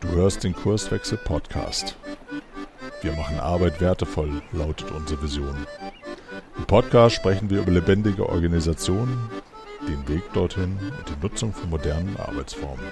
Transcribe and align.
Du 0.00 0.08
hörst 0.08 0.44
den 0.44 0.54
Kurswechsel 0.54 1.18
Podcast. 1.18 1.96
Wir 3.00 3.12
machen 3.12 3.40
Arbeit 3.40 3.80
wertevoll, 3.80 4.40
lautet 4.52 4.92
unsere 4.92 5.20
Vision. 5.20 5.66
Im 6.56 6.64
Podcast 6.66 7.16
sprechen 7.16 7.50
wir 7.50 7.62
über 7.62 7.72
lebendige 7.72 8.28
Organisationen, 8.28 9.28
den 9.88 10.06
Weg 10.06 10.22
dorthin 10.32 10.78
und 10.96 11.08
die 11.08 11.20
Nutzung 11.20 11.52
von 11.52 11.70
modernen 11.70 12.16
Arbeitsformen. 12.18 12.86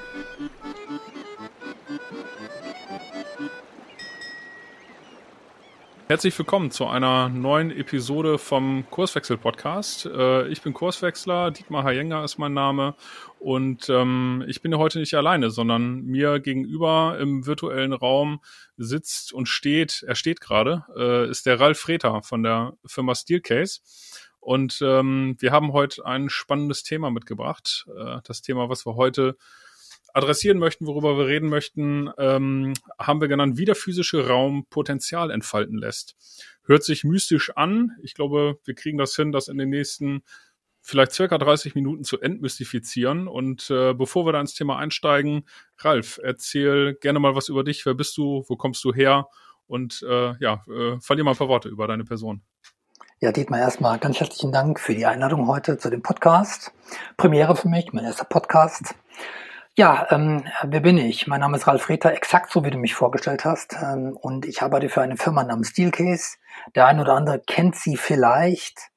Herzlich 6.09 6.37
willkommen 6.37 6.73
zu 6.73 6.89
einer 6.89 7.29
neuen 7.29 7.71
Episode 7.71 8.37
vom 8.39 8.85
Kurswechsel 8.91 9.37
Podcast. 9.37 10.07
Äh, 10.07 10.49
ich 10.49 10.61
bin 10.61 10.73
Kurswechsler, 10.73 11.53
Dietmar 11.53 11.85
Hayenga 11.85 12.25
ist 12.25 12.37
mein 12.37 12.53
Name 12.53 12.97
und 13.41 13.89
ähm, 13.89 14.45
ich 14.49 14.61
bin 14.61 14.77
heute 14.77 14.99
nicht 14.99 15.15
alleine, 15.15 15.49
sondern 15.49 16.03
mir 16.03 16.41
gegenüber 16.41 17.17
im 17.19 17.47
virtuellen 17.47 17.95
Raum 17.95 18.43
sitzt 18.77 19.33
und 19.33 19.49
steht, 19.49 20.05
er 20.07 20.15
steht 20.15 20.43
gerade, 20.43 20.85
äh, 20.95 21.31
ist 21.31 21.47
der 21.47 21.59
Ralf 21.59 21.79
Freter 21.79 22.23
von 22.23 22.43
der 22.43 22.75
Firma 22.85 23.15
Steelcase. 23.15 23.81
Und 24.41 24.81
ähm, 24.83 25.37
wir 25.39 25.53
haben 25.53 25.73
heute 25.73 26.05
ein 26.05 26.29
spannendes 26.29 26.83
Thema 26.83 27.11
mitgebracht. 27.11 27.87
Äh, 27.97 28.19
das 28.25 28.43
Thema, 28.43 28.69
was 28.69 28.85
wir 28.85 28.97
heute 28.97 29.39
adressieren 30.13 30.59
möchten, 30.59 30.87
worüber 30.87 31.17
wir 31.17 31.27
reden 31.27 31.49
möchten, 31.49 32.11
ähm, 32.19 32.75
haben 32.99 33.23
wir 33.23 33.29
genannt, 33.29 33.57
wie 33.57 33.65
der 33.65 33.75
physische 33.75 34.27
Raum 34.29 34.67
Potenzial 34.69 35.31
entfalten 35.31 35.79
lässt. 35.79 36.15
Hört 36.65 36.85
sich 36.85 37.05
mystisch 37.05 37.57
an. 37.57 37.93
Ich 38.03 38.13
glaube, 38.13 38.59
wir 38.65 38.75
kriegen 38.75 38.99
das 38.99 39.17
hin, 39.17 39.33
das 39.33 39.49
in 39.49 39.57
den 39.57 39.71
nächsten 39.71 40.25
vielleicht 40.83 41.13
circa 41.13 41.39
30 41.39 41.75
Minuten 41.75 42.05
zu 42.05 42.21
entmystifizieren. 42.21 43.29
Und 43.29 43.71
äh, 43.71 43.95
bevor 43.95 44.27
wir 44.27 44.33
da 44.33 44.41
ins 44.41 44.55
Thema 44.55 44.79
einsteigen, 44.79 45.47
Ralf, 45.79 46.21
erzähl 46.23 46.95
gerne 46.95 47.21
mal 47.21 47.35
was 47.35 47.49
über 47.49 47.65
dich. 47.65 47.85
Wer 47.87 47.95
bist 47.95 48.17
du? 48.17 48.45
Wo 48.49 48.57
kommst 48.57 48.83
du 48.85 48.93
her? 48.93 49.29
Und 49.67 50.05
äh, 50.09 50.35
ja, 50.41 50.65
äh, 50.69 50.99
verlier 51.01 51.25
mal 51.25 51.33
ein 51.33 51.37
paar 51.37 51.49
Worte 51.49 51.69
über 51.69 51.87
deine 51.87 52.05
Person. 52.05 52.43
Ja, 53.21 53.33
Dietmar, 53.33 53.61
erstmal 53.61 53.99
ganz 53.99 54.19
herzlichen 54.19 54.51
Dank 54.51 54.81
für 54.81 54.95
die 54.95 55.05
Einladung 55.05 55.47
heute 55.47 55.77
zu 55.77 55.91
dem 55.91 56.03
Podcast. 56.03 56.73
Premiere 57.19 57.55
für 57.55 57.69
mich, 57.69 57.93
mein 57.93 58.05
erster 58.05 58.25
Podcast. 58.25 58.95
Ja, 59.77 60.07
ähm, 60.11 60.45
wer 60.65 60.81
bin 60.81 60.99
ich? 60.99 61.27
Mein 61.27 61.41
Name 61.41 61.57
ist 61.57 61.67
Ralf 61.67 61.89
Reter, 61.89 62.13
exakt 62.13 62.51
so 62.51 62.65
wie 62.65 62.71
du 62.71 62.79
mich 62.79 62.95
vorgestellt 62.95 63.45
hast. 63.45 63.77
Ähm, 63.81 64.17
und 64.17 64.47
ich 64.47 64.63
arbeite 64.63 64.89
für 64.89 65.03
eine 65.03 65.17
Firma 65.17 65.45
namens 65.45 65.69
Steelcase. 65.69 66.39
Der 66.75 66.87
eine 66.87 67.03
oder 67.03 67.15
andere 67.15 67.41
kennt 67.41 67.77
sie 67.77 67.97
vielleicht. 67.97 68.90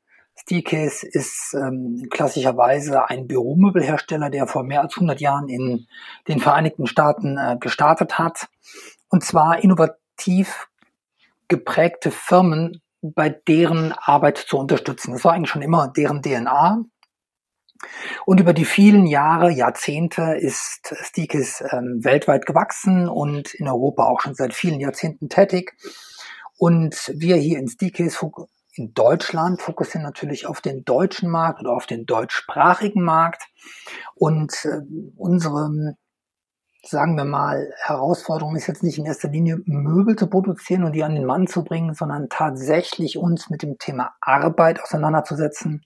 Steelcase 0.44 1.08
ist 1.08 1.54
ähm, 1.54 2.08
klassischerweise 2.10 3.10
ein 3.10 3.28
Büromöbelhersteller, 3.28 4.30
der 4.30 4.46
vor 4.46 4.64
mehr 4.64 4.82
als 4.82 4.96
100 4.96 5.22
Jahren 5.22 5.48
in 5.48 5.88
den 6.28 6.40
Vereinigten 6.40 6.86
Staaten 6.86 7.38
äh, 7.38 7.58
gestartet 7.60 8.20
hat. 8.20 8.50
Und 9.08 9.24
zwar 9.24 9.64
innovativ 9.64 10.68
geprägte 11.48 12.12
Firmen 12.12 12.82
bei 13.02 13.30
deren 13.30 13.94
Arbeit 13.94 14.38
zu 14.38 14.58
unterstützen. 14.58 15.14
Das 15.14 15.24
war 15.24 15.34
eigentlich 15.34 15.50
schon 15.50 15.62
immer 15.62 15.88
deren 15.88 16.22
DNA. 16.22 16.84
Und 18.26 18.40
über 18.40 18.54
die 18.54 18.66
vielen 18.66 19.08
Jahre, 19.08 19.50
Jahrzehnte 19.50 20.36
ist 20.38 20.94
Stikis 21.04 21.64
ähm, 21.72 22.00
weltweit 22.02 22.46
gewachsen 22.46 23.08
und 23.08 23.54
in 23.54 23.68
Europa 23.68 24.06
auch 24.06 24.22
schon 24.22 24.36
seit 24.36 24.54
vielen 24.54 24.80
Jahrzehnten 24.80 25.30
tätig. 25.30 25.74
Und 26.58 27.12
wir 27.16 27.38
hier 27.38 27.60
in 27.60 27.68
Stikis 27.68 28.22
in 28.76 28.94
Deutschland 28.94 29.62
fokussieren 29.62 30.04
natürlich 30.04 30.48
auf 30.48 30.62
den 30.62 30.84
deutschen 30.84 31.30
Markt 31.30 31.62
oder 31.62 31.72
auf 31.72 31.86
den 31.86 32.06
deutschsprachigen 32.06 33.04
Markt. 33.04 33.44
Und 34.16 34.66
äh, 34.66 34.82
unsere, 35.16 35.96
sagen 36.84 37.16
wir 37.16 37.26
mal, 37.26 37.72
Herausforderung 37.84 38.56
ist 38.56 38.68
jetzt 38.68 38.84
nicht 38.84 38.98
in 38.98 39.06
erster 39.06 39.30
Linie 39.30 39.62
Möbel 39.66 40.16
zu 40.16 40.28
produzieren 40.28 40.84
und 40.84 40.94
die 40.94 41.04
an 41.04 41.16
den 41.16 41.26
Mann 41.26 41.48
zu 41.48 41.64
bringen, 41.64 41.94
sondern 41.94 42.30
tatsächlich 42.30 43.18
uns 43.18 43.50
mit 43.50 43.62
dem 43.62 43.78
Thema 43.78 44.14
Arbeit 44.22 44.82
auseinanderzusetzen. 44.82 45.84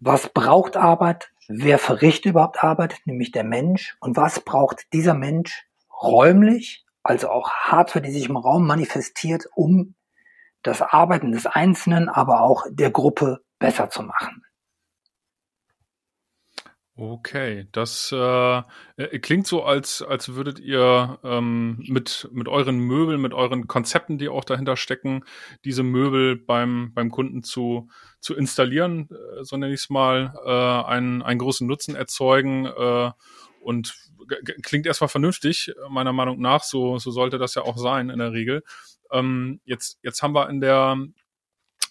Was 0.00 0.28
braucht 0.28 0.76
Arbeit, 0.76 1.30
wer 1.48 1.78
verrichtet 1.78 2.32
überhaupt 2.32 2.62
Arbeit, 2.62 2.96
nämlich 3.06 3.32
der 3.32 3.44
Mensch, 3.44 3.96
und 4.00 4.16
was 4.16 4.40
braucht 4.40 4.92
dieser 4.92 5.14
Mensch 5.14 5.66
räumlich, 6.02 6.84
also 7.02 7.30
auch 7.30 7.50
Hardware, 7.50 8.02
die 8.04 8.12
sich 8.12 8.28
im 8.28 8.36
Raum 8.36 8.66
manifestiert, 8.66 9.48
um 9.56 9.94
das 10.62 10.82
Arbeiten 10.82 11.32
des 11.32 11.46
Einzelnen, 11.46 12.08
aber 12.08 12.42
auch 12.42 12.64
der 12.70 12.90
Gruppe 12.90 13.40
besser 13.58 13.90
zu 13.90 14.02
machen. 14.02 14.42
Okay, 17.00 17.68
das 17.70 18.10
äh, 18.12 18.62
äh, 18.96 19.18
klingt 19.20 19.46
so, 19.46 19.62
als, 19.62 20.02
als 20.02 20.34
würdet 20.34 20.58
ihr 20.58 21.20
ähm, 21.22 21.78
mit, 21.86 22.28
mit 22.32 22.48
euren 22.48 22.76
Möbeln, 22.76 23.20
mit 23.20 23.32
euren 23.32 23.68
Konzepten, 23.68 24.18
die 24.18 24.28
auch 24.28 24.42
dahinter 24.42 24.76
stecken, 24.76 25.22
diese 25.64 25.84
Möbel 25.84 26.34
beim, 26.34 26.92
beim 26.94 27.12
Kunden 27.12 27.44
zu, 27.44 27.88
zu 28.18 28.34
installieren, 28.34 29.08
äh, 29.12 29.44
so 29.44 29.56
nenne 29.56 29.72
ich 29.72 29.82
es 29.82 29.90
mal, 29.90 30.34
äh, 30.44 30.88
einen, 30.88 31.22
einen 31.22 31.38
großen 31.38 31.68
Nutzen 31.68 31.94
erzeugen 31.94 32.66
äh, 32.66 33.12
und 33.60 33.94
klingt 34.64 34.86
erstmal 34.86 35.08
vernünftig, 35.08 35.72
meiner 35.88 36.12
Meinung 36.12 36.40
nach, 36.40 36.64
so, 36.64 36.98
so 36.98 37.12
sollte 37.12 37.38
das 37.38 37.54
ja 37.54 37.62
auch 37.62 37.78
sein 37.78 38.10
in 38.10 38.18
der 38.18 38.32
Regel. 38.32 38.64
Ähm, 39.12 39.60
jetzt, 39.64 39.98
jetzt 40.02 40.22
haben 40.22 40.34
wir 40.34 40.48
in 40.48 40.60
der 40.60 40.96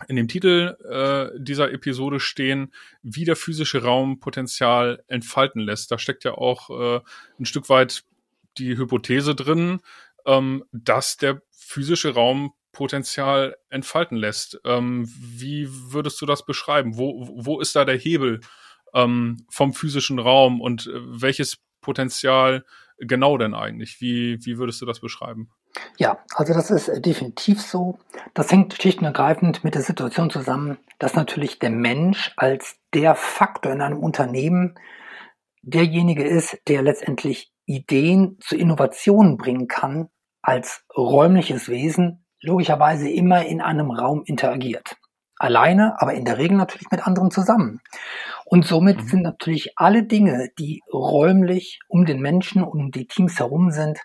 in 0.07 0.15
dem 0.15 0.27
Titel 0.27 0.75
äh, 0.87 1.39
dieser 1.39 1.71
Episode 1.71 2.19
stehen, 2.19 2.71
wie 3.01 3.25
der 3.25 3.35
physische 3.35 3.81
Raum 3.81 4.19
Potenzial 4.19 5.03
entfalten 5.07 5.59
lässt. 5.61 5.91
Da 5.91 5.97
steckt 5.97 6.23
ja 6.23 6.33
auch 6.33 6.69
äh, 6.69 7.01
ein 7.39 7.45
Stück 7.45 7.67
weit 7.69 8.03
die 8.59 8.77
Hypothese 8.77 9.33
drin, 9.33 9.79
ähm, 10.25 10.63
dass 10.71 11.17
der 11.17 11.41
physische 11.51 12.13
Raum 12.13 12.53
Potenzial 12.71 13.57
entfalten 13.69 14.17
lässt. 14.17 14.59
Ähm, 14.63 15.11
wie 15.17 15.67
würdest 15.67 16.21
du 16.21 16.27
das 16.27 16.45
beschreiben? 16.45 16.97
Wo, 16.97 17.27
wo 17.33 17.59
ist 17.59 17.75
da 17.75 17.85
der 17.85 17.97
Hebel 17.97 18.41
ähm, 18.93 19.45
vom 19.49 19.73
physischen 19.73 20.19
Raum 20.19 20.61
und 20.61 20.85
äh, 20.85 20.91
welches 20.93 21.57
Potenzial 21.81 22.65
genau 22.99 23.37
denn 23.37 23.53
eigentlich? 23.53 24.01
Wie, 24.01 24.37
wie 24.45 24.57
würdest 24.57 24.81
du 24.81 24.85
das 24.85 24.99
beschreiben? 24.99 25.49
Ja, 25.97 26.19
also 26.35 26.53
das 26.53 26.71
ist 26.71 26.87
äh, 26.87 27.01
definitiv 27.01 27.61
so. 27.61 27.99
Das 28.33 28.51
hängt 28.51 28.73
schlicht 28.73 28.99
und 28.99 29.05
ergreifend 29.05 29.63
mit 29.63 29.75
der 29.75 29.81
Situation 29.81 30.29
zusammen, 30.29 30.77
dass 30.99 31.15
natürlich 31.15 31.59
der 31.59 31.69
Mensch 31.69 32.33
als 32.37 32.79
der 32.93 33.15
Faktor 33.15 33.71
in 33.71 33.81
einem 33.81 33.99
Unternehmen 33.99 34.75
derjenige 35.61 36.23
ist, 36.23 36.59
der 36.67 36.81
letztendlich 36.81 37.51
Ideen 37.65 38.37
zu 38.39 38.55
Innovationen 38.55 39.37
bringen 39.37 39.67
kann, 39.67 40.09
als 40.41 40.85
räumliches 40.95 41.67
Wesen 41.67 42.25
logischerweise 42.41 43.09
immer 43.09 43.45
in 43.45 43.61
einem 43.61 43.91
Raum 43.91 44.23
interagiert. 44.25 44.95
Alleine, 45.39 46.01
aber 46.01 46.13
in 46.13 46.25
der 46.25 46.37
Regel 46.37 46.57
natürlich 46.57 46.89
mit 46.91 47.05
anderen 47.05 47.31
zusammen. 47.31 47.81
Und 48.45 48.65
somit 48.65 48.97
mhm. 48.97 49.07
sind 49.07 49.21
natürlich 49.21 49.77
alle 49.77 50.03
Dinge, 50.03 50.49
die 50.57 50.81
räumlich 50.91 51.79
um 51.87 52.05
den 52.05 52.21
Menschen, 52.21 52.63
um 52.63 52.91
die 52.91 53.07
Teams 53.07 53.39
herum 53.39 53.71
sind, 53.71 53.99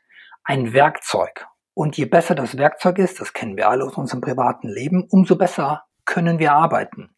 ein 0.44 0.72
Werkzeug. 0.72 1.46
Und 1.74 1.96
je 1.96 2.04
besser 2.04 2.34
das 2.34 2.58
Werkzeug 2.58 2.98
ist, 2.98 3.20
das 3.20 3.32
kennen 3.32 3.56
wir 3.56 3.68
alle 3.68 3.84
aus 3.84 3.96
unserem 3.96 4.20
privaten 4.20 4.68
Leben, 4.68 5.06
umso 5.08 5.36
besser 5.36 5.84
können 6.04 6.38
wir 6.38 6.52
arbeiten. 6.52 7.14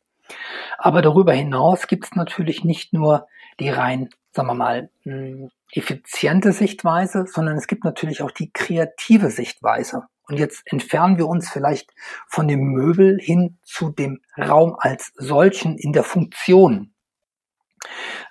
Aber 0.78 1.03
darüber 1.03 1.32
hinaus 1.32 1.86
gibt 1.86 2.04
es 2.04 2.14
natürlich 2.14 2.64
nicht 2.64 2.92
nur 2.92 3.26
die 3.60 3.69
rein, 3.69 4.10
sagen 4.32 4.48
wir 4.48 4.54
mal, 4.54 4.91
hm, 5.03 5.50
effiziente 5.72 6.53
Sichtweise, 6.53 7.26
sondern 7.26 7.56
es 7.56 7.66
gibt 7.66 7.84
natürlich 7.84 8.22
auch 8.22 8.30
die 8.30 8.53
kreative 8.53 9.30
Sichtweise. 9.30 10.04
Und 10.26 10.38
jetzt 10.38 10.62
entfernen 10.66 11.18
wir 11.18 11.26
uns 11.26 11.50
vielleicht 11.50 11.92
von 12.28 12.48
dem 12.48 12.60
Möbel 12.60 13.18
hin 13.20 13.58
zu 13.62 13.90
dem 13.90 14.20
Raum 14.38 14.76
als 14.78 15.12
solchen 15.16 15.76
in 15.76 15.92
der 15.92 16.04
Funktion. 16.04 16.94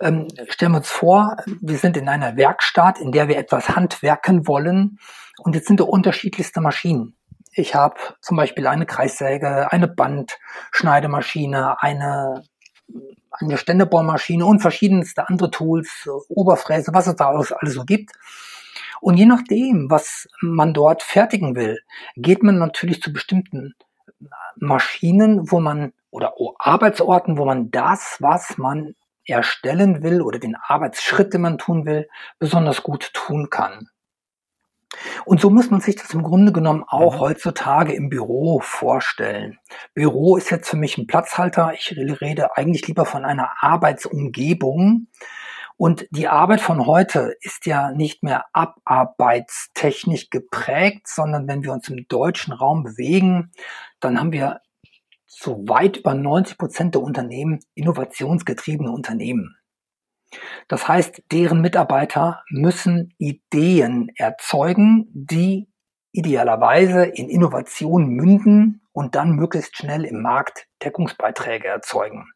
Ähm, 0.01 0.27
stellen 0.49 0.71
wir 0.71 0.77
uns 0.79 0.89
vor, 0.89 1.37
wir 1.61 1.77
sind 1.77 1.95
in 1.97 2.09
einer 2.09 2.35
Werkstatt, 2.37 2.99
in 2.99 3.11
der 3.11 3.27
wir 3.27 3.37
etwas 3.37 3.69
handwerken 3.69 4.47
wollen 4.47 4.97
und 5.39 5.55
jetzt 5.55 5.67
sind 5.67 5.79
da 5.79 5.83
unterschiedlichste 5.83 6.61
Maschinen. 6.61 7.15
Ich 7.55 7.75
habe 7.75 7.95
zum 8.19 8.35
Beispiel 8.35 8.65
eine 8.65 8.87
Kreissäge, 8.87 9.71
eine 9.71 9.87
Bandschneidemaschine, 9.87 11.75
eine, 11.81 12.43
eine 13.29 13.57
Ständebohrmaschine 13.57 14.43
und 14.43 14.59
verschiedenste 14.59 15.29
andere 15.29 15.51
Tools, 15.51 16.09
Oberfräse, 16.29 16.91
was 16.93 17.05
es 17.05 17.15
da 17.15 17.29
alles, 17.29 17.51
alles 17.51 17.75
so 17.75 17.83
gibt. 17.83 18.11
Und 19.03 19.17
je 19.17 19.25
nachdem, 19.25 19.91
was 19.91 20.29
man 20.39 20.73
dort 20.73 21.03
fertigen 21.03 21.57
will, 21.57 21.77
geht 22.15 22.41
man 22.41 22.57
natürlich 22.57 23.01
zu 23.01 23.11
bestimmten 23.11 23.73
Maschinen, 24.55 25.51
wo 25.51 25.59
man 25.59 25.91
oder 26.09 26.33
Arbeitsorten, 26.57 27.37
wo 27.37 27.43
man 27.43 27.69
das, 27.69 28.15
was 28.21 28.57
man 28.57 28.95
erstellen 29.25 30.03
will 30.03 30.21
oder 30.21 30.39
den 30.39 30.55
Arbeitsschritt, 30.55 31.33
den 31.33 31.41
man 31.41 31.57
tun 31.57 31.85
will, 31.85 32.07
besonders 32.39 32.81
gut 32.81 33.13
tun 33.13 33.49
kann. 33.49 33.89
Und 35.25 35.41
so 35.41 35.49
muss 35.49 35.69
man 35.69 35.81
sich 35.81 35.97
das 35.97 36.13
im 36.13 36.23
Grunde 36.23 36.53
genommen 36.53 36.85
auch 36.87 37.15
mhm. 37.15 37.19
heutzutage 37.19 37.93
im 37.93 38.07
Büro 38.07 38.61
vorstellen. 38.61 39.59
Büro 39.93 40.37
ist 40.37 40.49
jetzt 40.49 40.69
für 40.69 40.77
mich 40.77 40.97
ein 40.97 41.07
Platzhalter. 41.07 41.73
Ich 41.73 41.91
rede 41.97 42.55
eigentlich 42.55 42.87
lieber 42.87 43.05
von 43.05 43.25
einer 43.25 43.49
Arbeitsumgebung. 43.59 45.07
Und 45.77 46.07
die 46.11 46.27
Arbeit 46.27 46.61
von 46.61 46.85
heute 46.85 47.35
ist 47.41 47.65
ja 47.65 47.91
nicht 47.91 48.23
mehr 48.23 48.45
abarbeitstechnisch 48.53 50.29
geprägt, 50.29 51.07
sondern 51.07 51.47
wenn 51.47 51.63
wir 51.63 51.73
uns 51.73 51.89
im 51.89 52.07
deutschen 52.07 52.53
Raum 52.53 52.83
bewegen, 52.83 53.51
dann 53.99 54.19
haben 54.19 54.31
wir 54.31 54.61
so 55.25 55.67
weit 55.67 55.97
über 55.97 56.13
90 56.13 56.57
Prozent 56.57 56.95
der 56.95 57.01
Unternehmen 57.01 57.59
innovationsgetriebene 57.73 58.91
Unternehmen. 58.91 59.57
Das 60.67 60.87
heißt, 60.87 61.23
deren 61.31 61.61
Mitarbeiter 61.61 62.43
müssen 62.49 63.13
Ideen 63.17 64.09
erzeugen, 64.15 65.07
die 65.13 65.69
idealerweise 66.11 67.05
in 67.05 67.29
Innovation 67.29 68.07
münden 68.07 68.81
und 68.91 69.15
dann 69.15 69.31
möglichst 69.31 69.75
schnell 69.77 70.05
im 70.05 70.21
Markt 70.21 70.67
Deckungsbeiträge 70.83 71.67
erzeugen. 71.67 72.31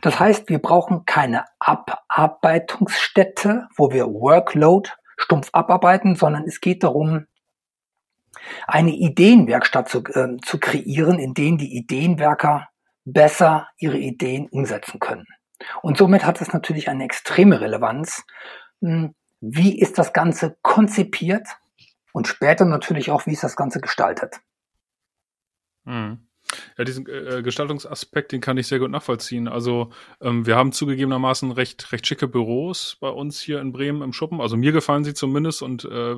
Das 0.00 0.18
heißt, 0.18 0.48
wir 0.48 0.60
brauchen 0.60 1.04
keine 1.04 1.44
Abarbeitungsstätte, 1.58 3.68
wo 3.76 3.90
wir 3.90 4.06
Workload 4.06 4.88
stumpf 5.16 5.50
abarbeiten, 5.52 6.16
sondern 6.16 6.44
es 6.44 6.60
geht 6.60 6.82
darum, 6.82 7.26
eine 8.66 8.90
Ideenwerkstatt 8.90 9.88
zu, 9.88 10.02
äh, 10.04 10.36
zu 10.42 10.58
kreieren, 10.58 11.18
in 11.18 11.34
denen 11.34 11.58
die 11.58 11.76
Ideenwerker 11.76 12.68
besser 13.04 13.68
ihre 13.78 13.98
Ideen 13.98 14.48
umsetzen 14.48 15.00
können. 15.00 15.26
Und 15.82 15.96
somit 15.96 16.24
hat 16.24 16.40
es 16.40 16.52
natürlich 16.52 16.88
eine 16.88 17.04
extreme 17.04 17.60
Relevanz. 17.60 18.24
Hm, 18.80 19.14
wie 19.40 19.78
ist 19.78 19.98
das 19.98 20.12
Ganze 20.12 20.56
konzipiert? 20.62 21.46
Und 22.12 22.28
später 22.28 22.64
natürlich 22.64 23.10
auch, 23.10 23.26
wie 23.26 23.32
ist 23.32 23.44
das 23.44 23.56
Ganze 23.56 23.80
gestaltet? 23.80 24.40
Hm. 25.84 26.28
Ja, 26.76 26.84
diesen 26.84 27.06
äh, 27.06 27.42
Gestaltungsaspekt, 27.42 28.32
den 28.32 28.40
kann 28.40 28.56
ich 28.58 28.66
sehr 28.66 28.78
gut 28.78 28.90
nachvollziehen. 28.90 29.48
Also 29.48 29.90
ähm, 30.20 30.46
wir 30.46 30.56
haben 30.56 30.72
zugegebenermaßen 30.72 31.50
recht, 31.52 31.92
recht 31.92 32.06
schicke 32.06 32.28
Büros 32.28 32.96
bei 33.00 33.08
uns 33.08 33.40
hier 33.40 33.60
in 33.60 33.72
Bremen 33.72 34.02
im 34.02 34.12
Schuppen. 34.12 34.40
Also 34.40 34.56
mir 34.56 34.72
gefallen 34.72 35.04
sie 35.04 35.14
zumindest 35.14 35.62
und 35.62 35.84
äh, 35.84 36.16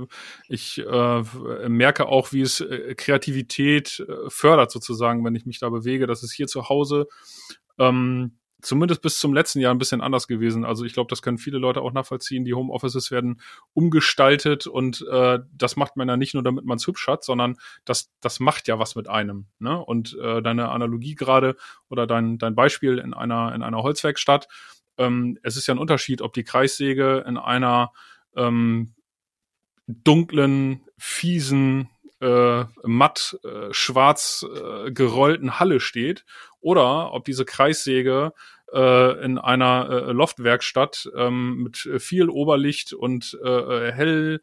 ich 0.49 0.79
äh, 0.79 1.23
merke 1.69 2.07
auch, 2.07 2.33
wie 2.33 2.43
es 2.43 2.61
äh, 2.61 2.95
Kreativität 2.95 4.01
äh, 4.01 4.29
fördert 4.29 4.71
sozusagen, 4.71 5.25
wenn 5.25 5.35
ich 5.35 5.47
mich 5.47 5.59
da 5.59 5.69
bewege. 5.69 6.07
Das 6.07 6.23
ist 6.23 6.33
hier 6.33 6.47
zu 6.47 6.69
Hause 6.69 7.07
ähm, 7.79 8.39
zumindest 8.65 9.03
bis 9.03 9.19
zum 9.19 9.35
letzten 9.35 9.61
Jahr 9.61 9.75
ein 9.75 9.79
bisschen 9.79 10.01
anders 10.01 10.27
gewesen. 10.27 10.65
Also 10.65 10.85
ich 10.85 10.95
glaube, 10.95 11.09
das 11.09 11.23
können 11.23 11.39
viele 11.39 11.59
Leute 11.59 11.83
auch 11.83 11.93
nachvollziehen. 11.93 12.45
Die 12.45 12.55
Homeoffices 12.55 13.11
werden 13.11 13.41
umgestaltet 13.73 14.67
und 14.67 15.07
äh, 15.11 15.39
das 15.53 15.77
macht 15.77 15.97
man 15.97 16.09
ja 16.09 16.17
nicht 16.17 16.35
nur, 16.35 16.43
damit 16.43 16.65
man 16.65 16.77
es 16.77 16.87
hübsch 16.87 17.07
hat, 17.07 17.25
sondern 17.25 17.57
das, 17.85 18.11
das 18.21 18.41
macht 18.41 18.67
ja 18.69 18.79
was 18.79 18.97
mit 18.97 19.09
einem. 19.09 19.47
Ne? 19.59 19.79
Und 19.79 20.17
äh, 20.19 20.43
deine 20.43 20.71
Analogie 20.71 21.15
gerade 21.15 21.57
oder 21.89 22.07
dein, 22.07 22.39
dein 22.39 22.55
Beispiel 22.55 22.99
in 22.99 23.15
einer, 23.15 23.55
in 23.55 23.63
einer 23.63 23.83
Holzwerkstatt, 23.83 24.49
ähm, 24.99 25.39
es 25.43 25.57
ist 25.57 25.67
ja 25.67 25.75
ein 25.75 25.79
Unterschied, 25.79 26.23
ob 26.23 26.33
die 26.33 26.45
Kreissäge 26.45 27.25
in 27.27 27.37
einer 27.37 27.93
ähm, 28.37 28.95
dunklen, 29.87 30.83
fiesen, 30.97 31.91
äh, 32.25 32.65
matt 32.83 33.39
äh, 33.45 33.73
schwarz 33.73 34.45
äh, 34.45 34.91
gerollten 34.91 35.61
Halle 35.61 35.81
steht 35.81 36.25
oder 36.61 37.13
ob 37.13 37.25
diese 37.25 37.45
Kreissäge 37.45 38.33
äh, 38.73 39.25
in 39.25 39.39
einer 39.39 39.89
äh, 39.91 40.13
Loftwerkstatt 40.13 41.11
ähm, 41.17 41.65
mit 41.65 41.77
viel 42.03 42.31
Oberlicht 42.31 42.93
und 42.95 43.39
äh, 43.45 43.93
hell 43.93 44.41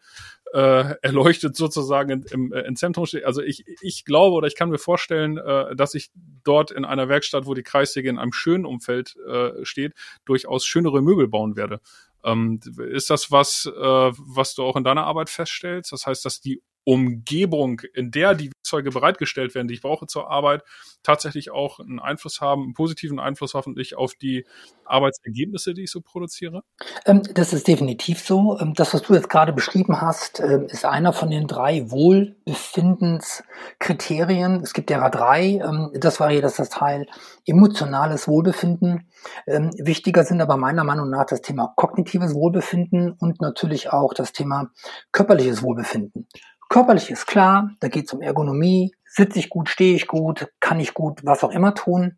äh, 0.53 0.95
erleuchtet 1.01 1.55
sozusagen 1.55 2.23
im, 2.29 2.53
im 2.53 2.75
Zentrum 2.75 3.05
steht. 3.05 3.25
Also 3.25 3.41
ich, 3.41 3.63
ich 3.81 4.05
glaube 4.05 4.35
oder 4.35 4.47
ich 4.47 4.55
kann 4.55 4.69
mir 4.69 4.77
vorstellen, 4.77 5.37
äh, 5.37 5.75
dass 5.75 5.95
ich 5.95 6.11
dort 6.43 6.71
in 6.71 6.85
einer 6.85 7.09
Werkstatt, 7.09 7.45
wo 7.45 7.53
die 7.53 7.63
Kreissäge 7.63 8.09
in 8.09 8.19
einem 8.19 8.33
schönen 8.33 8.65
Umfeld 8.65 9.15
äh, 9.27 9.65
steht, 9.65 9.93
durchaus 10.25 10.65
schönere 10.65 11.01
Möbel 11.01 11.27
bauen 11.27 11.55
werde. 11.55 11.79
Ähm, 12.23 12.59
ist 12.77 13.09
das 13.09 13.31
was, 13.31 13.65
äh, 13.65 13.71
was 13.81 14.55
du 14.55 14.63
auch 14.63 14.75
in 14.75 14.83
deiner 14.83 15.05
Arbeit 15.05 15.29
feststellst? 15.29 15.91
Das 15.91 16.05
heißt, 16.05 16.23
dass 16.25 16.41
die 16.41 16.61
Umgebung, 16.83 17.81
in 17.93 18.11
der 18.11 18.35
die 18.35 18.51
Werkzeuge 18.71 18.91
bereitgestellt 18.91 19.53
werden, 19.53 19.67
die 19.67 19.73
ich 19.75 19.81
brauche 19.81 20.07
zur 20.07 20.31
Arbeit, 20.31 20.63
tatsächlich 21.03 21.51
auch 21.51 21.79
einen 21.79 21.99
Einfluss 21.99 22.41
haben, 22.41 22.63
einen 22.63 22.73
positiven 22.73 23.19
Einfluss 23.19 23.53
hoffentlich 23.53 23.95
auf 23.97 24.15
die 24.15 24.45
Arbeitsergebnisse, 24.85 25.73
die 25.73 25.83
ich 25.83 25.91
so 25.91 25.99
produziere? 26.01 26.63
Ähm, 27.05 27.21
das 27.33 27.53
ist 27.53 27.67
definitiv 27.67 28.19
so. 28.19 28.57
Ähm, 28.59 28.73
das, 28.73 28.93
was 28.93 29.03
du 29.03 29.13
jetzt 29.13 29.29
gerade 29.29 29.53
beschrieben 29.53 30.01
hast, 30.01 30.39
ähm, 30.39 30.67
ist 30.69 30.85
einer 30.85 31.13
von 31.13 31.29
den 31.29 31.47
drei 31.47 31.91
Wohlbefindenskriterien. 31.91 34.61
Es 34.61 34.73
gibt 34.73 34.89
ja 34.89 35.09
drei. 35.09 35.61
Das 35.93 36.19
war 36.19 36.29
hier 36.29 36.41
das, 36.41 36.55
das 36.55 36.69
Teil 36.69 37.07
emotionales 37.45 38.27
Wohlbefinden. 38.27 39.07
Wichtiger 39.45 40.23
sind 40.23 40.41
aber 40.41 40.57
meiner 40.57 40.83
Meinung 40.83 41.09
nach 41.09 41.25
das 41.25 41.41
Thema 41.41 41.73
kognitives 41.75 42.33
Wohlbefinden 42.33 43.11
und 43.11 43.41
natürlich 43.41 43.91
auch 43.91 44.13
das 44.13 44.33
Thema 44.33 44.69
körperliches 45.11 45.63
Wohlbefinden. 45.63 46.27
Körperlich 46.71 47.11
ist 47.11 47.27
klar, 47.27 47.71
da 47.81 47.89
geht 47.89 48.05
es 48.05 48.13
um 48.13 48.21
Ergonomie, 48.21 48.95
sitze 49.03 49.39
ich 49.39 49.49
gut, 49.49 49.67
stehe 49.67 49.93
ich 49.93 50.07
gut, 50.07 50.47
kann 50.61 50.79
ich 50.79 50.93
gut, 50.93 51.19
was 51.25 51.43
auch 51.43 51.51
immer 51.51 51.75
tun. 51.75 52.17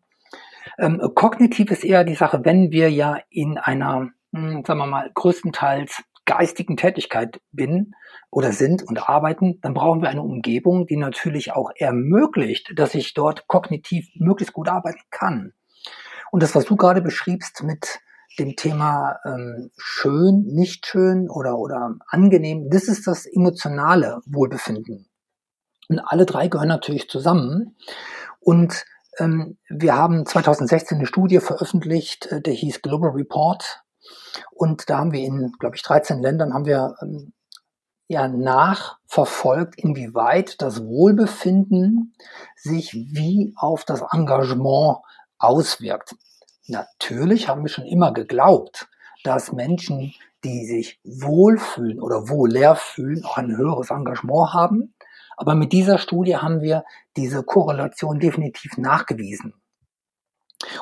Ähm, 0.78 1.02
kognitiv 1.16 1.72
ist 1.72 1.82
eher 1.82 2.04
die 2.04 2.14
Sache, 2.14 2.44
wenn 2.44 2.70
wir 2.70 2.88
ja 2.88 3.18
in 3.30 3.58
einer, 3.58 4.12
mh, 4.30 4.52
hm, 4.52 4.64
sagen 4.64 4.78
wir 4.78 4.86
mal, 4.86 5.10
größtenteils 5.12 6.04
geistigen 6.24 6.76
Tätigkeit 6.76 7.40
bin 7.50 7.96
oder 8.30 8.52
sind 8.52 8.84
und 8.84 9.08
arbeiten, 9.08 9.58
dann 9.60 9.74
brauchen 9.74 10.02
wir 10.02 10.08
eine 10.08 10.22
Umgebung, 10.22 10.86
die 10.86 10.98
natürlich 10.98 11.50
auch 11.50 11.72
ermöglicht, 11.74 12.74
dass 12.76 12.94
ich 12.94 13.12
dort 13.12 13.48
kognitiv 13.48 14.08
möglichst 14.14 14.54
gut 14.54 14.68
arbeiten 14.68 15.02
kann. 15.10 15.52
Und 16.30 16.44
das, 16.44 16.54
was 16.54 16.64
du 16.64 16.76
gerade 16.76 17.02
beschriebst 17.02 17.64
mit 17.64 17.98
dem 18.38 18.56
Thema 18.56 19.18
ähm, 19.24 19.70
schön, 19.76 20.42
nicht 20.46 20.86
schön 20.86 21.30
oder, 21.30 21.58
oder 21.58 21.96
angenehm, 22.08 22.68
das 22.70 22.84
ist 22.84 23.06
das 23.06 23.26
emotionale 23.26 24.20
Wohlbefinden. 24.26 25.08
Und 25.88 26.00
alle 26.00 26.26
drei 26.26 26.48
gehören 26.48 26.68
natürlich 26.68 27.08
zusammen. 27.08 27.76
Und 28.40 28.84
ähm, 29.18 29.58
wir 29.68 29.96
haben 29.96 30.26
2016 30.26 30.98
eine 30.98 31.06
Studie 31.06 31.40
veröffentlicht, 31.40 32.26
äh, 32.26 32.40
der 32.40 32.54
hieß 32.54 32.82
Global 32.82 33.10
Report. 33.10 33.82
Und 34.50 34.90
da 34.90 34.98
haben 34.98 35.12
wir 35.12 35.20
in, 35.20 35.52
glaube 35.58 35.76
ich, 35.76 35.82
13 35.82 36.20
Ländern 36.20 36.52
haben 36.52 36.66
wir 36.66 36.94
ähm, 37.02 37.32
ja 38.08 38.28
nachverfolgt, 38.28 39.78
inwieweit 39.78 40.60
das 40.60 40.84
Wohlbefinden 40.84 42.14
sich 42.56 42.92
wie 42.92 43.54
auf 43.56 43.84
das 43.84 44.02
Engagement 44.12 44.98
auswirkt. 45.38 46.14
Natürlich 46.66 47.48
haben 47.48 47.62
wir 47.62 47.68
schon 47.68 47.84
immer 47.84 48.12
geglaubt, 48.12 48.88
dass 49.22 49.52
Menschen, 49.52 50.14
die 50.44 50.66
sich 50.66 51.00
wohlfühlen 51.04 52.00
oder 52.00 52.28
wohler 52.28 52.76
fühlen, 52.76 53.24
auch 53.24 53.36
ein 53.36 53.56
höheres 53.56 53.90
Engagement 53.90 54.52
haben. 54.52 54.94
Aber 55.36 55.54
mit 55.54 55.72
dieser 55.72 55.98
Studie 55.98 56.36
haben 56.36 56.60
wir 56.60 56.84
diese 57.16 57.42
Korrelation 57.42 58.20
definitiv 58.20 58.78
nachgewiesen. 58.78 59.54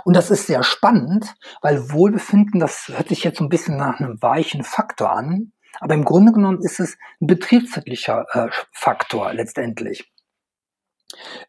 Und 0.04 0.14
das 0.14 0.30
ist 0.30 0.46
sehr 0.46 0.62
spannend, 0.62 1.34
weil 1.60 1.90
Wohlbefinden, 1.90 2.60
das 2.60 2.88
hört 2.88 3.08
sich 3.08 3.24
jetzt 3.24 3.38
so 3.38 3.44
ein 3.44 3.48
bisschen 3.48 3.76
nach 3.76 3.98
einem 3.98 4.20
weichen 4.22 4.62
Faktor 4.62 5.12
an, 5.12 5.52
aber 5.80 5.94
im 5.94 6.04
Grunde 6.04 6.32
genommen 6.32 6.60
ist 6.62 6.78
es 6.78 6.96
ein 7.20 7.26
betriebswirtlicher 7.26 8.26
äh, 8.32 8.48
Faktor 8.70 9.32
letztendlich. 9.32 10.11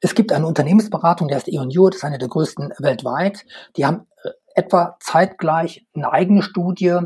Es 0.01 0.15
gibt 0.15 0.31
eine 0.31 0.47
Unternehmensberatung, 0.47 1.27
die 1.27 1.35
heißt 1.35 1.47
E&U, 1.47 1.89
das 1.89 1.97
ist 1.97 2.03
eine 2.03 2.17
der 2.17 2.27
größten 2.27 2.73
weltweit. 2.79 3.45
Die 3.77 3.85
haben 3.85 4.07
äh, 4.23 4.29
etwa 4.55 4.97
zeitgleich 4.99 5.85
eine 5.95 6.11
eigene 6.11 6.41
Studie 6.41 6.99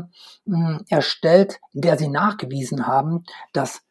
hm, 0.46 0.84
erstellt, 0.88 1.60
in 1.72 1.82
der 1.82 1.98
sie 1.98 2.08
nachgewiesen 2.08 2.86
haben, 2.86 3.24
dass 3.52 3.82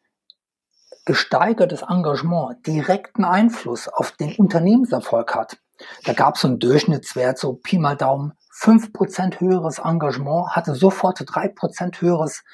gesteigertes 1.04 1.82
Engagement 1.82 2.66
direkten 2.66 3.24
Einfluss 3.24 3.88
auf 3.88 4.12
den 4.12 4.34
Unternehmenserfolg 4.36 5.34
hat. 5.34 5.58
Da 6.04 6.12
gab 6.12 6.34
es 6.34 6.42
so 6.42 6.48
einen 6.48 6.58
Durchschnittswert, 6.58 7.38
so 7.38 7.54
Pi 7.54 7.78
mal 7.78 7.96
Daumen, 7.96 8.34
5% 8.60 9.40
höheres 9.40 9.78
Engagement 9.78 10.50
hatte 10.50 10.74
sofort 10.74 11.20
3% 11.20 12.00
höheres, 12.00 12.44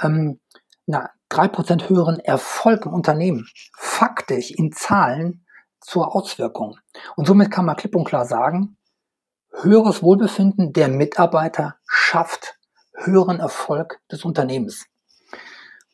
ähm, 0.00 0.40
na, 0.86 1.10
3% 1.30 1.88
höheren 1.88 2.18
Erfolg 2.18 2.84
im 2.84 2.92
Unternehmen. 2.92 3.48
Faktisch 3.78 4.50
in 4.50 4.72
Zahlen 4.72 5.41
zur 5.82 6.14
Auswirkung. 6.14 6.78
Und 7.16 7.26
somit 7.26 7.50
kann 7.50 7.66
man 7.66 7.76
klipp 7.76 7.94
und 7.94 8.04
klar 8.04 8.24
sagen, 8.24 8.76
höheres 9.52 10.02
Wohlbefinden 10.02 10.72
der 10.72 10.88
Mitarbeiter 10.88 11.76
schafft 11.86 12.58
höheren 12.94 13.40
Erfolg 13.40 14.00
des 14.10 14.24
Unternehmens. 14.24 14.86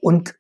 Und 0.01 0.35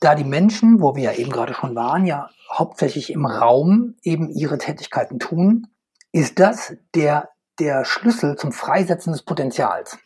da 0.00 0.14
die 0.14 0.24
Menschen, 0.24 0.80
wo 0.80 0.96
wir 0.96 1.04
ja 1.04 1.12
eben 1.12 1.30
gerade 1.30 1.54
schon 1.54 1.74
waren, 1.74 2.04
ja 2.06 2.28
hauptsächlich 2.52 3.10
im 3.10 3.24
Raum 3.24 3.96
eben 4.02 4.30
ihre 4.30 4.58
Tätigkeiten 4.58 5.18
tun, 5.18 5.68
ist 6.12 6.38
das 6.38 6.76
der, 6.94 7.30
der 7.58 7.84
Schlüssel 7.84 8.36
zum 8.36 8.52
Freisetzen 8.52 9.12
des 9.12 9.22
Potenzials. 9.22 9.98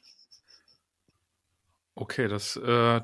Okay, 2.00 2.28
das, 2.28 2.55
äh, 2.55 3.00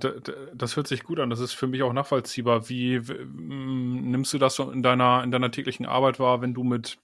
das 0.54 0.76
hört 0.76 0.86
sich 0.86 1.02
gut 1.02 1.18
an. 1.18 1.28
Das 1.28 1.40
ist 1.40 1.52
für 1.52 1.66
mich 1.66 1.82
auch 1.82 1.92
nachvollziehbar. 1.92 2.68
Wie 2.68 3.00
nimmst 3.34 4.32
du 4.32 4.38
das 4.38 4.54
so 4.54 4.70
in 4.70 4.84
deiner, 4.84 5.24
in 5.24 5.32
deiner 5.32 5.50
täglichen 5.50 5.84
Arbeit 5.84 6.20
wahr, 6.20 6.42
wenn 6.42 6.54
du 6.54 6.62
mit, 6.62 6.98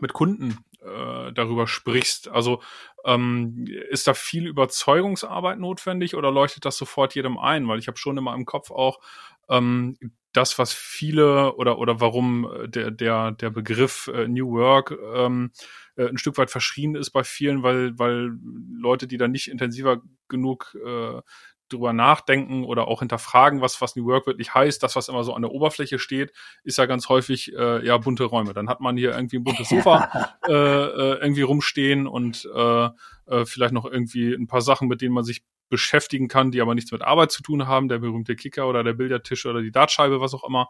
mit 0.00 0.12
Kunden 0.12 0.58
äh, 0.84 1.32
darüber 1.32 1.66
sprichst. 1.66 2.28
Also 2.28 2.62
ähm, 3.04 3.66
ist 3.90 4.06
da 4.06 4.14
viel 4.14 4.46
Überzeugungsarbeit 4.46 5.58
notwendig 5.58 6.14
oder 6.14 6.30
leuchtet 6.30 6.64
das 6.64 6.76
sofort 6.76 7.14
jedem 7.14 7.38
ein? 7.38 7.68
Weil 7.68 7.78
ich 7.78 7.88
habe 7.88 7.98
schon 7.98 8.18
immer 8.18 8.34
im 8.34 8.44
Kopf 8.44 8.70
auch 8.70 9.00
ähm, 9.48 9.96
das, 10.32 10.58
was 10.58 10.72
viele 10.72 11.54
oder 11.54 11.78
oder 11.78 12.00
warum 12.00 12.48
der 12.66 12.90
der 12.90 13.30
der 13.30 13.50
Begriff 13.50 14.10
äh, 14.12 14.26
New 14.26 14.50
Work 14.52 14.96
ähm, 15.14 15.52
äh, 15.96 16.08
ein 16.08 16.18
Stück 16.18 16.38
weit 16.38 16.50
verschrien 16.50 16.96
ist 16.96 17.10
bei 17.10 17.24
vielen, 17.24 17.62
weil 17.62 17.98
weil 17.98 18.32
Leute, 18.76 19.06
die 19.06 19.16
da 19.16 19.28
nicht 19.28 19.48
intensiver 19.48 20.02
genug 20.28 20.76
äh, 20.84 21.20
drüber 21.68 21.92
nachdenken 21.92 22.64
oder 22.64 22.88
auch 22.88 23.00
hinterfragen, 23.00 23.60
was, 23.60 23.80
was 23.80 23.96
New 23.96 24.06
Work 24.06 24.26
wirklich 24.26 24.54
heißt. 24.54 24.82
Das, 24.82 24.96
was 24.96 25.08
immer 25.08 25.24
so 25.24 25.34
an 25.34 25.42
der 25.42 25.50
Oberfläche 25.50 25.98
steht, 25.98 26.32
ist 26.62 26.78
ja 26.78 26.86
ganz 26.86 27.08
häufig 27.08 27.52
äh, 27.54 27.84
ja 27.84 27.96
bunte 27.98 28.24
Räume. 28.24 28.52
Dann 28.52 28.68
hat 28.68 28.80
man 28.80 28.96
hier 28.96 29.14
irgendwie 29.14 29.38
ein 29.38 29.44
buntes 29.44 29.68
Sofa 29.70 30.34
äh, 30.46 30.52
äh, 30.52 31.18
irgendwie 31.20 31.42
rumstehen 31.42 32.06
und 32.06 32.48
äh, 32.54 32.88
äh, 33.26 33.44
vielleicht 33.44 33.72
noch 33.72 33.86
irgendwie 33.86 34.32
ein 34.34 34.46
paar 34.46 34.62
Sachen, 34.62 34.88
mit 34.88 35.00
denen 35.00 35.14
man 35.14 35.24
sich 35.24 35.42
beschäftigen 35.70 36.28
kann, 36.28 36.50
die 36.50 36.60
aber 36.60 36.74
nichts 36.74 36.92
mit 36.92 37.02
Arbeit 37.02 37.32
zu 37.32 37.42
tun 37.42 37.66
haben, 37.66 37.88
der 37.88 37.98
berühmte 37.98 38.36
Kicker 38.36 38.68
oder 38.68 38.84
der 38.84 38.92
Billardtisch 38.92 39.46
oder 39.46 39.62
die 39.62 39.72
Dartscheibe, 39.72 40.20
was 40.20 40.34
auch 40.34 40.44
immer. 40.44 40.68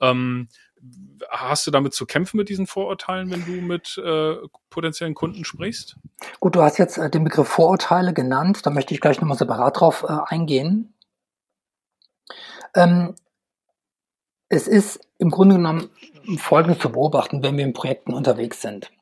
Ähm, 0.00 0.48
hast 1.30 1.66
du 1.66 1.70
damit 1.70 1.94
zu 1.94 2.06
kämpfen 2.06 2.36
mit 2.36 2.48
diesen 2.48 2.66
Vorurteilen, 2.66 3.30
wenn 3.30 3.44
du 3.44 3.52
mit 3.52 3.98
äh, 3.98 4.36
potenziellen 4.70 5.14
Kunden 5.14 5.44
sprichst? 5.44 5.96
Gut, 6.40 6.56
du 6.56 6.62
hast 6.62 6.78
jetzt 6.78 6.98
äh, 6.98 7.10
den 7.10 7.24
Begriff 7.24 7.48
Vorurteile 7.48 8.12
genannt, 8.12 8.66
da 8.66 8.70
möchte 8.70 8.94
ich 8.94 9.00
gleich 9.00 9.20
nochmal 9.20 9.38
separat 9.38 9.80
drauf 9.80 10.04
äh, 10.08 10.18
eingehen. 10.26 10.94
Ähm, 12.74 13.14
es 14.48 14.68
ist 14.68 15.00
im 15.18 15.30
Grunde 15.30 15.56
genommen 15.56 15.88
Folgendes 16.38 16.80
zu 16.80 16.90
beobachten, 16.90 17.42
wenn 17.42 17.56
wir 17.56 17.64
in 17.64 17.72
Projekten 17.72 18.12
unterwegs 18.12 18.60
sind. 18.60 18.92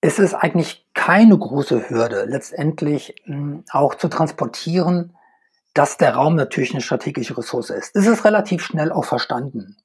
Es 0.00 0.18
ist 0.18 0.34
eigentlich 0.34 0.86
keine 0.94 1.38
große 1.38 1.88
Hürde, 1.88 2.24
letztendlich 2.24 3.14
mh, 3.24 3.36
hm, 3.36 3.64
auch 3.70 3.94
zu 3.94 4.08
transportieren, 4.08 5.16
dass 5.76 5.98
der 5.98 6.14
Raum 6.14 6.36
natürlich 6.36 6.72
eine 6.72 6.80
strategische 6.80 7.36
Ressource 7.36 7.68
ist. 7.68 7.94
Das 7.94 8.06
ist 8.06 8.24
relativ 8.24 8.62
schnell 8.62 8.90
auch 8.90 9.04
verstanden. 9.04 9.76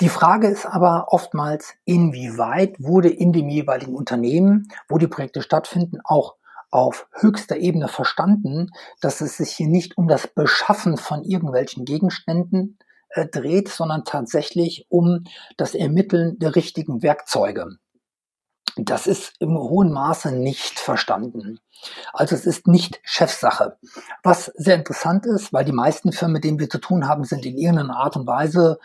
Die 0.00 0.08
Frage 0.08 0.48
ist 0.48 0.64
aber 0.64 1.08
oftmals, 1.08 1.74
inwieweit 1.84 2.76
wurde 2.78 3.10
in 3.10 3.32
dem 3.32 3.50
jeweiligen 3.50 3.94
Unternehmen, 3.94 4.68
wo 4.88 4.96
die 4.96 5.08
Projekte 5.08 5.42
stattfinden, 5.42 5.98
auch 6.04 6.36
auf 6.70 7.08
höchster 7.12 7.56
Ebene 7.56 7.88
verstanden, 7.88 8.70
dass 9.00 9.20
es 9.20 9.36
sich 9.36 9.50
hier 9.50 9.68
nicht 9.68 9.98
um 9.98 10.08
das 10.08 10.26
Beschaffen 10.28 10.96
von 10.96 11.22
irgendwelchen 11.22 11.84
Gegenständen 11.84 12.78
äh, 13.10 13.26
dreht, 13.26 13.68
sondern 13.68 14.04
tatsächlich 14.04 14.86
um 14.88 15.24
das 15.58 15.74
Ermitteln 15.74 16.38
der 16.38 16.54
richtigen 16.56 17.02
Werkzeuge. 17.02 17.76
Das 18.84 19.06
ist 19.06 19.34
im 19.40 19.58
hohen 19.58 19.92
Maße 19.92 20.32
nicht 20.32 20.78
verstanden. 20.78 21.60
Also 22.12 22.34
es 22.34 22.46
ist 22.46 22.66
nicht 22.66 23.00
Chefsache. 23.02 23.76
Was 24.22 24.46
sehr 24.56 24.76
interessant 24.76 25.26
ist, 25.26 25.52
weil 25.52 25.64
die 25.64 25.72
meisten 25.72 26.12
Firmen, 26.12 26.34
mit 26.34 26.44
denen 26.44 26.58
wir 26.58 26.70
zu 26.70 26.78
tun 26.78 27.08
haben, 27.08 27.24
sind 27.24 27.44
in 27.46 27.56
irgendeiner 27.56 27.96
Art 27.96 28.16
und 28.16 28.26
Weise 28.26 28.78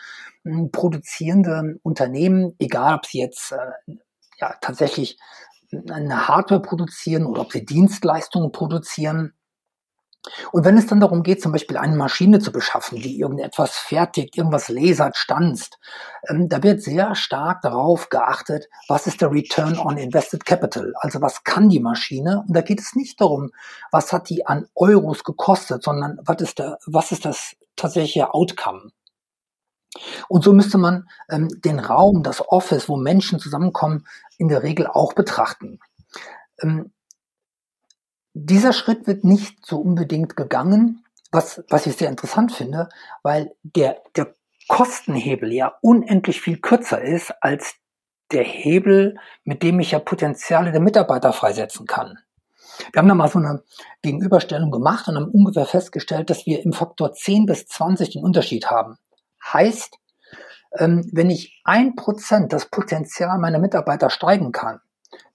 hm, 0.43 0.71
produzierende 0.71 1.79
Unternehmen, 1.83 2.55
egal 2.59 2.95
ob 2.95 3.05
sie 3.05 3.19
jetzt 3.19 3.51
äh, 3.51 3.93
ja, 4.39 4.55
tatsächlich 4.61 5.17
eine 5.89 6.27
Hardware 6.27 6.61
produzieren 6.61 7.25
oder 7.25 7.41
ob 7.41 7.51
sie 7.51 7.65
Dienstleistungen 7.65 8.51
produzieren. 8.51 9.33
Und 10.51 10.65
wenn 10.65 10.77
es 10.77 10.87
dann 10.87 10.99
darum 10.99 11.23
geht, 11.23 11.41
zum 11.41 11.51
Beispiel 11.51 11.77
eine 11.77 11.95
Maschine 11.95 12.39
zu 12.39 12.51
beschaffen, 12.51 12.99
die 12.99 13.19
irgendetwas 13.19 13.77
fertigt, 13.77 14.37
irgendwas 14.37 14.69
lasert, 14.69 15.15
stanzt, 15.15 15.79
ähm, 16.29 16.49
da 16.49 16.63
wird 16.63 16.81
sehr 16.81 17.15
stark 17.15 17.61
darauf 17.61 18.09
geachtet, 18.09 18.69
was 18.87 19.07
ist 19.07 19.21
der 19.21 19.31
Return 19.31 19.77
on 19.77 19.97
Invested 19.97 20.45
Capital? 20.45 20.93
Also 20.97 21.21
was 21.21 21.43
kann 21.43 21.69
die 21.69 21.79
Maschine? 21.79 22.43
Und 22.47 22.55
da 22.55 22.61
geht 22.61 22.79
es 22.79 22.95
nicht 22.95 23.21
darum, 23.21 23.51
was 23.91 24.11
hat 24.13 24.29
die 24.29 24.45
an 24.45 24.67
Euros 24.75 25.23
gekostet, 25.23 25.83
sondern 25.83 26.19
was 26.23 26.41
ist, 26.41 26.59
der, 26.59 26.77
was 26.85 27.11
ist 27.11 27.25
das 27.25 27.55
tatsächliche 27.75 28.33
Outcome? 28.33 28.91
Und 30.27 30.43
so 30.43 30.53
müsste 30.53 30.77
man 30.77 31.07
ähm, 31.29 31.47
den 31.61 31.79
Raum, 31.79 32.23
das 32.23 32.45
Office, 32.49 32.89
wo 32.89 32.97
Menschen 32.97 33.39
zusammenkommen, 33.39 34.05
in 34.37 34.49
der 34.49 34.63
Regel 34.63 34.87
auch 34.87 35.13
betrachten. 35.13 35.79
Ähm, 36.61 36.91
dieser 38.35 38.73
Schritt 38.73 39.07
wird 39.07 39.23
nicht 39.23 39.65
so 39.65 39.79
unbedingt 39.79 40.35
gegangen, 40.35 41.05
was, 41.31 41.63
was 41.69 41.85
ich 41.85 41.95
sehr 41.95 42.09
interessant 42.09 42.51
finde, 42.51 42.89
weil 43.23 43.55
der, 43.63 44.01
der 44.15 44.35
Kostenhebel 44.67 45.53
ja 45.53 45.73
unendlich 45.81 46.41
viel 46.41 46.59
kürzer 46.59 47.01
ist 47.01 47.33
als 47.41 47.75
der 48.31 48.43
Hebel, 48.43 49.15
mit 49.45 49.63
dem 49.63 49.79
ich 49.79 49.91
ja 49.91 49.99
Potenziale 49.99 50.71
der 50.71 50.81
Mitarbeiter 50.81 51.31
freisetzen 51.31 51.87
kann. 51.87 52.17
Wir 52.91 52.99
haben 52.99 53.07
da 53.07 53.15
mal 53.15 53.29
so 53.29 53.39
eine 53.39 53.63
Gegenüberstellung 54.01 54.69
gemacht 54.69 55.07
und 55.07 55.15
haben 55.15 55.29
ungefähr 55.29 55.65
festgestellt, 55.65 56.29
dass 56.29 56.45
wir 56.45 56.63
im 56.65 56.73
Faktor 56.73 57.13
10 57.13 57.45
bis 57.45 57.67
20 57.67 58.09
den 58.09 58.23
Unterschied 58.23 58.69
haben. 58.69 58.97
Heißt, 59.53 59.95
ähm, 60.77 61.09
wenn 61.13 61.29
ich 61.29 61.61
ein 61.63 61.95
Prozent 61.95 62.51
das 62.51 62.65
Potenzial 62.65 63.37
meiner 63.39 63.59
Mitarbeiter 63.59 64.09
steigen 64.09 64.51
kann, 64.51 64.81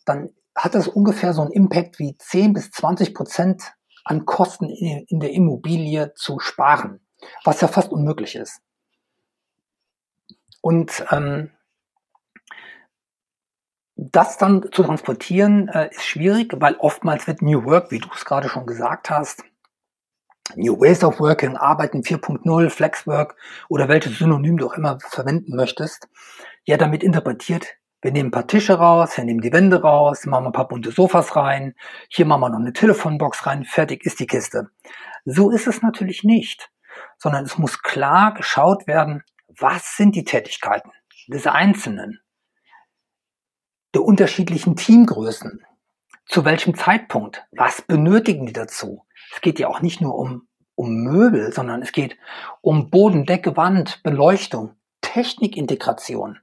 dann 0.04 0.30
hat 0.64 0.74
das 0.74 0.88
ungefähr 0.88 1.32
so 1.32 1.42
einen 1.42 1.52
Impact 1.52 1.98
wie 1.98 2.16
10 2.16 2.52
bis 2.52 2.70
20 2.70 3.14
Prozent 3.14 3.72
an 4.04 4.26
Kosten 4.26 4.68
in, 4.68 5.20
der 5.20 5.32
Immobilie 5.32 6.14
zu 6.14 6.38
sparen, 6.38 7.00
was 7.44 7.60
ja 7.60 7.68
fast 7.68 7.90
unmöglich 7.92 8.34
ist. 8.34 8.60
Und 10.60 11.04
ähm, 11.10 11.50
das 13.96 14.38
dann 14.38 14.62
zu 14.72 14.82
transportieren 14.82 15.68
äh, 15.68 15.90
ist 15.90 16.04
schwierig, 16.04 16.54
weil 16.56 16.76
oftmals 16.76 17.26
wird 17.26 17.42
New 17.42 17.64
Work, 17.64 17.90
wie 17.90 17.98
du 17.98 18.08
es 18.14 18.24
gerade 18.24 18.48
schon 18.48 18.66
gesagt 18.66 19.10
hast, 19.10 19.44
New 20.56 20.80
Ways 20.80 21.04
of 21.04 21.20
Working, 21.20 21.56
Arbeiten 21.56 22.02
4.0, 22.02 22.70
Flexwork 22.70 23.36
oder 23.68 23.88
welches 23.88 24.18
Synonym 24.18 24.56
du 24.56 24.66
auch 24.66 24.74
immer 24.74 24.98
verwenden 25.00 25.54
möchtest, 25.54 26.08
ja 26.64 26.76
damit 26.76 27.02
interpretiert, 27.02 27.66
wir 28.02 28.12
nehmen 28.12 28.28
ein 28.28 28.32
paar 28.32 28.46
Tische 28.46 28.74
raus, 28.74 29.16
wir 29.16 29.24
nehmen 29.24 29.40
die 29.40 29.52
Wände 29.52 29.82
raus, 29.82 30.24
machen 30.26 30.46
ein 30.46 30.52
paar 30.52 30.68
bunte 30.68 30.90
Sofas 30.90 31.36
rein, 31.36 31.74
hier 32.08 32.24
machen 32.24 32.40
wir 32.40 32.48
noch 32.50 32.58
eine 32.58 32.72
Telefonbox 32.72 33.46
rein, 33.46 33.64
fertig 33.64 34.04
ist 34.06 34.20
die 34.20 34.26
Kiste. 34.26 34.70
So 35.24 35.50
ist 35.50 35.66
es 35.66 35.82
natürlich 35.82 36.24
nicht, 36.24 36.70
sondern 37.18 37.44
es 37.44 37.58
muss 37.58 37.82
klar 37.82 38.32
geschaut 38.34 38.86
werden, 38.86 39.22
was 39.48 39.96
sind 39.96 40.16
die 40.16 40.24
Tätigkeiten 40.24 40.90
des 41.28 41.46
Einzelnen, 41.46 42.20
der 43.94 44.02
unterschiedlichen 44.02 44.76
Teamgrößen, 44.76 45.64
zu 46.26 46.44
welchem 46.44 46.74
Zeitpunkt, 46.74 47.44
was 47.50 47.82
benötigen 47.82 48.46
die 48.46 48.52
dazu. 48.52 49.04
Es 49.34 49.40
geht 49.40 49.58
ja 49.58 49.68
auch 49.68 49.82
nicht 49.82 50.00
nur 50.00 50.14
um, 50.14 50.48
um 50.74 51.02
Möbel, 51.02 51.52
sondern 51.52 51.82
es 51.82 51.92
geht 51.92 52.16
um 52.62 52.88
Boden, 52.88 53.26
Decke, 53.26 53.56
Wand, 53.56 54.02
Beleuchtung, 54.02 54.76
Technikintegration. 55.12 56.38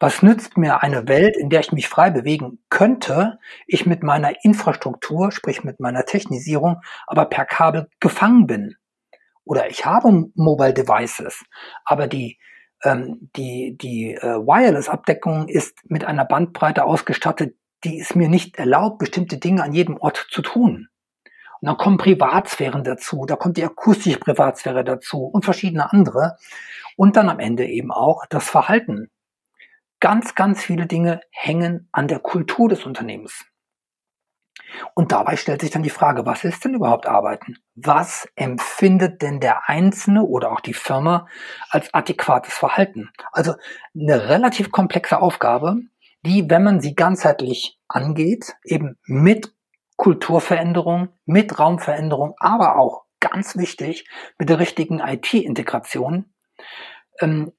Was 0.00 0.22
nützt 0.22 0.56
mir 0.56 0.82
eine 0.82 1.06
Welt, 1.06 1.36
in 1.36 1.50
der 1.50 1.60
ich 1.60 1.70
mich 1.70 1.88
frei 1.88 2.10
bewegen 2.10 2.58
könnte, 2.68 3.38
ich 3.66 3.86
mit 3.86 4.02
meiner 4.02 4.44
Infrastruktur, 4.44 5.30
sprich 5.30 5.62
mit 5.62 5.78
meiner 5.78 6.04
Technisierung, 6.04 6.80
aber 7.06 7.26
per 7.26 7.44
Kabel 7.44 7.88
gefangen 8.00 8.48
bin? 8.48 8.74
Oder 9.44 9.70
ich 9.70 9.86
habe 9.86 10.30
Mobile 10.34 10.74
Devices, 10.74 11.44
aber 11.84 12.08
die, 12.08 12.38
ähm, 12.82 13.30
die, 13.36 13.78
die 13.80 14.14
äh, 14.14 14.20
Wireless-Abdeckung 14.20 15.46
ist 15.46 15.78
mit 15.84 16.04
einer 16.04 16.24
Bandbreite 16.24 16.84
ausgestattet, 16.84 17.54
die 17.84 18.00
es 18.00 18.16
mir 18.16 18.28
nicht 18.28 18.58
erlaubt, 18.58 18.98
bestimmte 18.98 19.38
Dinge 19.38 19.62
an 19.62 19.72
jedem 19.72 19.96
Ort 19.96 20.26
zu 20.30 20.42
tun. 20.42 20.88
Und 21.60 21.66
dann 21.66 21.76
kommen 21.76 21.98
Privatsphären 21.98 22.84
dazu, 22.84 23.24
da 23.26 23.36
kommt 23.36 23.56
die 23.56 23.64
akustische 23.64 24.18
Privatsphäre 24.18 24.84
dazu 24.84 25.24
und 25.24 25.44
verschiedene 25.44 25.92
andere. 25.92 26.36
Und 26.96 27.16
dann 27.16 27.28
am 27.28 27.40
Ende 27.40 27.66
eben 27.66 27.90
auch 27.90 28.26
das 28.26 28.48
Verhalten. 28.48 29.10
Ganz, 30.00 30.34
ganz 30.34 30.62
viele 30.62 30.86
Dinge 30.86 31.20
hängen 31.30 31.88
an 31.92 32.08
der 32.08 32.20
Kultur 32.20 32.68
des 32.68 32.84
Unternehmens. 32.86 33.44
Und 34.94 35.12
dabei 35.12 35.36
stellt 35.36 35.60
sich 35.60 35.70
dann 35.70 35.82
die 35.82 35.90
Frage, 35.90 36.26
was 36.26 36.44
ist 36.44 36.64
denn 36.64 36.74
überhaupt 36.74 37.06
Arbeiten? 37.06 37.56
Was 37.74 38.28
empfindet 38.36 39.22
denn 39.22 39.40
der 39.40 39.68
Einzelne 39.68 40.24
oder 40.24 40.52
auch 40.52 40.60
die 40.60 40.74
Firma 40.74 41.26
als 41.70 41.92
adäquates 41.94 42.54
Verhalten? 42.54 43.10
Also 43.32 43.54
eine 43.98 44.28
relativ 44.28 44.70
komplexe 44.70 45.20
Aufgabe, 45.20 45.76
die, 46.22 46.48
wenn 46.50 46.64
man 46.64 46.80
sie 46.80 46.94
ganzheitlich 46.94 47.78
angeht, 47.88 48.56
eben 48.64 48.98
mit 49.04 49.52
Kulturveränderung, 49.98 51.08
mit 51.26 51.58
Raumveränderung, 51.58 52.34
aber 52.38 52.78
auch 52.78 53.04
ganz 53.20 53.56
wichtig 53.56 54.08
mit 54.38 54.48
der 54.48 54.60
richtigen 54.60 55.00
IT-Integration, 55.00 56.32
ähm, 57.20 57.52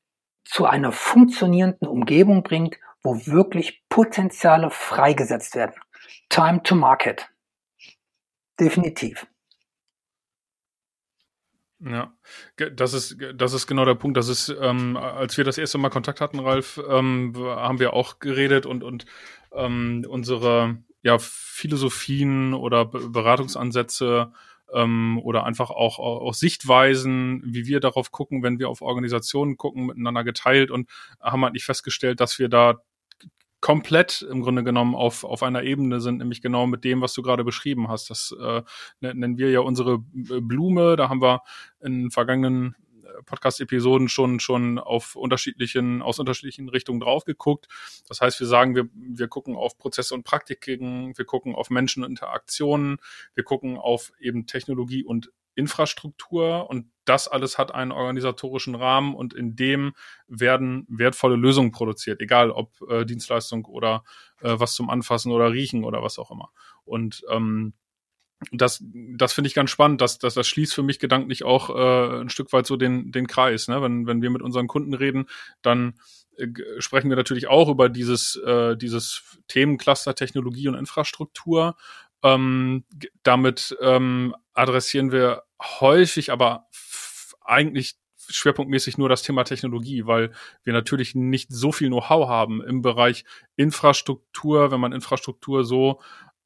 zu 0.46 0.65
einer 0.65 0.91
funktionierenden 0.91 1.88
Umgebung 1.88 2.41
bringt, 2.41 2.79
wo 3.03 3.25
wirklich 3.27 3.84
Potenziale 3.89 4.72
freigesetzt 4.72 5.55
werden. 5.55 5.75
Time 6.29 6.63
to 6.63 6.75
Market. 6.75 7.29
Definitiv. 8.60 9.27
Ja, 11.81 12.13
das 12.58 12.93
ist, 12.93 13.17
das 13.36 13.53
ist 13.53 13.67
genau 13.67 13.86
der 13.86 13.96
Punkt. 13.96 14.17
Das 14.17 14.27
ist, 14.27 14.50
ähm, 14.50 14.98
als 14.98 15.38
wir 15.38 15.43
das 15.43 15.58
erste 15.58 15.77
Mal 15.77 15.89
Kontakt 15.89 16.19
hatten, 16.19 16.39
Ralf, 16.39 16.81
ähm, 16.89 17.34
haben 17.38 17.79
wir 17.79 17.93
auch 17.93 18.19
geredet 18.19 18.65
und, 18.65 18.84
und 18.84 19.05
ähm, 19.53 20.05
unsere 20.10 20.77
ja, 21.01 21.18
Philosophien 21.20 22.53
oder 22.53 22.86
Beratungsansätze 22.86 24.32
ähm, 24.74 25.20
oder 25.24 25.46
einfach 25.46 25.70
auch, 25.70 26.00
auch 26.00 26.34
Sichtweisen, 26.34 27.41
wie 27.46 27.65
wir 27.65 27.79
darauf 27.79 28.12
gucken, 28.12 28.44
wenn 28.44 28.60
wir 28.60 28.70
auf 28.70 28.82
Organisationen 28.82 29.58
gucken, 29.58 29.88
miteinander 29.88 30.24
geteilt 30.24 30.72
und 30.72 30.89
haben 31.20 31.44
halt 31.44 31.53
nicht 31.53 31.65
festgestellt, 31.65 32.20
dass 32.20 32.39
wir 32.39 32.50
da 32.50 32.82
komplett 33.62 34.22
im 34.22 34.41
Grunde 34.41 34.63
genommen 34.63 34.96
auf, 34.96 35.24
auf 35.24 35.44
einer 35.44 35.63
Ebene 35.63 36.00
sind, 36.00 36.20
nämlich 36.20 36.41
genau 36.41 36.65
mit 36.65 36.84
dem, 36.84 37.01
was 37.01 37.13
du 37.13 37.22
gerade 37.22 37.44
beschrieben 37.44 37.89
hast. 37.89 38.10
Das 38.10 38.34
äh, 38.39 38.62
nennen 39.01 39.38
wir 39.38 39.51
ja 39.51 39.60
unsere 39.60 40.00
Blume. 40.00 40.96
Da 40.96 41.10
haben 41.10 41.22
wir 41.22 41.41
in 41.82 42.10
vergangenen 42.10 42.75
Podcast-Episoden 43.26 44.10
schon, 44.10 44.40
schon 44.40 44.80
auf 44.80 45.16
unterschiedlichen, 45.16 46.02
aus 46.02 46.20
unterschiedlichen 46.20 46.70
Richtungen 46.70 47.00
drauf 47.00 47.26
geguckt. 47.26 47.68
Das 48.08 48.22
heißt, 48.22 48.40
wir 48.40 48.48
sagen, 48.48 48.76
wir, 48.76 48.90
wir 48.94 49.28
gucken 49.28 49.56
auf 49.56 49.78
Prozesse 49.78 50.14
und 50.16 50.24
Praktiken, 50.24 51.18
wir 51.18 51.26
gucken 51.26 51.56
auf 51.56 51.70
Menschen 51.70 52.04
und 52.04 52.10
Interaktionen, 52.10 52.98
wir 53.36 53.44
gucken 53.44 53.78
auf 53.78 54.12
eben 54.20 54.46
Technologie 54.46 55.04
und 55.04 55.32
Infrastruktur 55.56 56.70
und 56.70 56.90
das 57.04 57.28
alles 57.28 57.58
hat 57.58 57.74
einen 57.74 57.92
organisatorischen 57.92 58.76
Rahmen 58.76 59.14
und 59.14 59.34
in 59.34 59.56
dem 59.56 59.94
werden 60.28 60.86
wertvolle 60.88 61.36
Lösungen 61.36 61.72
produziert, 61.72 62.22
egal 62.22 62.50
ob 62.50 62.82
äh, 62.90 63.06
Dienstleistung 63.06 63.66
oder 63.66 64.04
äh, 64.42 64.54
was 64.58 64.74
zum 64.74 64.90
Anfassen 64.90 65.32
oder 65.32 65.52
Riechen 65.52 65.84
oder 65.84 66.02
was 66.02 66.18
auch 66.18 66.32
immer. 66.32 66.52
Und 66.86 67.24
ähm, 67.30 67.74
das, 68.51 68.84
das 68.84 69.34
finde 69.34 69.48
ich 69.48 69.53
ganz 69.53 69.69
spannend, 69.69 70.01
dass, 70.01 70.17
dass 70.17 70.34
das 70.34 70.48
schließt 70.48 70.74
für 70.74 70.84
mich 70.84 71.00
gedanklich 71.00 71.43
auch 71.43 71.69
äh, 71.69 72.22
ein 72.22 72.29
Stück 72.29 72.53
weit 72.53 72.65
so 72.65 72.77
den, 72.77 73.12
den 73.12 73.27
Kreis. 73.27 73.67
Ne? 73.67 73.81
Wenn, 73.81 74.08
wenn 74.08 74.22
wir 74.22 74.29
mit 74.29 74.41
unseren 74.41 74.67
Kunden 74.67 74.93
reden, 74.93 75.27
dann 75.62 76.00
äh, 76.38 76.48
sprechen 76.79 77.10
wir 77.10 77.17
natürlich 77.17 77.48
auch 77.48 77.69
über 77.69 77.89
dieses, 77.89 78.38
äh, 78.38 78.77
dieses 78.77 79.39
Themencluster 79.48 80.15
Technologie 80.15 80.69
und 80.69 80.75
Infrastruktur. 80.75 81.75
Ähm, 82.24 82.86
damit 83.24 83.77
ähm, 83.81 84.36
adressieren 84.53 85.12
wir 85.12 85.43
häufig, 85.62 86.31
aber 86.31 86.67
eigentlich 87.43 87.96
schwerpunktmäßig 88.29 88.98
nur 88.98 89.10
das 89.10 89.24
Thema 89.24 89.43
Technologie, 89.43 90.05
weil 90.05 90.31
wir 90.63 90.74
natürlich 90.74 91.15
nicht 91.15 91.51
so 91.51 91.72
viel 91.72 91.88
Know-how 91.88 92.27
haben 92.27 92.62
im 92.62 92.81
Bereich 92.81 93.25
Infrastruktur, 93.55 94.72
wenn 94.72 94.79
man 94.79 94.93
Infrastruktur 94.93 95.63
so 95.63 96.00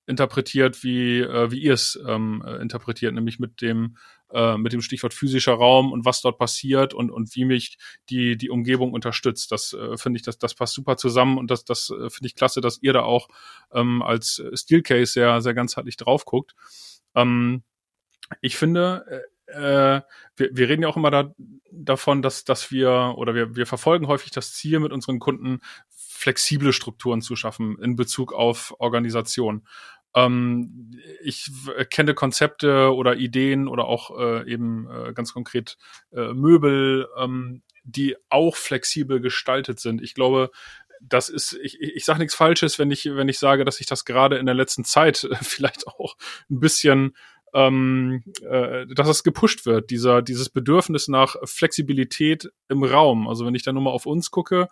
interpretiert, 0.06 0.84
wie, 0.84 1.20
äh, 1.20 1.52
wie 1.52 1.60
ihr 1.60 1.74
es 1.74 2.00
ähm, 2.08 2.44
äh, 2.46 2.58
interpretiert, 2.62 3.14
nämlich 3.14 3.40
mit 3.40 3.62
dem, 3.62 3.98
äh, 4.32 4.58
mit 4.58 4.74
dem 4.74 4.82
Stichwort 4.82 5.14
physischer 5.14 5.54
Raum 5.54 5.92
und 5.92 6.06
was 6.06 6.22
dort 6.22 6.38
passiert 6.38 6.94
und, 6.94 7.10
und 7.10 7.36
wie 7.36 7.46
mich 7.46 7.78
die, 8.10 8.38
die 8.38 8.50
Umgebung 8.50 8.94
unterstützt. 8.94 9.52
Das 9.52 9.74
äh, 9.74 9.98
finde 9.98 10.18
ich, 10.18 10.24
das, 10.24 10.38
das 10.38 10.56
passt 10.56 10.74
super 10.74 10.98
zusammen 10.98 11.38
und 11.38 11.50
das, 11.50 11.64
das 11.64 11.90
äh, 11.90 12.10
finde 12.10 12.28
ich 12.28 12.36
klasse, 12.36 12.60
dass 12.60 12.82
ihr 12.82 12.94
da 12.94 13.04
auch 13.04 13.30
ähm, 13.72 14.02
als 14.02 14.44
Steelcase 14.54 15.14
sehr, 15.14 15.42
sehr 15.42 15.54
ganzheitlich 15.54 15.98
drauf 15.98 16.26
guckt. 16.26 16.54
Ähm, 17.16 17.64
ich 18.42 18.58
finde, 18.58 19.24
äh, 19.48 20.02
wir, 20.36 20.50
wir 20.52 20.70
reden 20.70 20.84
ja 20.84 20.90
auch 20.90 20.98
immer 20.98 21.12
da, 21.12 21.34
davon, 21.72 22.22
dass, 22.22 22.44
dass 22.44 22.72
wir 22.72 23.14
oder 23.18 23.36
wir, 23.36 23.56
wir 23.56 23.66
verfolgen 23.66 24.08
häufig 24.08 24.32
das 24.32 24.54
Ziel 24.54 24.80
mit 24.80 24.92
unseren 24.92 25.20
Kunden, 25.20 25.60
flexible 26.24 26.72
Strukturen 26.72 27.22
zu 27.22 27.36
schaffen 27.36 27.78
in 27.82 27.98
Bezug 27.98 28.32
auf 28.32 28.74
Organisation. 28.80 29.68
Ähm, 30.16 30.92
ich 31.22 31.52
kenne 31.90 32.14
Konzepte 32.14 32.94
oder 32.94 33.18
Ideen 33.18 33.68
oder 33.68 33.86
auch 33.86 34.18
äh, 34.18 34.50
eben 34.50 34.90
äh, 34.90 35.12
ganz 35.14 35.34
konkret 35.34 35.78
äh, 36.14 36.34
Möbel, 36.34 37.10
ähm, 37.18 37.62
die 37.84 38.16
auch 38.30 38.56
flexibel 38.56 39.20
gestaltet 39.20 39.82
sind. 39.82 40.02
Ich 40.02 40.14
glaube, 40.14 40.50
das 41.02 41.28
ist, 41.28 41.60
ich, 41.62 41.82
ich 41.82 42.06
sage 42.06 42.20
nichts 42.20 42.36
Falsches, 42.36 42.80
wenn 42.80 42.90
ich, 42.90 43.04
wenn 43.04 43.28
ich 43.28 43.38
sage, 43.38 43.66
dass 43.66 43.82
ich 43.82 43.86
das 43.86 44.06
gerade 44.06 44.38
in 44.38 44.46
der 44.46 44.56
letzten 44.56 44.86
Zeit 44.86 45.28
vielleicht 45.42 45.88
auch 45.88 46.16
ein 46.50 46.62
bisschen 46.62 47.18
ähm, 47.54 48.24
äh, 48.42 48.88
dass 48.88 49.10
es 49.10 49.24
gepusht 49.24 49.66
wird, 49.66 49.90
dieser, 49.90 50.22
dieses 50.22 50.50
Bedürfnis 50.50 51.10
nach 51.10 51.36
Flexibilität 51.44 52.50
im 52.70 52.84
Raum. 52.84 53.28
Also 53.28 53.46
wenn 53.46 53.56
ich 53.56 53.64
da 53.64 53.74
nur 53.74 53.84
mal 53.84 53.92
auf 53.92 54.06
uns 54.06 54.32
gucke, 54.32 54.70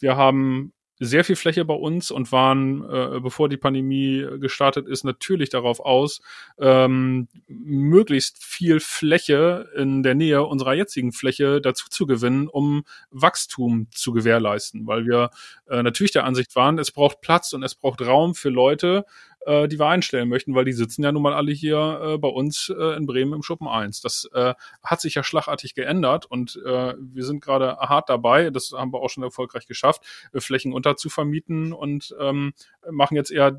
wir 0.00 0.16
haben 0.16 0.72
sehr 1.00 1.24
viel 1.24 1.36
Fläche 1.36 1.64
bei 1.64 1.74
uns 1.74 2.10
und 2.10 2.30
waren, 2.30 2.88
äh, 2.88 3.20
bevor 3.20 3.48
die 3.48 3.56
Pandemie 3.56 4.24
gestartet 4.38 4.86
ist, 4.86 5.04
natürlich 5.04 5.50
darauf 5.50 5.80
aus, 5.80 6.20
ähm, 6.58 7.28
möglichst 7.48 8.42
viel 8.42 8.80
Fläche 8.80 9.68
in 9.76 10.02
der 10.02 10.14
Nähe 10.14 10.44
unserer 10.44 10.74
jetzigen 10.74 11.12
Fläche 11.12 11.60
dazu 11.60 11.88
zu 11.90 12.06
gewinnen, 12.06 12.48
um 12.48 12.84
Wachstum 13.10 13.88
zu 13.90 14.12
gewährleisten, 14.12 14.86
weil 14.86 15.04
wir 15.04 15.30
äh, 15.68 15.82
natürlich 15.82 16.12
der 16.12 16.24
Ansicht 16.24 16.54
waren, 16.54 16.78
es 16.78 16.92
braucht 16.92 17.20
Platz 17.20 17.52
und 17.52 17.62
es 17.62 17.74
braucht 17.74 18.00
Raum 18.00 18.34
für 18.34 18.50
Leute, 18.50 19.04
äh, 19.46 19.68
die 19.68 19.78
wir 19.78 19.86
einstellen 19.86 20.28
möchten, 20.28 20.54
weil 20.54 20.64
die 20.64 20.72
sitzen 20.72 21.02
ja 21.02 21.12
nun 21.12 21.22
mal 21.22 21.34
alle 21.34 21.52
hier 21.52 22.00
äh, 22.02 22.18
bei 22.18 22.28
uns 22.28 22.72
äh, 22.76 22.96
in 22.96 23.06
Bremen 23.06 23.32
im 23.34 23.42
Schuppen 23.42 23.68
1. 23.68 24.00
Das 24.00 24.28
äh, 24.32 24.54
hat 24.82 25.00
sich 25.00 25.14
ja 25.14 25.22
schlagartig 25.22 25.74
geändert 25.74 26.26
und 26.26 26.60
äh, 26.64 26.94
wir 26.98 27.24
sind 27.24 27.42
gerade 27.42 27.76
hart 27.76 28.08
dabei, 28.08 28.50
das 28.50 28.72
haben 28.72 28.92
wir 28.92 29.00
auch 29.00 29.10
schon 29.10 29.22
erfolgreich 29.22 29.66
geschafft, 29.66 30.02
äh, 30.32 30.40
Flächen 30.40 30.72
unterzuvermieten 30.72 31.72
und 31.72 32.14
ähm, 32.20 32.54
machen 32.90 33.16
jetzt 33.16 33.30
eher, 33.30 33.58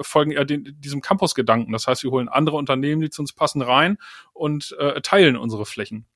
folgen 0.00 0.32
eher 0.32 0.44
den, 0.44 0.76
diesem 0.80 1.00
Campus-Gedanken. 1.00 1.72
Das 1.72 1.86
heißt, 1.86 2.02
wir 2.02 2.10
holen 2.10 2.28
andere 2.28 2.56
Unternehmen, 2.56 3.00
die 3.00 3.10
zu 3.10 3.22
uns 3.22 3.32
passen, 3.32 3.62
rein 3.62 3.98
und 4.32 4.76
äh, 4.78 5.00
teilen 5.00 5.36
unsere 5.36 5.66
Flächen. 5.66 6.06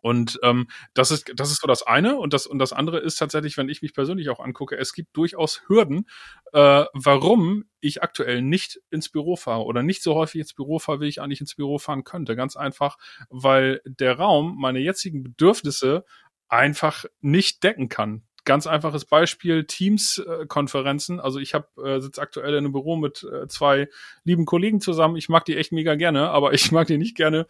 Und 0.00 0.38
ähm, 0.42 0.68
das 0.94 1.10
ist 1.10 1.32
das 1.34 1.50
ist 1.50 1.60
so 1.60 1.66
das 1.66 1.82
eine 1.82 2.18
und 2.18 2.32
das 2.32 2.46
und 2.46 2.58
das 2.58 2.72
andere 2.72 2.98
ist 2.98 3.16
tatsächlich, 3.16 3.56
wenn 3.56 3.68
ich 3.68 3.82
mich 3.82 3.94
persönlich 3.94 4.28
auch 4.30 4.40
angucke, 4.40 4.76
es 4.76 4.92
gibt 4.92 5.16
durchaus 5.16 5.62
Hürden, 5.66 6.06
äh, 6.52 6.84
warum 6.92 7.64
ich 7.80 8.02
aktuell 8.02 8.42
nicht 8.42 8.80
ins 8.90 9.08
Büro 9.08 9.36
fahre 9.36 9.64
oder 9.64 9.82
nicht 9.82 10.02
so 10.02 10.14
häufig 10.14 10.40
ins 10.40 10.54
Büro 10.54 10.78
fahre, 10.78 11.00
wie 11.00 11.08
ich 11.08 11.20
eigentlich 11.20 11.40
ins 11.40 11.54
Büro 11.54 11.78
fahren 11.78 12.04
könnte. 12.04 12.36
Ganz 12.36 12.56
einfach, 12.56 12.98
weil 13.30 13.80
der 13.84 14.18
Raum 14.18 14.56
meine 14.58 14.80
jetzigen 14.80 15.22
Bedürfnisse 15.22 16.04
einfach 16.48 17.04
nicht 17.20 17.62
decken 17.62 17.88
kann 17.88 18.22
ganz 18.48 18.66
einfaches 18.66 19.04
Beispiel 19.04 19.64
Teams-Konferenzen. 19.64 21.20
also 21.20 21.38
ich 21.38 21.52
habe 21.52 21.68
äh, 21.84 22.00
sitze 22.00 22.22
aktuell 22.22 22.52
in 22.52 22.64
einem 22.64 22.72
Büro 22.72 22.96
mit 22.96 23.22
äh, 23.22 23.46
zwei 23.46 23.88
lieben 24.24 24.46
Kollegen 24.46 24.80
zusammen. 24.80 25.16
Ich 25.16 25.28
mag 25.28 25.44
die 25.44 25.54
echt 25.54 25.70
mega 25.70 25.96
gerne, 25.96 26.30
aber 26.30 26.54
ich 26.54 26.72
mag 26.72 26.86
die 26.86 26.96
nicht 26.96 27.14
gerne 27.14 27.46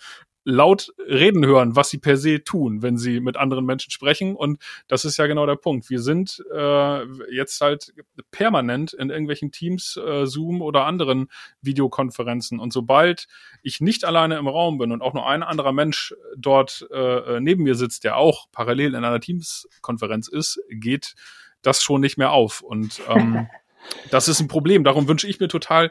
laut 0.48 0.94
reden 0.98 1.44
hören, 1.44 1.76
was 1.76 1.90
sie 1.90 1.98
per 1.98 2.16
se 2.16 2.42
tun, 2.42 2.80
wenn 2.80 2.96
sie 2.96 3.20
mit 3.20 3.36
anderen 3.36 3.66
Menschen 3.66 3.90
sprechen. 3.90 4.34
Und 4.34 4.58
das 4.86 5.04
ist 5.04 5.18
ja 5.18 5.26
genau 5.26 5.44
der 5.44 5.56
Punkt. 5.56 5.90
Wir 5.90 6.00
sind 6.00 6.42
äh, 6.50 7.04
jetzt 7.30 7.60
halt 7.60 7.92
permanent 8.30 8.94
in 8.94 9.10
irgendwelchen 9.10 9.52
Teams, 9.52 9.98
äh, 9.98 10.24
Zoom 10.24 10.62
oder 10.62 10.86
anderen 10.86 11.28
Videokonferenzen. 11.60 12.60
Und 12.60 12.72
sobald 12.72 13.28
ich 13.62 13.82
nicht 13.82 14.06
alleine 14.06 14.38
im 14.38 14.48
Raum 14.48 14.78
bin 14.78 14.90
und 14.90 15.02
auch 15.02 15.12
nur 15.12 15.28
ein 15.28 15.42
anderer 15.42 15.72
Mensch 15.72 16.14
dort 16.34 16.88
äh, 16.90 17.40
neben 17.40 17.64
mir 17.64 17.74
sitzt, 17.74 18.04
der 18.04 18.16
auch 18.16 18.46
parallel 18.50 18.94
in 18.94 19.04
einer 19.04 19.20
Teams-Konferenz 19.20 20.28
ist, 20.28 20.62
geht 20.70 21.14
das 21.60 21.82
schon 21.82 22.00
nicht 22.00 22.16
mehr 22.16 22.32
auf. 22.32 22.62
Und 22.62 23.02
ähm, 23.06 23.48
das 24.10 24.28
ist 24.28 24.40
ein 24.40 24.48
Problem. 24.48 24.82
Darum 24.82 25.08
wünsche 25.08 25.28
ich 25.28 25.40
mir 25.40 25.48
total 25.48 25.90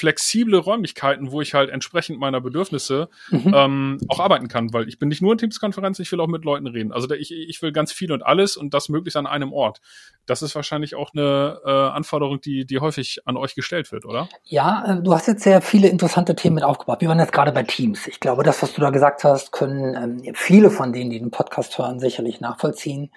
flexible 0.00 0.58
Räumlichkeiten, 0.58 1.30
wo 1.30 1.42
ich 1.42 1.52
halt 1.52 1.68
entsprechend 1.68 2.18
meiner 2.18 2.40
Bedürfnisse 2.40 3.10
mhm. 3.30 3.52
ähm, 3.54 3.98
auch 4.08 4.18
arbeiten 4.18 4.48
kann, 4.48 4.72
weil 4.72 4.88
ich 4.88 4.98
bin 4.98 5.10
nicht 5.10 5.20
nur 5.20 5.32
in 5.32 5.38
Teamskonferenzen, 5.38 6.02
ich 6.02 6.10
will 6.10 6.20
auch 6.20 6.26
mit 6.26 6.44
Leuten 6.44 6.66
reden. 6.66 6.90
Also 6.90 7.10
ich, 7.10 7.30
ich 7.30 7.60
will 7.60 7.70
ganz 7.70 7.92
viel 7.92 8.10
und 8.10 8.22
alles 8.22 8.56
und 8.56 8.72
das 8.72 8.88
möglichst 8.88 9.18
an 9.18 9.26
einem 9.26 9.52
Ort. 9.52 9.82
Das 10.30 10.42
ist 10.42 10.54
wahrscheinlich 10.54 10.94
auch 10.94 11.10
eine 11.12 11.58
äh, 11.64 11.68
Anforderung, 11.68 12.40
die, 12.40 12.64
die 12.64 12.78
häufig 12.78 13.18
an 13.24 13.36
euch 13.36 13.56
gestellt 13.56 13.90
wird, 13.90 14.04
oder? 14.04 14.28
Ja, 14.44 14.84
äh, 14.86 15.02
du 15.02 15.12
hast 15.12 15.26
jetzt 15.26 15.42
sehr 15.42 15.60
viele 15.60 15.88
interessante 15.88 16.36
Themen 16.36 16.54
mit 16.54 16.62
aufgebaut. 16.62 17.00
Wir 17.00 17.08
waren 17.08 17.18
jetzt 17.18 17.32
gerade 17.32 17.50
bei 17.50 17.64
Teams. 17.64 18.06
Ich 18.06 18.20
glaube, 18.20 18.44
das, 18.44 18.62
was 18.62 18.72
du 18.72 18.80
da 18.80 18.90
gesagt 18.90 19.24
hast, 19.24 19.50
können 19.50 20.22
ähm, 20.22 20.34
viele 20.36 20.70
von 20.70 20.92
denen, 20.92 21.10
die 21.10 21.18
den 21.18 21.32
Podcast 21.32 21.76
hören, 21.78 21.98
sicherlich 21.98 22.40
nachvollziehen. 22.40 23.10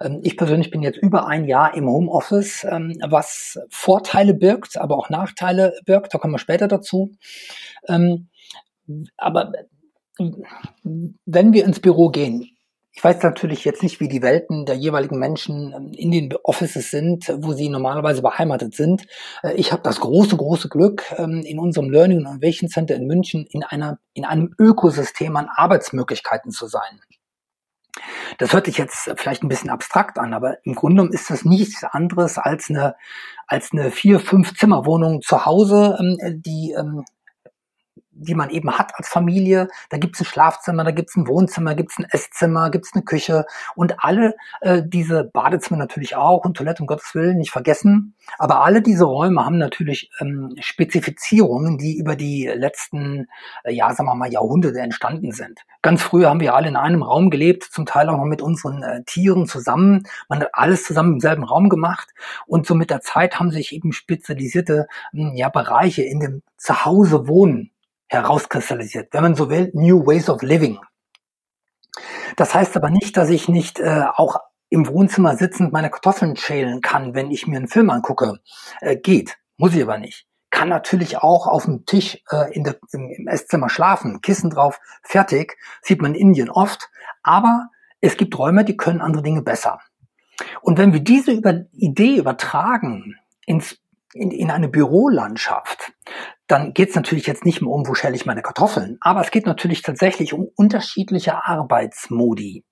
Ähm, 0.00 0.20
ich 0.22 0.36
persönlich 0.36 0.70
bin 0.70 0.82
jetzt 0.82 0.98
über 0.98 1.26
ein 1.26 1.44
Jahr 1.44 1.74
im 1.74 1.88
Homeoffice, 1.88 2.62
ähm, 2.62 2.96
was 3.04 3.58
Vorteile 3.68 4.32
birgt, 4.32 4.76
aber 4.76 4.96
auch 4.96 5.10
Nachteile 5.10 5.74
birgt. 5.86 6.14
Da 6.14 6.18
kommen 6.18 6.34
wir 6.34 6.38
später 6.38 6.68
dazu. 6.68 7.10
Ähm, 7.88 8.28
aber 9.16 9.50
wenn 11.24 11.52
wir 11.52 11.64
ins 11.64 11.80
Büro 11.80 12.10
gehen, 12.10 12.49
ich 12.92 13.04
weiß 13.04 13.22
natürlich 13.22 13.64
jetzt 13.64 13.82
nicht, 13.82 14.00
wie 14.00 14.08
die 14.08 14.22
Welten 14.22 14.66
der 14.66 14.74
jeweiligen 14.74 15.18
Menschen 15.18 15.72
ähm, 15.74 15.92
in 15.94 16.10
den 16.10 16.34
Offices 16.42 16.90
sind, 16.90 17.32
wo 17.38 17.52
sie 17.52 17.68
normalerweise 17.68 18.22
beheimatet 18.22 18.74
sind. 18.74 19.06
Äh, 19.42 19.54
ich 19.54 19.72
habe 19.72 19.82
das 19.82 20.00
große, 20.00 20.36
große 20.36 20.68
Glück, 20.68 21.04
ähm, 21.16 21.42
in 21.44 21.58
unserem 21.58 21.90
Learning 21.90 22.18
und 22.18 22.26
Innovation 22.26 22.68
Center 22.68 22.96
in 22.96 23.06
München 23.06 23.46
in, 23.50 23.62
einer, 23.62 23.98
in 24.14 24.24
einem 24.24 24.54
Ökosystem 24.58 25.36
an 25.36 25.48
Arbeitsmöglichkeiten 25.54 26.50
zu 26.50 26.66
sein. 26.66 27.00
Das 28.38 28.52
hört 28.52 28.66
sich 28.66 28.78
jetzt 28.78 29.12
vielleicht 29.16 29.42
ein 29.42 29.48
bisschen 29.48 29.70
abstrakt 29.70 30.18
an, 30.18 30.32
aber 30.32 30.58
im 30.64 30.74
Grunde 30.74 30.96
genommen 30.96 31.12
ist 31.12 31.30
das 31.30 31.44
nichts 31.44 31.84
anderes 31.84 32.38
als 32.38 32.70
eine, 32.70 32.96
als 33.46 33.70
eine 33.72 33.90
vier, 33.90 34.20
fünf 34.20 34.56
Zimmerwohnung 34.56 35.20
zu 35.22 35.44
Hause, 35.46 35.96
ähm, 36.00 36.42
die, 36.44 36.74
die 38.20 38.34
man 38.34 38.50
eben 38.50 38.78
hat 38.78 38.92
als 38.96 39.08
Familie. 39.08 39.68
Da 39.88 39.98
gibt's 39.98 40.20
ein 40.20 40.26
Schlafzimmer, 40.26 40.84
da 40.84 40.90
gibt's 40.90 41.16
ein 41.16 41.26
Wohnzimmer, 41.26 41.74
gibt's 41.74 41.98
ein 41.98 42.06
Esszimmer, 42.10 42.70
gibt's 42.70 42.90
eine 42.94 43.02
Küche 43.02 43.46
und 43.74 43.94
alle 43.98 44.34
äh, 44.60 44.82
diese 44.84 45.24
Badezimmer 45.24 45.78
natürlich 45.78 46.16
auch 46.16 46.44
und 46.44 46.56
Toilette 46.56 46.82
um 46.82 46.86
Gottes 46.86 47.14
Willen 47.14 47.38
nicht 47.38 47.50
vergessen. 47.50 48.14
Aber 48.38 48.62
alle 48.62 48.82
diese 48.82 49.04
Räume 49.04 49.44
haben 49.44 49.58
natürlich 49.58 50.10
ähm, 50.20 50.54
Spezifizierungen, 50.60 51.78
die 51.78 51.96
über 51.96 52.16
die 52.16 52.46
letzten, 52.46 53.28
äh, 53.64 53.72
ja, 53.72 53.92
sagen 53.94 54.08
wir 54.08 54.14
mal, 54.14 54.30
Jahrhunderte 54.30 54.78
entstanden 54.80 55.32
sind. 55.32 55.60
Ganz 55.82 56.02
früher 56.02 56.28
haben 56.28 56.40
wir 56.40 56.54
alle 56.54 56.68
in 56.68 56.76
einem 56.76 57.02
Raum 57.02 57.30
gelebt, 57.30 57.64
zum 57.64 57.86
Teil 57.86 58.08
auch 58.08 58.16
noch 58.16 58.24
mit 58.24 58.42
unseren 58.42 58.82
äh, 58.82 59.02
Tieren 59.04 59.46
zusammen. 59.46 60.06
Man 60.28 60.40
hat 60.40 60.50
alles 60.52 60.84
zusammen 60.84 61.14
im 61.14 61.20
selben 61.20 61.44
Raum 61.44 61.68
gemacht 61.68 62.08
und 62.46 62.66
so 62.66 62.74
mit 62.74 62.90
der 62.90 63.00
Zeit 63.00 63.40
haben 63.40 63.50
sich 63.50 63.72
eben 63.74 63.92
spezialisierte 63.92 64.86
hm, 65.12 65.34
ja, 65.34 65.48
Bereiche 65.48 66.02
in 66.02 66.20
dem 66.20 66.42
Zuhause 66.56 67.26
wohnen 67.26 67.69
herauskristallisiert. 68.10 69.12
Wenn 69.12 69.22
man 69.22 69.34
so 69.34 69.48
will, 69.48 69.70
New 69.72 70.06
Ways 70.06 70.28
of 70.28 70.42
Living. 70.42 70.78
Das 72.36 72.54
heißt 72.54 72.76
aber 72.76 72.90
nicht, 72.90 73.16
dass 73.16 73.30
ich 73.30 73.48
nicht 73.48 73.80
äh, 73.80 74.04
auch 74.14 74.40
im 74.68 74.86
Wohnzimmer 74.86 75.36
sitzend 75.36 75.72
meine 75.72 75.90
Kartoffeln 75.90 76.36
schälen 76.36 76.80
kann, 76.80 77.14
wenn 77.14 77.30
ich 77.30 77.46
mir 77.46 77.56
einen 77.56 77.68
Film 77.68 77.90
angucke. 77.90 78.38
Äh, 78.80 78.96
geht, 78.96 79.36
muss 79.56 79.74
ich 79.74 79.82
aber 79.82 79.98
nicht. 79.98 80.26
Kann 80.50 80.68
natürlich 80.68 81.18
auch 81.18 81.46
auf 81.46 81.64
dem 81.64 81.86
Tisch 81.86 82.18
äh, 82.30 82.52
in 82.52 82.64
der, 82.64 82.76
im, 82.92 83.10
im 83.10 83.28
Esszimmer 83.28 83.68
schlafen, 83.68 84.20
Kissen 84.20 84.50
drauf, 84.50 84.80
fertig. 85.02 85.56
Sieht 85.82 86.02
man 86.02 86.14
in 86.14 86.28
Indien 86.28 86.50
oft. 86.50 86.88
Aber 87.22 87.68
es 88.00 88.16
gibt 88.16 88.36
Räume, 88.38 88.64
die 88.64 88.76
können 88.76 89.00
andere 89.00 89.22
Dinge 89.22 89.42
besser. 89.42 89.78
Und 90.62 90.78
wenn 90.78 90.92
wir 90.92 91.00
diese 91.00 91.32
über 91.32 91.66
Idee 91.72 92.16
übertragen 92.16 93.16
ins, 93.46 93.78
in, 94.12 94.30
in 94.30 94.50
eine 94.50 94.68
Bürolandschaft, 94.68 95.92
dann 96.46 96.72
geht 96.74 96.90
es 96.90 96.96
natürlich 96.96 97.26
jetzt 97.26 97.44
nicht 97.44 97.60
mehr 97.60 97.70
um, 97.70 97.86
wo 97.86 97.94
schäle 97.94 98.16
ich 98.16 98.26
meine 98.26 98.42
Kartoffeln, 98.42 98.98
aber 99.00 99.20
es 99.20 99.30
geht 99.30 99.46
natürlich 99.46 99.82
tatsächlich 99.82 100.32
um 100.32 100.48
unterschiedliche 100.56 101.44
Arbeitsmodi. 101.44 102.64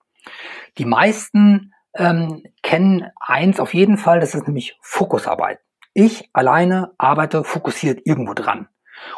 Die 0.79 0.85
meisten 0.85 1.73
ähm, 1.95 2.43
kennen 2.63 3.11
eins 3.21 3.61
auf 3.61 3.75
jeden 3.75 3.99
Fall, 3.99 4.21
das 4.21 4.35
ist 4.35 4.47
nämlich 4.47 4.77
Fokusarbeit. 4.83 5.61
Ich 5.95 6.29
alleine 6.33 6.93
arbeite 6.99 7.45
fokussiert 7.45 8.01
irgendwo 8.05 8.35
dran. 8.35 8.69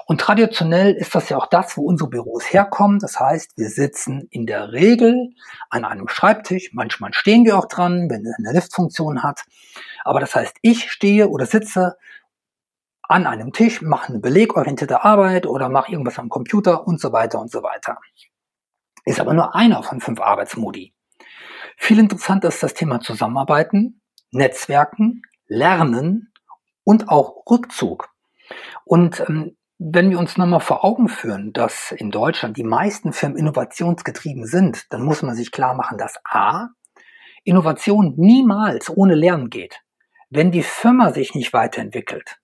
Und 0.07 0.21
traditionell 0.21 0.95
ist 0.95 1.15
das 1.15 1.29
ja 1.29 1.39
auch 1.39 1.47
das, 1.47 1.77
wo 1.77 1.83
unsere 1.83 2.11
Büros 2.11 2.53
herkommen. 2.53 2.99
Das 2.99 3.19
heißt, 3.19 3.57
wir 3.57 3.69
sitzen 3.69 4.29
in 4.31 4.47
der 4.47 4.73
Regel 4.73 5.31
an 5.69 5.85
einem 5.85 6.09
Schreibtisch. 6.09 6.71
Manchmal 6.73 7.13
stehen 7.15 7.45
wir 7.45 7.59
auch 7.59 7.67
dran, 7.67 8.09
wenn 8.11 8.25
es 8.27 8.35
eine 8.39 8.53
Liftfunktion 8.53 9.23
hat. 9.23 9.45
Aber 10.05 10.21
das 10.21 10.35
heißt, 10.35 10.57
ich 10.63 10.91
stehe 10.91 11.29
oder 11.29 11.47
sitze 11.47 11.97
an 13.11 13.27
einem 13.27 13.53
Tisch, 13.53 13.83
mache 13.83 14.11
eine 14.11 14.21
belegorientierte 14.21 15.03
Arbeit 15.03 15.45
oder 15.45 15.69
mache 15.69 15.91
irgendwas 15.91 16.21
am 16.21 16.29
Computer 16.29 16.87
und 16.87 17.01
so 17.01 17.13
weiter 17.13 17.41
und 17.41 17.51
so 17.51 17.61
weiter. 17.65 17.99
Ist 19.05 19.19
aber 19.19 19.35
nur 19.35 19.57
einer 19.57 19.83
von 19.83 20.01
fünf 20.01 20.21
Arbeitsmodi. 20.21 20.95
Viel 21.77 21.99
interessanter 21.99 22.49
ist 22.49 22.63
das 22.63 22.75
Thema 22.75 23.01
Zusammenarbeiten, 23.01 24.01
Netzwerken, 24.31 25.23
Lernen 25.49 26.33
und 26.85 27.09
auch 27.09 27.43
Rückzug. 27.51 28.11
Und 28.85 29.19
ähm, 29.29 29.57
wenn 29.79 30.11
wir 30.11 30.19
uns 30.21 30.37
nochmal 30.37 30.61
vor 30.61 30.85
Augen 30.85 31.09
führen, 31.09 31.53
dass 31.53 31.91
in 31.91 32.13
Deutschland 32.13 32.57
die 32.59 32.65
meisten 32.65 33.13
Firmen 33.13 33.39
innovationsgetrieben 33.39 34.47
sind, 34.47 34.93
dann 34.93 35.03
muss 35.03 35.23
man 35.23 35.35
sich 35.35 35.51
klar 35.51 35.75
machen, 35.75 35.99
dass 35.99 36.21
A, 36.25 36.69
Innovation 37.43 38.15
niemals 38.17 38.89
ohne 38.89 39.17
Lernen 39.17 39.51
geht. 39.51 39.81
Wenn 40.29 40.53
die 40.53 40.63
Firma 40.63 41.13
sich 41.13 41.35
nicht 41.35 41.53
weiterentwickelt 41.53 42.40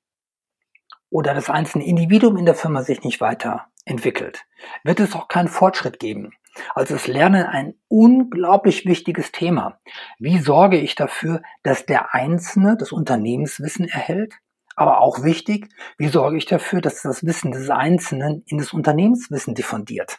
oder 1.10 1.34
das 1.34 1.50
einzelne 1.50 1.86
Individuum 1.86 2.36
in 2.36 2.46
der 2.46 2.54
Firma 2.54 2.82
sich 2.82 3.02
nicht 3.02 3.20
weiterentwickelt, 3.20 4.44
wird 4.84 5.00
es 5.00 5.14
auch 5.14 5.28
keinen 5.28 5.48
Fortschritt 5.48 5.98
geben. 5.98 6.32
Also 6.74 6.94
ist 6.94 7.06
Lernen 7.06 7.44
ein 7.44 7.74
unglaublich 7.88 8.86
wichtiges 8.86 9.32
Thema. 9.32 9.78
Wie 10.18 10.38
sorge 10.38 10.78
ich 10.78 10.94
dafür, 10.94 11.42
dass 11.62 11.86
der 11.86 12.14
Einzelne 12.14 12.76
das 12.78 12.92
Unternehmenswissen 12.92 13.88
erhält? 13.88 14.34
Aber 14.74 15.00
auch 15.00 15.22
wichtig, 15.22 15.68
wie 15.96 16.08
sorge 16.08 16.36
ich 16.36 16.46
dafür, 16.46 16.80
dass 16.80 17.02
das 17.02 17.24
Wissen 17.24 17.52
des 17.52 17.70
Einzelnen 17.70 18.42
in 18.46 18.58
das 18.58 18.72
Unternehmenswissen 18.72 19.54
diffundiert? 19.54 20.18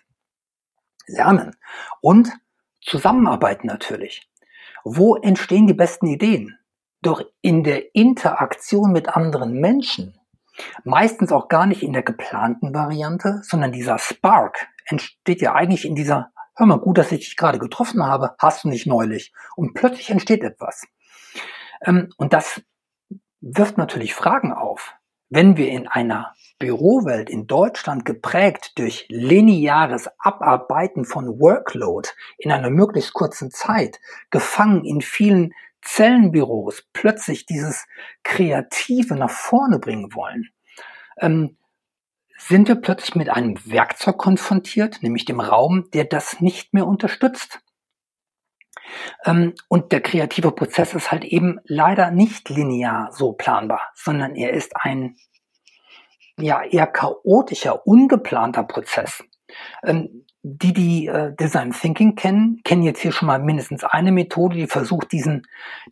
Lernen 1.06 1.56
und 2.02 2.32
Zusammenarbeiten 2.82 3.68
natürlich. 3.68 4.30
Wo 4.84 5.16
entstehen 5.16 5.68
die 5.68 5.74
besten 5.74 6.08
Ideen? 6.08 6.58
Doch 7.02 7.22
in 7.42 7.64
der 7.64 7.94
Interaktion 7.96 8.92
mit 8.92 9.10
anderen 9.10 9.54
Menschen. 9.54 10.17
Meistens 10.84 11.32
auch 11.32 11.48
gar 11.48 11.66
nicht 11.66 11.84
in 11.84 11.94
der 11.94 12.04
geplanten 12.04 12.74
Variante, 12.74 13.42
sondern 13.44 13.72
dieser 13.72 14.00
Spark 14.00 14.68
entsteht 14.86 15.42
ja 15.42 15.54
eigentlich 15.54 15.86
in 15.86 15.96
dieser, 15.96 16.32
hör 16.56 16.66
mal 16.66 16.80
gut, 16.80 16.98
dass 16.98 17.12
ich 17.12 17.20
dich 17.20 17.38
gerade 17.38 17.60
getroffen 17.60 18.04
habe, 18.04 18.36
hast 18.40 18.64
du 18.64 18.70
nicht 18.70 18.88
neulich. 18.88 19.34
Und 19.56 19.74
plötzlich 19.74 20.10
entsteht 20.10 20.44
etwas. 20.44 20.86
Ähm, 21.86 22.10
und 22.18 22.34
das 22.34 22.62
wirft 23.42 23.78
natürlich 23.78 24.14
Fragen 24.14 24.54
auf. 24.54 24.94
Wenn 25.30 25.58
wir 25.58 25.70
in 25.70 25.88
einer 25.88 26.34
Bürowelt 26.58 27.30
in 27.30 27.46
Deutschland 27.46 28.06
geprägt 28.06 28.80
durch 28.80 29.06
lineares 29.10 30.10
Abarbeiten 30.18 31.06
von 31.06 31.40
Workload 31.40 32.10
in 32.38 32.52
einer 32.52 32.70
möglichst 32.70 33.14
kurzen 33.14 33.52
Zeit, 33.52 34.00
gefangen 34.32 34.86
in 34.86 35.02
vielen 35.02 35.54
Zellenbüros, 35.82 36.84
plötzlich 36.94 37.46
dieses 37.46 37.86
Kreative 38.24 39.16
nach 39.16 39.30
vorne 39.30 39.80
bringen 39.80 40.14
wollen, 40.14 40.50
ähm, 41.20 41.58
sind 42.38 42.68
wir 42.68 42.76
plötzlich 42.76 43.16
mit 43.16 43.30
einem 43.30 43.58
Werkzeug 43.66 44.18
konfrontiert, 44.18 45.02
nämlich 45.02 45.26
dem 45.26 45.40
Raum, 45.40 45.90
der 45.92 46.06
das 46.06 46.40
nicht 46.40 46.74
mehr 46.74 46.86
unterstützt. 46.86 47.60
Ähm, 49.26 49.54
und 49.68 49.92
der 49.92 50.02
kreative 50.02 50.52
Prozess 50.52 50.94
ist 50.94 51.12
halt 51.12 51.26
eben 51.26 51.60
leider 51.66 52.12
nicht 52.12 52.50
linear 52.50 53.12
so 53.12 53.34
planbar, 53.34 53.92
sondern 53.96 54.36
er 54.36 54.54
ist 54.54 54.76
ein 54.76 55.18
ja 56.40 56.64
eher 56.64 56.88
chaotischer, 56.88 57.86
ungeplanter 57.88 58.64
Prozess. 58.64 59.24
Ähm, 59.84 60.27
die, 60.56 60.74
die 60.74 61.08
äh, 61.08 61.36
Design 61.36 61.72
Thinking 61.72 62.16
kennen, 62.16 62.62
kennen 62.64 62.84
jetzt 62.84 63.02
hier 63.02 63.12
schon 63.12 63.28
mal 63.28 63.40
mindestens 63.40 63.84
eine 63.84 64.12
Methode, 64.12 64.56
die 64.56 64.68
versucht, 64.68 65.12
diesen, 65.12 65.46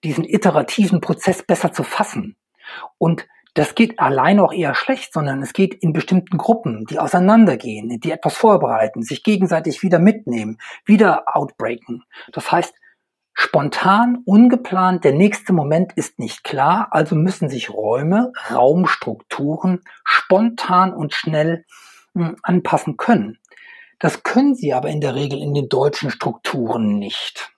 diesen 0.04 0.24
iterativen 0.24 1.02
Prozess 1.02 1.44
besser 1.44 1.72
zu 1.74 1.84
fassen. 1.84 2.36
Und 2.98 3.28
das 3.54 3.76
geht 3.76 4.00
allein 4.00 4.40
auch 4.40 4.52
eher 4.52 4.76
schlecht, 4.76 5.14
sondern 5.14 5.42
es 5.42 5.54
geht 5.54 5.74
in 5.76 5.94
bestimmten 5.94 6.38
Gruppen, 6.38 6.86
die 6.86 7.00
auseinandergehen, 7.00 8.00
die 8.00 8.12
etwas 8.12 8.36
vorbereiten, 8.36 9.02
sich 9.02 9.24
gegenseitig 9.24 9.82
wieder 9.82 10.00
mitnehmen, 10.00 10.58
wieder 10.86 11.24
outbreaken. 11.36 12.04
Das 12.32 12.52
heißt, 12.52 12.74
Spontan, 13.38 14.20
ungeplant, 14.26 15.04
der 15.04 15.12
nächste 15.12 15.52
Moment 15.52 15.92
ist 15.94 16.20
nicht 16.20 16.46
klar, 16.46 16.88
also 16.92 17.16
müssen 17.16 17.50
sich 17.50 17.70
Räume, 17.70 18.32
Raumstrukturen 18.50 19.82
spontan 20.06 20.94
und 20.94 21.14
schnell 21.14 21.66
hm, 22.14 22.38
anpassen 22.44 22.96
können. 22.96 23.38
Das 24.00 24.24
können 24.24 24.56
sie 24.56 24.74
aber 24.74 24.90
in 24.90 25.02
der 25.02 25.16
Regel 25.16 25.42
in 25.42 25.54
den 25.54 25.70
deutschen 25.70 26.12
Strukturen 26.12 27.00
nicht. 27.00 27.52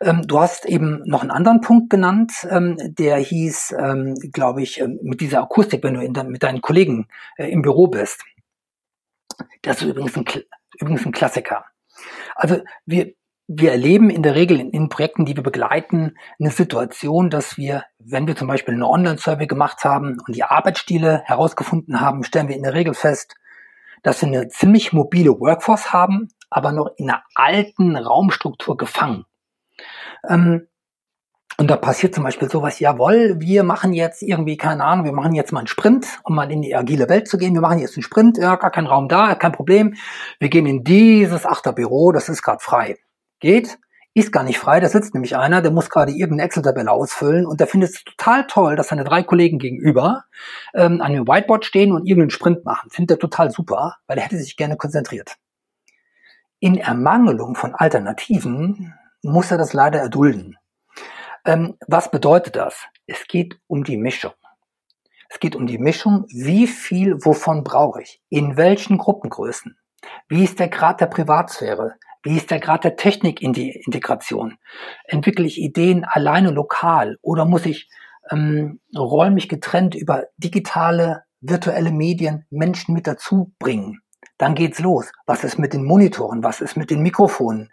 Ähm, 0.00 0.26
du 0.26 0.40
hast 0.40 0.66
eben 0.66 1.02
noch 1.04 1.22
einen 1.22 1.30
anderen 1.30 1.60
Punkt 1.60 1.90
genannt, 1.90 2.32
ähm, 2.48 2.76
der 2.80 3.16
hieß, 3.18 3.74
ähm, 3.78 4.14
glaube 4.32 4.62
ich, 4.62 4.82
mit 5.02 5.20
dieser 5.20 5.42
Akustik, 5.42 5.82
wenn 5.84 5.94
du 5.94 6.24
mit 6.24 6.42
deinen 6.42 6.60
Kollegen 6.60 7.06
äh, 7.36 7.50
im 7.50 7.62
Büro 7.62 7.86
bist. 7.86 8.24
Das 9.62 9.80
ist 9.80 9.88
übrigens 9.88 10.16
ein, 10.16 10.24
übrigens 10.78 11.06
ein 11.06 11.12
Klassiker. 11.12 11.64
Also 12.34 12.60
wir, 12.86 13.12
wir 13.46 13.72
erleben 13.72 14.10
in 14.10 14.22
der 14.22 14.34
Regel 14.34 14.60
in, 14.60 14.70
in, 14.70 14.88
Projekten, 14.88 15.24
die 15.24 15.36
wir 15.36 15.42
begleiten, 15.42 16.16
eine 16.38 16.50
Situation, 16.50 17.30
dass 17.30 17.56
wir, 17.56 17.84
wenn 17.98 18.26
wir 18.26 18.36
zum 18.36 18.48
Beispiel 18.48 18.74
eine 18.74 18.88
Online-Survey 18.88 19.46
gemacht 19.46 19.84
haben 19.84 20.18
und 20.26 20.34
die 20.34 20.44
Arbeitsstile 20.44 21.22
herausgefunden 21.24 22.00
haben, 22.00 22.24
stellen 22.24 22.48
wir 22.48 22.56
in 22.56 22.62
der 22.62 22.74
Regel 22.74 22.94
fest, 22.94 23.34
dass 24.02 24.22
wir 24.22 24.28
eine 24.28 24.48
ziemlich 24.48 24.92
mobile 24.92 25.38
Workforce 25.38 25.92
haben, 25.92 26.28
aber 26.50 26.72
noch 26.72 26.90
in 26.96 27.10
einer 27.10 27.22
alten 27.34 27.96
Raumstruktur 27.96 28.76
gefangen. 28.76 29.24
Ähm, 30.28 30.66
und 31.56 31.70
da 31.70 31.76
passiert 31.76 32.14
zum 32.14 32.24
Beispiel 32.24 32.48
sowas, 32.48 32.80
jawohl, 32.80 33.36
wir 33.38 33.64
machen 33.64 33.92
jetzt 33.92 34.22
irgendwie, 34.22 34.56
keine 34.56 34.82
Ahnung, 34.82 35.04
wir 35.04 35.12
machen 35.12 35.34
jetzt 35.34 35.52
mal 35.52 35.60
einen 35.60 35.66
Sprint, 35.66 36.06
um 36.24 36.34
mal 36.34 36.50
in 36.50 36.62
die 36.62 36.74
agile 36.74 37.08
Welt 37.10 37.28
zu 37.28 37.36
gehen. 37.36 37.52
Wir 37.52 37.60
machen 37.60 37.78
jetzt 37.78 37.96
einen 37.96 38.02
Sprint, 38.02 38.38
ja, 38.38 38.56
gar 38.56 38.70
kein 38.70 38.86
Raum 38.86 39.08
da, 39.08 39.34
kein 39.34 39.52
Problem. 39.52 39.94
Wir 40.38 40.48
gehen 40.48 40.64
in 40.64 40.84
dieses 40.84 41.44
Achterbüro, 41.44 42.12
das 42.12 42.30
ist 42.30 42.42
gerade 42.42 42.60
frei 42.60 42.96
geht, 43.40 43.78
ist 44.12 44.32
gar 44.32 44.42
nicht 44.42 44.58
frei, 44.58 44.80
da 44.80 44.88
sitzt 44.88 45.14
nämlich 45.14 45.36
einer, 45.36 45.62
der 45.62 45.70
muss 45.70 45.88
gerade 45.88 46.10
irgendeine 46.10 46.42
Excel-Tabelle 46.42 46.90
ausfüllen 46.90 47.46
und 47.46 47.60
der 47.60 47.68
findet 47.68 47.90
es 47.90 48.04
total 48.04 48.46
toll, 48.46 48.74
dass 48.74 48.88
seine 48.88 49.04
drei 49.04 49.22
Kollegen 49.22 49.58
gegenüber 49.58 50.24
ähm, 50.74 51.00
an 51.00 51.12
dem 51.12 51.28
Whiteboard 51.28 51.64
stehen 51.64 51.92
und 51.92 52.06
irgendeinen 52.06 52.30
Sprint 52.30 52.64
machen. 52.64 52.90
Findet 52.90 53.16
er 53.16 53.20
total 53.20 53.50
super, 53.50 53.96
weil 54.06 54.18
er 54.18 54.24
hätte 54.24 54.38
sich 54.38 54.56
gerne 54.56 54.76
konzentriert. 54.76 55.36
In 56.58 56.76
Ermangelung 56.76 57.54
von 57.54 57.74
Alternativen 57.74 58.94
muss 59.22 59.50
er 59.50 59.58
das 59.58 59.72
leider 59.72 60.00
erdulden. 60.00 60.56
Ähm, 61.44 61.76
was 61.86 62.10
bedeutet 62.10 62.56
das? 62.56 62.86
Es 63.06 63.26
geht 63.28 63.60
um 63.66 63.84
die 63.84 63.96
Mischung. 63.96 64.32
Es 65.28 65.38
geht 65.38 65.54
um 65.54 65.66
die 65.66 65.78
Mischung, 65.78 66.24
wie 66.28 66.66
viel 66.66 67.24
wovon 67.24 67.62
brauche 67.62 68.02
ich, 68.02 68.20
in 68.28 68.56
welchen 68.56 68.98
Gruppengrößen, 68.98 69.78
wie 70.28 70.42
ist 70.42 70.58
der 70.58 70.68
Grad 70.68 71.00
der 71.00 71.06
Privatsphäre, 71.06 71.94
wie 72.22 72.36
ist 72.36 72.50
der 72.50 72.60
Grad 72.60 72.84
der 72.84 72.96
Technikintegration, 72.96 74.58
entwickle 75.04 75.46
ich 75.46 75.60
Ideen 75.60 76.04
alleine 76.04 76.50
lokal 76.50 77.18
oder 77.22 77.44
muss 77.44 77.66
ich 77.66 77.88
ähm, 78.30 78.80
räumlich 78.96 79.48
getrennt 79.48 79.94
über 79.94 80.24
digitale, 80.36 81.24
virtuelle 81.40 81.92
Medien 81.92 82.44
Menschen 82.50 82.94
mit 82.94 83.06
dazu 83.06 83.52
bringen? 83.58 84.00
Dann 84.40 84.54
geht's 84.54 84.78
los. 84.78 85.12
Was 85.26 85.44
ist 85.44 85.58
mit 85.58 85.74
den 85.74 85.84
Monitoren? 85.84 86.42
Was 86.42 86.62
ist 86.62 86.74
mit 86.74 86.90
den 86.90 87.02
Mikrofonen? 87.02 87.70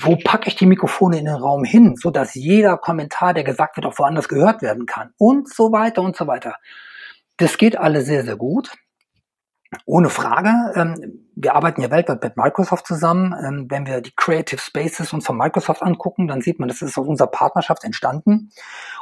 Wo 0.00 0.16
packe 0.16 0.46
ich 0.46 0.54
die 0.54 0.66
Mikrofone 0.66 1.18
in 1.18 1.24
den 1.24 1.34
Raum 1.34 1.64
hin, 1.64 1.96
so 1.96 2.12
dass 2.12 2.34
jeder 2.34 2.76
Kommentar, 2.76 3.34
der 3.34 3.42
gesagt 3.42 3.76
wird, 3.76 3.86
auch 3.86 3.98
woanders 3.98 4.28
gehört 4.28 4.62
werden 4.62 4.86
kann? 4.86 5.10
Und 5.18 5.52
so 5.52 5.72
weiter 5.72 6.02
und 6.02 6.14
so 6.14 6.28
weiter. 6.28 6.54
Das 7.36 7.58
geht 7.58 7.76
alle 7.76 8.02
sehr, 8.02 8.22
sehr 8.22 8.36
gut. 8.36 8.70
Ohne 9.84 10.10
Frage. 10.10 10.50
Ähm, 10.74 11.28
wir 11.34 11.54
arbeiten 11.54 11.80
ja 11.80 11.90
weltweit 11.90 12.22
mit 12.22 12.36
Microsoft 12.36 12.86
zusammen. 12.86 13.34
Ähm, 13.44 13.66
wenn 13.70 13.86
wir 13.86 14.00
die 14.00 14.14
Creative 14.14 14.60
Spaces 14.60 15.12
uns 15.12 15.26
von 15.26 15.36
Microsoft 15.36 15.82
angucken, 15.82 16.28
dann 16.28 16.40
sieht 16.42 16.58
man, 16.58 16.68
das 16.68 16.82
ist 16.82 16.98
aus 16.98 17.06
unserer 17.06 17.28
Partnerschaft 17.28 17.84
entstanden. 17.84 18.50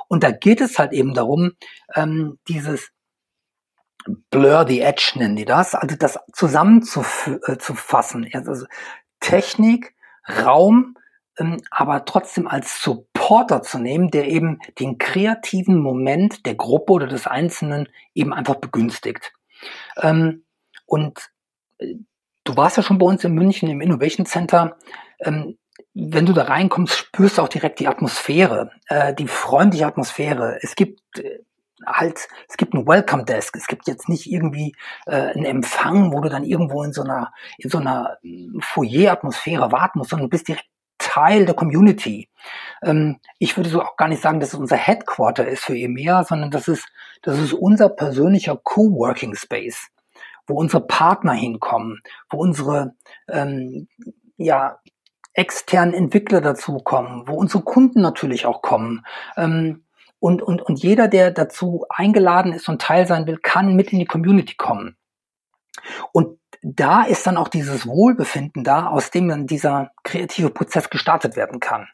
Und 0.09 0.23
da 0.23 0.31
geht 0.31 0.61
es 0.61 0.79
halt 0.79 0.93
eben 0.93 1.15
darum, 1.15 1.53
ähm, 1.95 2.39
dieses 2.49 2.91
Blur 4.31 4.67
the 4.67 4.81
Edge 4.81 5.13
nennen 5.17 5.37
die 5.37 5.45
das, 5.45 5.75
also 5.75 5.95
das 5.97 6.19
zusammenzufassen. 6.33 8.25
Äh, 8.25 8.37
also 8.37 8.67
Technik, 9.21 9.95
Raum, 10.45 10.97
aber 11.71 12.05
trotzdem 12.05 12.47
als 12.47 12.83
Supporter 12.83 13.63
zu 13.63 13.79
nehmen, 13.79 14.11
der 14.11 14.29
eben 14.29 14.59
den 14.79 14.99
kreativen 14.99 15.79
Moment 15.81 16.45
der 16.45 16.55
Gruppe 16.55 16.93
oder 16.93 17.07
des 17.07 17.27
Einzelnen 17.27 17.89
eben 18.15 18.33
einfach 18.35 18.57
begünstigt. 18.57 19.33
Und 20.91 21.31
äh, 21.79 21.95
du 22.45 22.57
warst 22.57 22.77
ja 22.77 22.83
schon 22.83 22.99
bei 22.99 23.07
uns 23.07 23.23
in 23.25 23.33
München 23.33 23.71
im 23.71 23.81
Innovation 23.81 24.27
Center. 24.27 24.77
Ähm, 25.21 25.57
wenn 25.95 26.27
du 26.27 26.33
da 26.33 26.45
reinkommst, 26.45 26.95
spürst 26.95 27.39
du 27.39 27.43
auch 27.43 27.49
direkt 27.49 27.79
die 27.79 27.89
Atmosphäre, 27.89 28.73
äh, 28.89 29.15
die 29.15 29.29
freundliche 29.29 29.87
Atmosphäre. 29.87 30.59
Es 30.63 30.75
gibt 30.75 31.01
äh, 31.19 31.39
halt, 31.87 32.29
es 32.49 32.57
gibt 32.57 32.75
ein 32.75 32.87
Welcome 32.87 33.25
Desk. 33.25 33.55
Es 33.57 33.69
gibt 33.69 33.87
jetzt 33.87 34.09
nicht 34.09 34.31
irgendwie 34.31 34.75
äh, 35.07 35.13
einen 35.13 35.45
Empfang, 35.45 36.13
wo 36.13 36.21
du 36.21 36.29
dann 36.29 36.45
irgendwo 36.45 36.83
in 36.83 36.93
so 36.93 37.03
einer, 37.03 37.33
in 37.59 37.71
so 37.71 37.79
einer 37.79 38.19
hm, 38.23 38.61
Foyer-Atmosphäre 38.61 39.71
warten 39.71 39.99
musst, 39.99 40.11
sondern 40.11 40.27
du 40.27 40.31
bist 40.31 40.49
direkt 40.49 40.67
Teil 40.99 41.47
der 41.47 41.55
Community. 41.55 42.29
Ähm, 42.83 43.21
ich 43.39 43.57
würde 43.57 43.71
so 43.71 43.81
auch 43.81 43.97
gar 43.97 44.09
nicht 44.09 44.23
sagen, 44.23 44.41
dass 44.41 44.53
es 44.53 44.59
unser 44.59 44.77
Headquarter 44.77 45.47
ist 45.47 45.65
für 45.65 45.77
EMEA, 45.77 46.25
sondern 46.25 46.51
das 46.51 46.69
ist, 46.69 46.87
das 47.23 47.39
ist 47.39 47.53
unser 47.53 47.89
persönlicher 47.89 48.57
Coworking 48.63 49.35
Space, 49.35 49.89
wo 50.51 50.57
unsere 50.57 50.87
Partner 50.87 51.33
hinkommen, 51.33 52.03
wo 52.29 52.39
unsere 52.39 52.95
ähm, 53.29 53.89
ja, 54.37 54.79
externen 55.33 55.95
Entwickler 55.95 56.41
dazukommen, 56.41 57.27
wo 57.27 57.35
unsere 57.35 57.63
Kunden 57.63 58.01
natürlich 58.01 58.47
auch 58.47 58.63
kommen. 58.63 59.07
Ähm, 59.37 59.85
und, 60.19 60.43
und, 60.43 60.61
und 60.61 60.83
jeder, 60.83 61.09
der 61.09 61.31
dazu 61.31 61.87
eingeladen 61.89 62.53
ist 62.53 62.69
und 62.69 62.83
Teil 62.83 63.07
sein 63.07 63.27
will, 63.27 63.39
kann 63.39 63.75
mit 63.75 63.93
in 63.93 63.99
die 64.01 64.05
Community 64.05 64.55
kommen. 64.57 64.97
Und 66.13 66.39
da 66.63 67.05
ist 67.05 67.27
dann 67.27 67.39
auch 67.39 67.49
dieses 67.49 67.87
Wohlbefinden 67.87 68.65
da, 68.65 68.89
aus 68.89 69.11
dem 69.11 69.29
dann 69.29 69.47
dieser 69.47 69.93
kreative 70.03 70.51
Prozess 70.51 70.91
gestartet 70.91 71.37
werden 71.37 71.59
kann. 71.59 71.89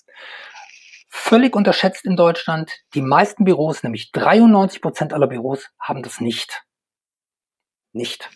Völlig 1.08 1.54
unterschätzt 1.54 2.04
in 2.04 2.16
Deutschland. 2.16 2.72
Die 2.94 3.00
meisten 3.00 3.44
Büros, 3.44 3.84
nämlich 3.84 4.10
93 4.10 4.82
Prozent 4.82 5.12
aller 5.12 5.28
Büros, 5.28 5.70
haben 5.78 6.02
das 6.02 6.20
nicht. 6.20 6.64
Nicht. 7.92 8.28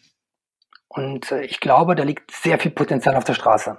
Und 0.90 1.30
äh, 1.30 1.44
ich 1.44 1.60
glaube, 1.60 1.94
da 1.94 2.02
liegt 2.02 2.32
sehr 2.32 2.58
viel 2.58 2.72
Potenzial 2.72 3.14
auf 3.14 3.24
der 3.24 3.34
Straße. 3.34 3.78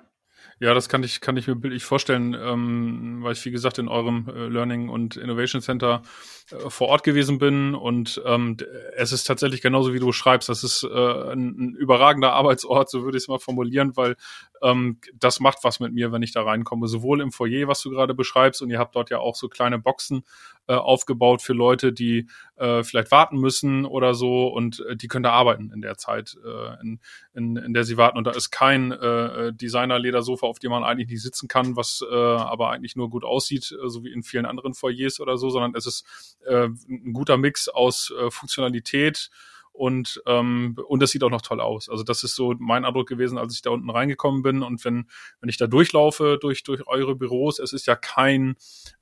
Ja, 0.62 0.74
das 0.74 0.90
kann 0.90 1.04
ich, 1.04 1.22
kann 1.22 1.36
ich 1.38 1.48
mir 1.48 1.56
bildlich 1.56 1.84
vorstellen, 1.84 2.36
ähm, 2.36 3.20
weil 3.22 3.34
ich, 3.34 3.44
wie 3.46 3.52
gesagt, 3.52 3.80
in 3.80 3.88
eurem 3.88 4.30
äh, 4.30 4.48
Learning 4.48 4.90
und 4.90 5.18
Innovation 5.18 5.62
Center 5.62 6.04
äh, 6.52 6.70
vor 6.70 6.88
Ort 6.88 7.04
gewesen 7.04 7.38
bin. 7.38 7.76
Und 7.76 8.22
ähm, 8.26 8.58
es 8.96 9.12
ist 9.12 9.26
tatsächlich 9.26 9.62
genauso, 9.62 9.92
wie 9.94 10.00
du 10.00 10.12
schreibst. 10.12 10.50
Das 10.50 10.64
ist 10.64 10.84
äh, 10.84 10.88
ein, 10.88 11.56
ein 11.58 11.76
überragender 11.76 12.34
Arbeitsort, 12.34 12.90
so 12.90 13.04
würde 13.04 13.18
ich 13.18 13.24
es 13.24 13.28
mal 13.28 13.40
formulieren, 13.40 13.98
weil 13.98 14.16
ähm, 14.62 15.00
das 15.16 15.40
macht 15.40 15.64
was 15.64 15.80
mit 15.80 15.94
mir, 15.94 16.12
wenn 16.12 16.22
ich 16.22 16.32
da 16.32 16.44
reinkomme. 16.44 16.88
Sowohl 16.88 17.22
im 17.22 17.32
Foyer, 17.32 17.68
was 17.68 17.82
du 17.82 17.90
gerade 17.90 18.14
beschreibst, 18.14 18.62
und 18.62 18.70
ihr 18.70 18.80
habt 18.80 18.96
dort 18.96 19.10
ja 19.10 19.20
auch 19.20 19.36
so 19.36 19.48
kleine 19.50 19.80
Boxen 19.80 20.24
äh, 20.68 20.74
aufgebaut 20.74 21.42
für 21.42 21.54
Leute, 21.54 21.94
die 21.94 22.28
äh, 22.56 22.84
vielleicht 22.84 23.12
warten 23.12 23.38
müssen 23.38 23.86
oder 23.86 24.14
so 24.14 24.48
und 24.48 24.86
äh, 24.88 24.96
die 24.96 25.08
können 25.08 25.24
da 25.24 25.32
arbeiten 25.32 25.72
in 25.74 25.82
der 25.82 25.98
Zeit, 25.98 26.38
äh, 26.46 26.82
in, 26.82 27.00
in, 27.34 27.56
in 27.58 27.74
der 27.74 27.84
sie 27.84 27.98
warten. 27.98 28.18
Und 28.18 28.28
da 28.28 28.32
ist 28.32 28.52
kein 28.52 28.92
äh, 28.92 29.54
Designer-Ledersofa, 29.54 30.46
auf 30.46 30.60
dem 30.60 30.72
man 30.72 30.84
eigentlich 30.84 31.10
nicht 31.10 31.22
sitzen 31.22 31.48
kann, 31.48 31.76
was 31.76 32.04
äh, 32.10 32.16
aber 32.16 32.70
eigentlich 32.70 32.96
nur 32.96 33.10
gut 33.10 33.24
aussieht, 33.24 33.64
so 33.86 34.04
wie 34.04 34.12
in 34.12 34.24
vielen 34.24 34.46
anderen 34.46 34.74
Foyers 34.74 35.20
oder 35.20 35.38
so, 35.38 35.50
sondern 35.50 35.76
es 35.76 35.86
ist 35.86 36.06
ein 36.48 37.14
guter 37.14 37.38
Mix 37.38 37.68
aus 37.68 38.14
Funktionalität, 38.30 39.30
und 39.72 40.22
ähm, 40.28 40.78
und 40.88 41.02
das 41.02 41.12
sieht 41.12 41.24
auch 41.24 41.30
noch 41.30 41.42
toll 41.42 41.62
aus. 41.62 41.90
Also 41.90 42.04
das 42.04 42.24
ist 42.24 42.36
so 42.36 42.54
mein 42.60 42.86
Eindruck 42.86 43.08
gewesen, 43.08 43.38
als 43.38 43.54
ich 43.56 43.62
da 43.62 43.70
unten 43.70 43.90
reingekommen 43.90 44.42
bin 44.42 44.64
und 44.64 44.84
wenn 44.86 45.08
wenn 45.40 45.50
ich 45.50 45.58
da 45.58 45.68
durchlaufe 45.68 46.38
durch 46.42 46.64
durch 46.64 46.88
eure 46.88 47.16
Büros, 47.16 47.60
es 47.60 47.74
ist 47.74 47.88
ja 47.88 47.96
kein 47.96 48.56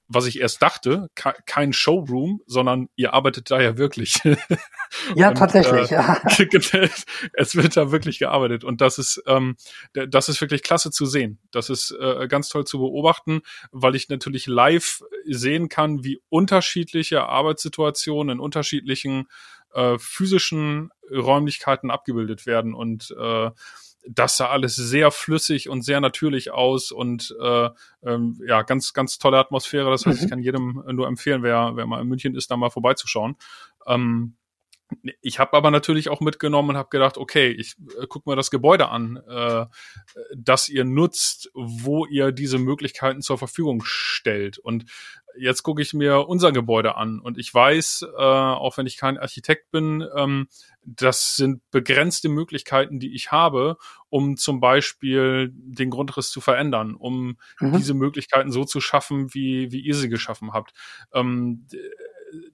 was 0.10 0.26
ich 0.26 0.42
erst 0.42 0.62
dachte, 0.64 1.10
kein 1.14 1.72
Showroom, 1.72 2.42
sondern 2.48 2.90
ihr 2.96 3.14
arbeitet 3.14 3.52
da 3.52 3.62
ja 3.62 3.78
wirklich. 3.78 4.16
Ja, 5.16 5.30
und, 5.30 5.36
tatsächlich. 5.36 5.92
Äh, 5.92 5.96
ja. 5.96 6.20
es 7.34 7.56
wird 7.56 7.78
da 7.78 7.92
wirklich 7.92 8.18
gearbeitet 8.18 8.64
und 8.64 8.82
das 8.82 8.98
ist, 8.98 9.22
ähm, 9.28 9.56
das 9.94 10.30
ist 10.30 10.42
wirklich 10.42 10.64
klasse 10.64 10.90
zu 10.90 11.06
sehen. 11.06 11.38
Das 11.52 11.70
ist 11.70 11.92
äh, 11.92 12.28
ganz 12.28 12.50
toll 12.50 12.66
zu 12.66 12.80
beobachten, 12.80 13.42
weil 13.72 13.96
ich 13.96 14.10
natürlich 14.10 14.48
live 14.48 15.04
sehen 15.26 15.70
kann, 15.70 16.04
wie 16.04 16.20
unterschiedliche 16.30 17.28
Arbeitssituationen 17.28 18.38
in 18.38 18.40
unterschiedlichen 18.40 19.28
äh, 19.74 19.98
physischen 20.00 20.92
Räumlichkeiten 21.12 21.92
abgebildet 21.92 22.46
werden 22.46 22.74
und 22.74 23.16
äh, 23.20 23.52
das 24.08 24.38
sah 24.38 24.50
alles 24.50 24.76
sehr 24.76 25.12
flüssig 25.12 25.70
und 25.70 25.82
sehr 25.84 26.02
natürlich 26.02 26.52
aus 26.52 26.92
und 26.92 27.36
äh, 27.42 27.70
ähm, 28.04 28.42
ja, 28.48 28.62
ganz, 28.62 28.94
ganz 28.94 29.20
tolle 29.20 29.38
Atmosphäre. 29.38 29.92
Das 29.92 30.06
heißt, 30.06 30.20
mhm. 30.20 30.24
ich 30.24 30.30
kann 30.30 30.40
jedem 30.40 30.84
nur 30.92 31.08
empfehlen, 31.08 31.44
wer, 31.44 31.72
wer 31.76 31.86
mal 31.86 32.02
in 32.02 32.08
München 32.08 32.36
ist, 32.36 32.50
da 32.50 32.58
mal 32.58 32.70
vorbeizuschauen. 32.70 33.36
Ähm, 33.86 34.36
ich 35.22 35.40
habe 35.40 35.56
aber 35.56 35.72
natürlich 35.72 36.10
auch 36.10 36.20
mitgenommen 36.20 36.72
und 36.72 36.78
habe 36.78 36.90
gedacht, 36.90 37.18
okay, 37.18 37.50
ich 37.50 37.76
äh, 38.00 38.06
guck 38.08 38.26
mir 38.26 38.36
das 38.36 38.52
Gebäude 38.52 38.90
an, 38.90 39.18
äh, 39.28 39.66
das 40.36 40.70
ihr 40.70 40.84
nutzt, 40.84 41.52
wo 41.54 42.06
ihr 42.06 42.32
diese 42.32 42.58
Möglichkeiten 42.58 43.22
zur 43.22 43.38
Verfügung 43.38 43.82
stellt. 43.84 44.58
Und 44.58 44.86
jetzt 45.38 45.64
gucke 45.64 45.82
ich 45.82 45.94
mir 45.94 46.28
unser 46.28 46.52
Gebäude 46.52 46.96
an 46.96 47.20
und 47.20 47.38
ich 47.38 47.54
weiß, 47.54 48.06
äh, 48.18 48.22
auch 48.22 48.78
wenn 48.78 48.88
ich 48.88 48.98
kein 48.98 49.18
Architekt 49.18 49.72
bin, 49.72 50.06
ähm, 50.16 50.48
das 50.84 51.36
sind 51.36 51.62
begrenzte 51.72 52.30
Möglichkeiten, 52.30 53.00
die 53.00 53.14
ich 53.14 53.32
habe, 53.32 53.78
um 54.10 54.38
zum 54.38 54.60
Beispiel 54.60 55.52
den 55.54 55.92
Grundriss 55.92 56.32
zu 56.32 56.42
verändern, 56.42 56.96
um 56.96 57.38
mhm. 57.60 57.78
diese 57.78 57.94
Möglichkeiten 57.94 58.52
so 58.52 58.66
zu 58.66 58.82
schaffen, 58.82 59.34
wie, 59.34 59.72
wie 59.72 59.82
ihr 59.82 59.96
sie 59.96 60.10
geschaffen 60.10 60.54
habt. 60.54 60.74
Ähm, 61.14 61.68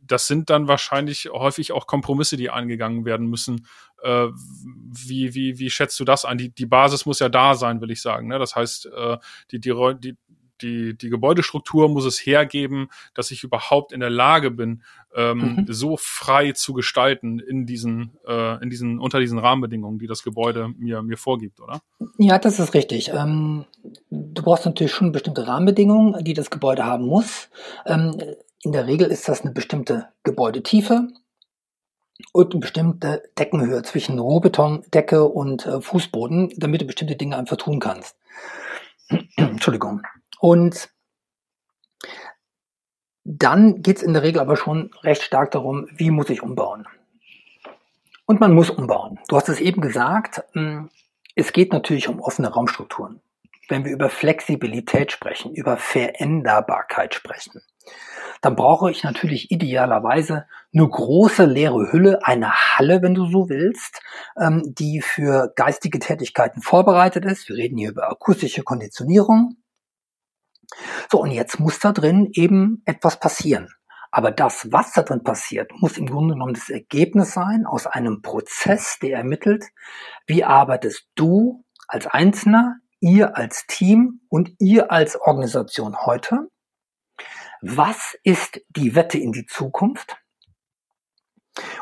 das 0.02 0.28
sind 0.28 0.50
dann 0.50 0.68
wahrscheinlich 0.68 1.30
häufig 1.32 1.72
auch 1.72 1.88
Kompromisse, 1.88 2.38
die 2.38 2.50
eingegangen 2.50 3.06
werden 3.06 3.28
müssen. 3.28 3.68
Äh, 4.04 4.28
wie, 4.28 5.34
wie, 5.34 5.60
wie 5.60 5.70
schätzt 5.70 6.00
du 6.00 6.06
das 6.06 6.26
an? 6.26 6.38
Die, 6.38 6.50
die 6.50 6.66
Basis 6.66 7.06
muss 7.06 7.20
ja 7.20 7.30
da 7.30 7.56
sein, 7.56 7.82
will 7.82 7.92
ich 7.92 8.02
sagen. 8.02 8.28
Ne? 8.28 8.40
Das 8.40 8.56
heißt, 8.56 8.88
äh, 8.88 9.18
die, 9.52 9.60
die, 9.60 9.74
die, 10.00 10.18
die, 10.62 10.98
die 10.98 11.10
Gebäudestruktur 11.10 11.90
muss 11.90 12.06
es 12.06 12.18
hergeben, 12.18 12.88
dass 13.14 13.32
ich 13.32 13.44
überhaupt 13.44 13.92
in 13.92 14.00
der 14.00 14.10
Lage 14.10 14.52
bin, 14.52 14.84
ähm, 15.16 15.66
mhm. 15.66 15.66
so 15.70 15.98
frei 15.98 16.52
zu 16.54 16.74
gestalten 16.74 17.40
in 17.40 17.66
diesen, 17.66 18.18
äh, 18.28 18.62
in 18.64 18.70
diesen, 18.70 19.00
unter 19.00 19.20
diesen 19.20 19.40
Rahmenbedingungen, 19.40 20.00
die 20.00 20.08
das 20.08 20.24
Gebäude 20.24 20.70
mir, 20.78 21.02
mir 21.02 21.18
vorgibt, 21.18 21.60
oder? 21.60 21.82
Ja, 22.18 22.40
das 22.40 22.60
ist 22.60 22.74
richtig. 22.74 23.12
Ähm, 23.14 23.66
du 24.10 24.44
brauchst 24.44 24.66
natürlich 24.66 24.94
schon 24.94 25.12
bestimmte 25.12 25.48
Rahmenbedingungen, 25.48 26.24
die 26.24 26.34
das 26.34 26.50
Gebäude 26.50 26.86
haben 26.86 27.06
muss. 27.06 27.50
Ähm, 27.86 28.16
in 28.66 28.72
der 28.72 28.88
Regel 28.88 29.12
ist 29.12 29.30
das 29.30 29.42
eine 29.42 29.52
bestimmte 29.52 30.10
Gebäudetiefe 30.24 31.08
und 32.34 32.52
eine 32.52 32.60
bestimmte 32.60 33.24
Deckenhöhe 33.38 33.84
zwischen 33.84 34.18
Rohbetondecke 34.18 35.24
und 35.24 35.66
äh, 35.68 35.82
Fußboden, 35.82 36.52
damit 36.58 36.82
du 36.82 36.86
bestimmte 36.86 37.16
Dinge 37.16 37.38
einfach 37.38 37.58
tun 37.58 37.80
kannst. 37.80 38.18
Entschuldigung. 39.38 40.02
Und 40.40 40.90
dann 43.24 43.84
geht 43.84 43.98
es 43.98 44.04
in 44.04 44.14
der 44.14 44.24
Regel 44.24 44.42
aber 44.42 44.58
schon 44.58 44.92
recht 45.04 45.22
stark 45.22 45.52
darum, 45.52 45.88
wie 45.96 46.10
muss 46.10 46.30
ich 46.30 46.42
umbauen. 46.42 46.88
Und 48.26 48.40
man 48.40 48.54
muss 48.54 48.72
umbauen. 48.72 49.20
Du 49.28 49.36
hast 49.36 49.50
es 49.50 49.60
eben 49.60 49.82
gesagt, 49.82 50.44
hm, 50.54 50.90
es 51.36 51.54
geht 51.54 51.72
natürlich 51.72 52.08
um 52.08 52.20
offene 52.20 52.50
Raumstrukturen. 52.50 53.22
wenn 53.68 53.84
wir 53.84 53.92
über 53.92 54.10
Flexibilität 54.10 55.12
sprechen, 55.12 55.56
über 55.56 55.78
Veränderbarkeit 55.78 57.16
sprechen, 57.16 57.64
dann 58.42 58.56
brauche 58.56 58.92
ich 58.92 59.04
natürlich 59.04 59.50
idealerweise 59.50 60.46
eine 60.74 60.88
große 60.88 61.46
leere 61.46 61.92
Hülle, 61.92 62.20
eine 62.24 62.54
Halle, 62.54 63.02
wenn 63.02 63.16
du 63.16 63.26
so 63.26 63.50
willst, 63.50 64.02
ähm, 64.40 64.62
die 64.66 65.02
für 65.02 65.52
geistige 65.56 66.00
Tätigkeiten 66.00 66.62
vorbereitet 66.62 67.26
ist. 67.26 67.50
Wir 67.50 67.58
reden 67.58 67.78
hier 67.78 67.90
über 67.90 68.10
akustische 68.10 68.64
Konditionierung. 68.64 69.56
So, 71.12 71.22
und 71.22 71.32
jetzt 71.32 71.60
muss 71.60 71.80
da 71.80 71.92
drin 71.92 72.30
eben 72.34 72.82
etwas 72.86 73.20
passieren. 73.20 73.70
Aber 74.12 74.32
das, 74.32 74.72
was 74.72 74.94
da 74.94 75.02
drin 75.02 75.24
passiert, 75.24 75.72
muss 75.80 75.98
im 75.98 76.06
Grunde 76.06 76.36
genommen 76.36 76.54
das 76.54 76.70
Ergebnis 76.70 77.34
sein 77.34 77.66
aus 77.66 77.88
einem 77.88 78.22
Prozess, 78.22 78.98
der 79.02 79.18
ermittelt, 79.18 79.66
wie 80.28 80.44
arbeitest 80.44 81.08
du 81.16 81.64
als 81.88 82.08
Einzelner, 82.08 82.78
ihr 83.00 83.36
als 83.38 83.66
Team 83.68 84.22
und 84.30 84.52
ihr 84.60 84.92
als 84.92 85.20
Organisation 85.20 85.98
heute 86.06 86.48
was 87.68 88.16
ist 88.24 88.62
die 88.70 88.94
Wette 88.96 89.18
in 89.18 89.32
die 89.32 89.48
Zukunft? 89.48 90.18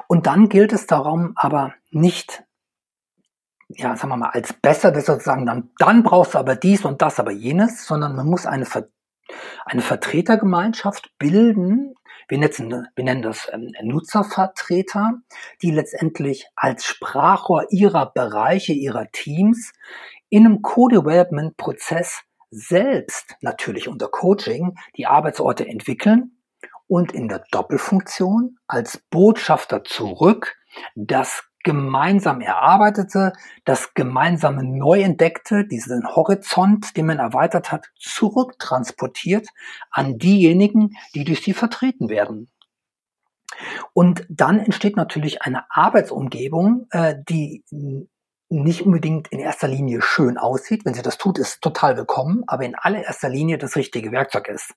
Und 0.08 0.28
dann 0.28 0.48
gilt 0.48 0.72
es 0.72 0.88
darum, 0.88 1.34
aber 1.36 1.74
nicht, 1.92 2.44
ja, 3.68 3.96
sagen 3.98 4.10
wir 4.10 4.18
mal, 4.18 4.30
als 4.30 4.54
besser, 4.54 4.92
das 4.92 5.06
sozusagen, 5.06 5.46
dann, 5.46 5.72
dann 5.78 6.04
brauchst 6.04 6.36
du 6.36 6.38
aber 6.38 6.56
dies 6.56 6.86
und 6.86 7.02
das, 7.02 7.20
aber 7.20 7.32
jenes, 7.32 7.86
sondern 7.86 8.16
man 8.16 8.28
muss 8.28 8.46
eine, 8.46 8.66
Ver 8.66 8.88
eine 9.66 9.82
Vertretergemeinschaft 9.82 11.12
bilden. 11.18 11.96
Wir 12.28 12.38
nennen, 12.38 12.88
wir 12.96 13.04
nennen 13.04 13.22
das 13.22 13.50
ähm, 13.52 13.72
Nutzervertreter, 13.82 15.14
die 15.62 15.72
letztendlich 15.72 16.48
als 16.56 16.86
Sprachrohr 16.86 17.66
ihrer 17.72 18.12
Bereiche, 18.14 18.74
ihrer 18.74 19.08
Teams 19.12 19.74
in 20.30 20.46
einem 20.46 20.62
Co-Development-Prozess 20.62 22.24
selbst 22.54 23.36
natürlich 23.42 23.88
unter 23.88 24.08
Coaching 24.08 24.76
die 24.96 25.08
Arbeitsorte 25.08 25.68
entwickeln 25.68 26.38
und 26.88 27.12
in 27.12 27.28
der 27.28 27.44
Doppelfunktion 27.52 28.58
als 28.68 28.98
Botschafter 29.10 29.84
zurück 29.84 30.56
das 30.96 31.44
gemeinsam 31.64 32.42
erarbeitete, 32.42 33.34
das 33.64 33.94
gemeinsame 33.94 34.64
neu 34.64 35.02
entdeckte, 35.02 35.66
diesen 35.66 36.04
Horizont, 36.16 36.96
den 36.98 37.06
man 37.06 37.20
erweitert 37.20 37.72
hat, 37.72 37.88
zurücktransportiert 37.98 39.48
an 39.90 40.18
diejenigen, 40.18 40.92
die 41.16 41.24
durch 41.24 41.42
sie 41.42 41.54
vertreten 41.54 42.10
werden. 42.10 42.52
Und 43.94 44.26
dann 44.30 44.60
entsteht 44.60 44.98
natürlich 44.98 45.42
eine 45.42 45.64
Arbeitsumgebung, 45.70 46.88
äh, 46.92 47.16
die 47.30 47.64
nicht 48.62 48.86
unbedingt 48.86 49.28
in 49.30 49.40
erster 49.40 49.68
Linie 49.68 50.02
schön 50.02 50.38
aussieht. 50.38 50.86
Wenn 50.86 50.94
sie 50.94 51.02
das 51.02 51.18
tut, 51.18 51.40
ist 51.40 51.62
total 51.62 51.98
willkommen, 51.98 52.44
aber 52.48 52.64
in 52.64 52.76
allererster 52.76 53.30
Linie 53.30 53.58
das 53.58 53.76
richtige 53.76 54.12
Werkzeug 54.12 54.48
ist. 54.48 54.74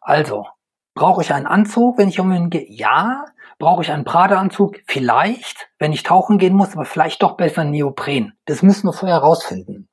Also, 0.00 0.46
brauche 0.94 1.22
ich 1.22 1.32
einen 1.32 1.46
Anzug, 1.46 1.98
wenn 1.98 2.08
ich 2.08 2.20
umhin 2.20 2.50
gehe? 2.50 2.66
Ja. 2.68 3.26
Brauche 3.58 3.82
ich 3.82 3.90
einen 3.90 4.04
Pradeanzug? 4.04 4.76
Vielleicht, 4.86 5.68
wenn 5.78 5.92
ich 5.92 6.02
tauchen 6.02 6.38
gehen 6.38 6.54
muss, 6.54 6.72
aber 6.72 6.84
vielleicht 6.84 7.22
doch 7.22 7.36
besser 7.36 7.64
Neopren. 7.64 8.32
Das 8.44 8.62
müssen 8.62 8.86
wir 8.86 8.92
vorher 8.92 9.18
rausfinden. 9.18 9.88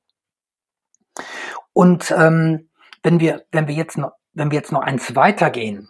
Und 1.74 2.12
ähm, 2.12 2.70
wenn 3.04 3.20
wir, 3.20 3.46
wenn 3.52 3.68
wir 3.68 3.76
jetzt 3.76 3.98
noch, 3.98 4.12
wenn 4.34 4.52
wir 4.52 4.58
jetzt 4.58 4.72
noch 4.72 4.82
eins 4.82 5.16
weitergehen, 5.16 5.90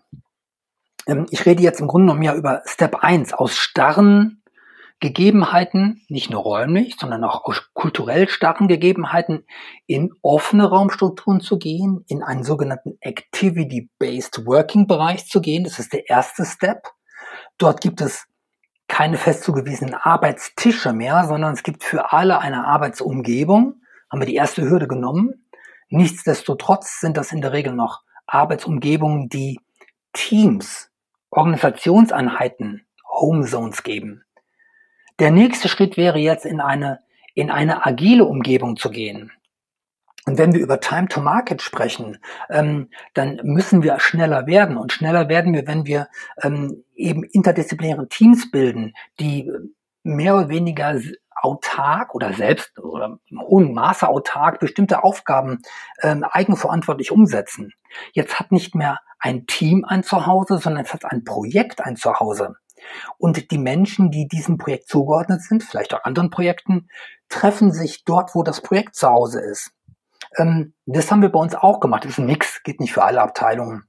ähm, 1.08 1.28
ich 1.32 1.46
rede 1.46 1.64
jetzt 1.64 1.80
im 1.80 1.88
Grunde 1.88 2.08
genommen 2.08 2.24
ja 2.24 2.36
über 2.36 2.62
Step 2.66 2.96
1 2.96 3.34
aus 3.34 3.56
starren 3.56 4.42
Gegebenheiten, 5.00 6.02
nicht 6.08 6.30
nur 6.30 6.42
räumlich, 6.42 6.96
sondern 7.00 7.24
auch 7.24 7.44
aus 7.44 7.70
kulturell 7.74 8.30
starken 8.30 8.68
Gegebenheiten 8.68 9.46
in 9.88 10.14
offene 10.22 10.70
Raumstrukturen 10.70 11.42
zu 11.42 11.58
gehen, 11.58 12.04
in 12.08 12.24
einen 12.24 12.44
sogenannten 12.44 12.98
Activity-Based 13.02 14.46
Working 14.46 14.88
Bereich 14.88 15.28
zu 15.28 15.42
gehen. 15.42 15.64
Das 15.64 15.80
ist 15.80 15.94
der 15.94 16.10
erste 16.10 16.46
Step. 16.46 16.88
Dort 17.58 17.82
gibt 17.82 18.02
es 18.02 18.26
keine 18.88 19.18
fest 19.18 19.44
zugewiesenen 19.44 19.96
Arbeitstische 19.96 20.94
mehr, 20.94 21.26
sondern 21.28 21.54
es 21.54 21.64
gibt 21.64 21.84
für 21.84 22.14
alle 22.14 22.40
eine 22.40 22.66
Arbeitsumgebung. 22.66 23.82
Haben 24.10 24.22
wir 24.22 24.28
die 24.28 24.36
erste 24.36 24.62
Hürde 24.70 24.88
genommen. 24.88 25.46
Nichtsdestotrotz 25.90 27.00
sind 27.00 27.18
das 27.18 27.32
in 27.32 27.42
der 27.42 27.54
Regel 27.54 27.74
noch 27.74 28.02
Arbeitsumgebungen, 28.28 29.30
die 29.30 29.60
Teams, 30.14 30.90
Organisationseinheiten, 31.30 32.88
Homezones 33.08 33.84
geben. 33.84 34.25
Der 35.20 35.32
nächste 35.32 35.70
Schritt 35.70 35.98
wäre 35.98 36.20
jetzt 36.20 36.46
in 36.46 36.60
eine, 36.60 37.00
in 37.34 37.50
eine 37.50 37.86
agile 37.86 38.26
Umgebung 38.26 38.76
zu 38.76 38.90
gehen. 38.90 39.32
Und 40.26 40.40
wenn 40.40 40.54
wir 40.54 40.60
über 40.60 40.80
Time 40.80 41.08
to 41.08 41.22
Market 41.22 41.62
sprechen, 41.62 42.18
ähm, 42.50 42.90
dann 43.14 43.40
müssen 43.44 43.84
wir 43.84 44.00
schneller 44.00 44.48
werden. 44.48 44.76
Und 44.76 44.92
schneller 44.92 45.30
werden 45.30 45.54
wir, 45.54 45.68
wenn 45.68 45.86
wir 45.86 46.08
ähm, 46.42 46.84
eben 46.96 47.24
interdisziplinäre 47.24 48.10
Teams 48.10 48.50
bilden, 48.50 48.94
die 49.20 49.52
mehr 50.04 50.36
oder 50.36 50.50
weniger 50.50 51.00
autark 51.36 52.16
oder 52.16 52.34
selbst 52.34 52.80
oder 52.80 53.20
im 53.30 53.42
hohen 53.42 53.74
Maße 53.74 54.08
autark 54.08 54.60
bestimmte 54.60 55.04
Aufgaben 55.04 55.62
ähm, 56.02 56.24
eigenverantwortlich 56.24 57.12
umsetzen. 57.12 57.74
Jetzt 58.14 58.40
hat 58.40 58.52
nicht 58.52 58.74
mehr 58.74 59.00
ein 59.20 59.46
Team 59.46 59.86
ein 59.86 60.04
Zuhause, 60.04 60.58
sondern 60.58 60.86
es 60.86 60.94
hat 60.94 61.06
ein 61.06 61.24
Projekt 61.24 61.82
ein 61.82 61.96
Zuhause. 61.96 62.56
Und 63.18 63.52
die 63.52 63.58
Menschen, 63.58 64.12
die 64.12 64.28
diesem 64.28 64.58
Projekt 64.58 64.88
zugeordnet 64.88 65.42
sind, 65.42 65.64
vielleicht 65.64 65.94
auch 65.94 66.04
anderen 66.04 66.30
Projekten, 66.30 66.88
treffen 67.30 67.72
sich 67.72 68.04
dort, 68.04 68.36
wo 68.36 68.44
das 68.44 68.62
Projekt 68.62 68.96
zu 68.96 69.10
Hause 69.10 69.42
ist. 69.42 69.72
Ähm, 70.38 70.74
das 70.86 71.12
haben 71.12 71.22
wir 71.22 71.30
bei 71.30 71.40
uns 71.40 71.56
auch 71.56 71.80
gemacht. 71.80 72.06
Das 72.06 72.14
ist 72.14 72.20
ein 72.20 72.26
Mix, 72.26 72.64
geht 72.64 72.80
nicht 72.80 72.94
für 72.94 73.04
alle 73.04 73.22
Abteilungen. 73.22 73.84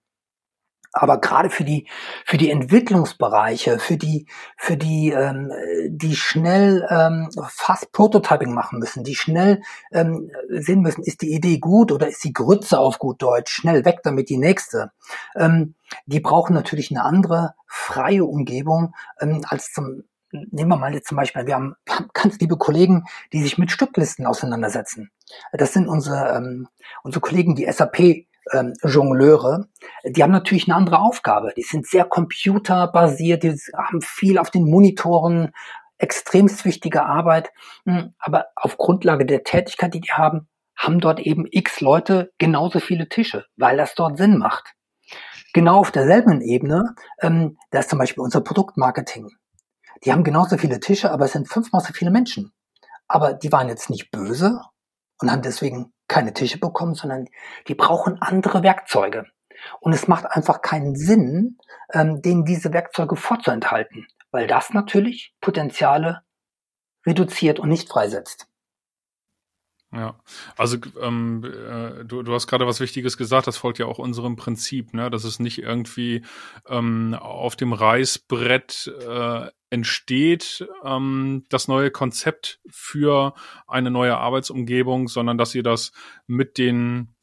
Aber 0.99 1.21
gerade 1.21 1.51
für 1.51 1.65
die 1.65 1.87
für 2.25 2.39
die 2.39 2.51
Entwicklungsbereiche, 2.51 3.79
für 3.79 3.99
die 3.99 4.27
für 4.57 4.79
die 4.79 5.11
ähm, 5.11 5.53
die 5.89 6.17
schnell 6.17 6.87
ähm, 6.89 7.29
fast 7.49 7.93
Prototyping 7.93 8.55
machen 8.55 8.79
müssen, 8.79 9.05
die 9.05 9.15
schnell 9.15 9.61
ähm, 9.93 10.31
sehen 10.49 10.81
müssen, 10.81 11.03
ist 11.03 11.21
die 11.21 11.35
Idee 11.35 11.59
gut 11.59 11.93
oder 11.93 12.09
ist 12.09 12.25
die 12.25 12.33
Grütze 12.33 12.79
auf 12.79 12.99
gut 12.99 13.21
Deutsch 13.21 13.53
schnell 13.53 13.85
weg 13.85 14.01
damit 14.05 14.31
die 14.31 14.39
nächste. 14.39 14.91
Ähm, 15.35 15.75
die 16.07 16.21
brauchen 16.21 16.55
natürlich 16.55 16.91
eine 16.91 17.05
andere 17.05 17.55
freie 17.67 18.25
Umgebung 18.25 18.95
ähm, 19.21 19.43
als 19.49 19.73
zum 19.73 20.05
Nehmen 20.33 20.71
wir 20.71 20.77
mal 20.77 20.93
jetzt 20.93 21.09
zum 21.09 21.17
Beispiel, 21.17 21.47
wir 21.47 21.55
haben, 21.55 21.77
wir 21.87 21.95
haben 21.99 22.11
ganz 22.13 22.39
liebe 22.41 22.57
Kollegen, 22.57 23.05
die 23.33 23.43
sich 23.43 23.59
mit 23.59 23.71
Stücklisten 23.71 24.27
auseinandersetzen. 24.27 25.11
Das 25.53 25.73
sind 25.73 25.89
unsere, 25.89 26.37
ähm, 26.37 26.69
unsere 27.03 27.21
Kollegen, 27.21 27.55
die 27.55 27.71
SAP 27.71 28.27
ähm, 28.53 28.75
Jongleure, 28.83 29.69
die 30.05 30.23
haben 30.23 30.33
natürlich 30.33 30.69
eine 30.69 30.77
andere 30.77 31.01
Aufgabe. 31.01 31.53
Die 31.57 31.63
sind 31.63 31.87
sehr 31.87 32.05
computerbasiert, 32.05 33.43
die 33.43 33.57
haben 33.77 34.01
viel 34.03 34.39
auf 34.39 34.51
den 34.51 34.69
Monitoren, 34.69 35.53
extremst 35.99 36.65
wichtige 36.65 37.05
Arbeit. 37.05 37.51
Hm, 37.85 38.15
aber 38.19 38.47
auf 38.57 38.77
Grundlage 38.77 39.27
der 39.27 39.45
Tätigkeit, 39.45 39.95
die 39.95 40.01
die 40.01 40.13
haben, 40.13 40.49
haben 40.77 41.01
dort 41.01 41.21
eben 41.21 41.47
x 41.51 41.81
Leute 41.81 42.33
genauso 42.39 42.81
viele 42.81 43.09
Tische, 43.09 43.47
weil 43.57 43.77
das 43.77 43.95
dort 43.95 44.19
Sinn 44.19 44.39
macht. 44.39 44.75
Genau 45.53 45.79
auf 45.79 45.91
derselben 45.91 46.43
Ebene, 46.43 46.95
ähm, 47.23 47.57
da 47.71 47.79
ist 47.79 47.89
zum 47.89 47.99
Beispiel 47.99 48.23
unser 48.23 48.43
Produktmarketing. 48.43 49.31
Die 50.05 50.13
haben 50.13 50.25
genauso 50.25 50.59
viele 50.59 50.81
Tische, 50.81 51.11
aber 51.11 51.25
es 51.25 51.33
sind 51.33 51.49
fünfmal 51.49 51.81
so 51.81 51.95
viele 51.95 52.11
Menschen. 52.11 52.53
Aber 53.09 53.33
die 53.33 53.51
waren 53.53 53.69
jetzt 53.69 53.89
nicht 53.89 54.11
böse 54.11 54.61
und 55.19 55.31
haben 55.31 55.43
deswegen 55.43 55.95
keine 56.09 56.33
Tische 56.33 56.59
bekommen, 56.59 56.95
sondern 56.95 57.29
die 57.69 57.75
brauchen 57.75 58.21
andere 58.21 58.63
Werkzeuge. 58.63 59.27
Und 59.81 59.93
es 59.93 60.09
macht 60.09 60.27
einfach 60.27 60.63
keinen 60.63 60.95
Sinn, 60.97 61.59
ähm, 61.93 62.23
denen 62.23 62.45
diese 62.45 62.73
Werkzeuge 62.73 63.17
vorzuenthalten, 63.17 64.07
weil 64.31 64.47
das 64.47 64.71
natürlich 64.71 65.35
Potenziale 65.41 66.23
reduziert 67.07 67.59
und 67.59 67.69
nicht 67.69 67.89
freisetzt. 67.89 68.49
Ja, 69.93 70.19
also 70.57 70.79
ähm, 71.01 71.45
äh, 71.45 72.05
du, 72.05 72.23
du 72.23 72.35
hast 72.35 72.49
gerade 72.49 72.67
was 72.67 72.81
Wichtiges 72.81 73.17
gesagt, 73.17 73.47
das 73.47 73.57
folgt 73.57 73.79
ja 73.79 73.87
auch 73.87 73.99
unserem 73.99 74.37
Prinzip, 74.37 74.93
ne? 74.93 75.11
dass 75.11 75.25
es 75.25 75.39
nicht 75.39 75.59
irgendwie 75.63 76.23
ähm, 76.69 77.15
auf 77.15 77.55
dem 77.55 77.73
Reißbrett 77.73 78.93
äh, 79.09 79.49
entsteht, 79.71 80.67
ähm, 80.85 81.45
das 81.49 81.69
neue 81.69 81.91
Konzept 81.91 82.61
für 82.71 83.35
eine 83.67 83.91
neue 83.91 84.17
Arbeitsumgebung, 84.17 85.09
sondern 85.09 85.39
dass 85.39 85.55
ihr 85.55 85.63
das 85.63 85.93
mit 86.27 86.59
den 86.59 87.17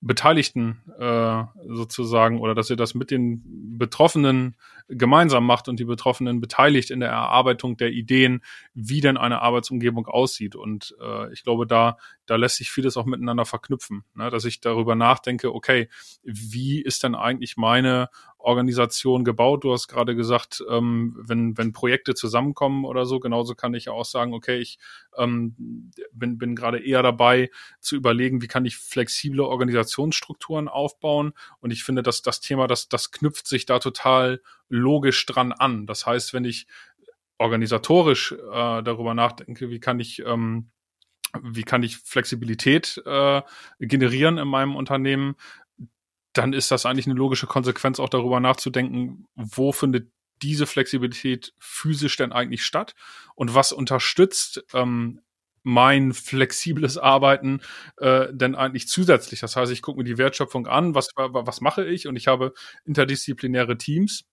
Beteiligten 0.00 0.82
äh, 0.98 1.44
sozusagen 1.66 2.40
oder 2.40 2.54
dass 2.54 2.70
ihr 2.70 2.76
das 2.76 2.94
mit 2.94 3.10
den 3.10 3.42
Betroffenen 3.78 4.56
gemeinsam 4.88 5.44
macht 5.46 5.68
und 5.68 5.80
die 5.80 5.84
Betroffenen 5.84 6.40
beteiligt 6.40 6.90
in 6.90 7.00
der 7.00 7.08
Erarbeitung 7.08 7.76
der 7.76 7.90
Ideen, 7.90 8.42
wie 8.74 9.00
denn 9.00 9.16
eine 9.16 9.42
Arbeitsumgebung 9.42 10.06
aussieht. 10.06 10.54
Und 10.54 10.94
äh, 11.00 11.32
ich 11.32 11.42
glaube, 11.42 11.66
da, 11.66 11.96
da 12.26 12.36
lässt 12.36 12.56
sich 12.56 12.70
vieles 12.70 12.96
auch 12.96 13.06
miteinander 13.06 13.46
verknüpfen, 13.46 14.04
ne? 14.14 14.30
dass 14.30 14.44
ich 14.44 14.60
darüber 14.60 14.94
nachdenke, 14.94 15.52
okay, 15.52 15.88
wie 16.22 16.80
ist 16.80 17.02
denn 17.02 17.14
eigentlich 17.14 17.56
meine 17.56 18.08
Organisation 18.46 19.24
gebaut. 19.24 19.64
Du 19.64 19.72
hast 19.72 19.88
gerade 19.88 20.14
gesagt, 20.14 20.62
ähm, 20.70 21.16
wenn, 21.18 21.58
wenn 21.58 21.72
Projekte 21.72 22.14
zusammenkommen 22.14 22.84
oder 22.84 23.04
so, 23.04 23.18
genauso 23.18 23.56
kann 23.56 23.74
ich 23.74 23.88
auch 23.88 24.04
sagen, 24.04 24.32
okay, 24.34 24.58
ich 24.58 24.78
ähm, 25.16 25.90
bin, 26.12 26.38
bin 26.38 26.54
gerade 26.54 26.78
eher 26.78 27.02
dabei 27.02 27.50
zu 27.80 27.96
überlegen, 27.96 28.42
wie 28.42 28.46
kann 28.46 28.64
ich 28.64 28.76
flexible 28.76 29.40
Organisationsstrukturen 29.40 30.68
aufbauen. 30.68 31.32
Und 31.58 31.72
ich 31.72 31.82
finde, 31.82 32.04
dass 32.04 32.22
das 32.22 32.40
Thema, 32.40 32.68
das, 32.68 32.88
das 32.88 33.10
knüpft 33.10 33.48
sich 33.48 33.66
da 33.66 33.80
total 33.80 34.40
logisch 34.68 35.26
dran 35.26 35.50
an. 35.50 35.86
Das 35.86 36.06
heißt, 36.06 36.32
wenn 36.32 36.44
ich 36.44 36.68
organisatorisch 37.38 38.30
äh, 38.30 38.82
darüber 38.82 39.14
nachdenke, 39.14 39.70
wie 39.70 39.80
kann 39.80 39.98
ich 39.98 40.22
ähm, 40.24 40.70
wie 41.42 41.64
kann 41.64 41.82
ich 41.82 41.98
Flexibilität 41.98 43.02
äh, 43.04 43.42
generieren 43.78 44.38
in 44.38 44.48
meinem 44.48 44.76
Unternehmen, 44.76 45.36
dann 46.36 46.52
ist 46.52 46.70
das 46.70 46.86
eigentlich 46.86 47.06
eine 47.06 47.14
logische 47.14 47.46
Konsequenz, 47.46 48.00
auch 48.00 48.08
darüber 48.08 48.40
nachzudenken, 48.40 49.26
wo 49.34 49.72
findet 49.72 50.10
diese 50.42 50.66
Flexibilität 50.66 51.54
physisch 51.58 52.16
denn 52.16 52.32
eigentlich 52.32 52.64
statt 52.64 52.94
und 53.34 53.54
was 53.54 53.72
unterstützt 53.72 54.64
ähm, 54.74 55.20
mein 55.62 56.12
flexibles 56.12 56.98
Arbeiten 56.98 57.60
äh, 57.96 58.28
denn 58.32 58.54
eigentlich 58.54 58.86
zusätzlich. 58.86 59.40
Das 59.40 59.56
heißt, 59.56 59.72
ich 59.72 59.82
gucke 59.82 59.98
mir 59.98 60.04
die 60.04 60.18
Wertschöpfung 60.18 60.66
an, 60.66 60.94
was, 60.94 61.08
was 61.16 61.60
mache 61.60 61.84
ich 61.84 62.06
und 62.06 62.16
ich 62.16 62.28
habe 62.28 62.52
interdisziplinäre 62.84 63.76
Teams 63.76 64.26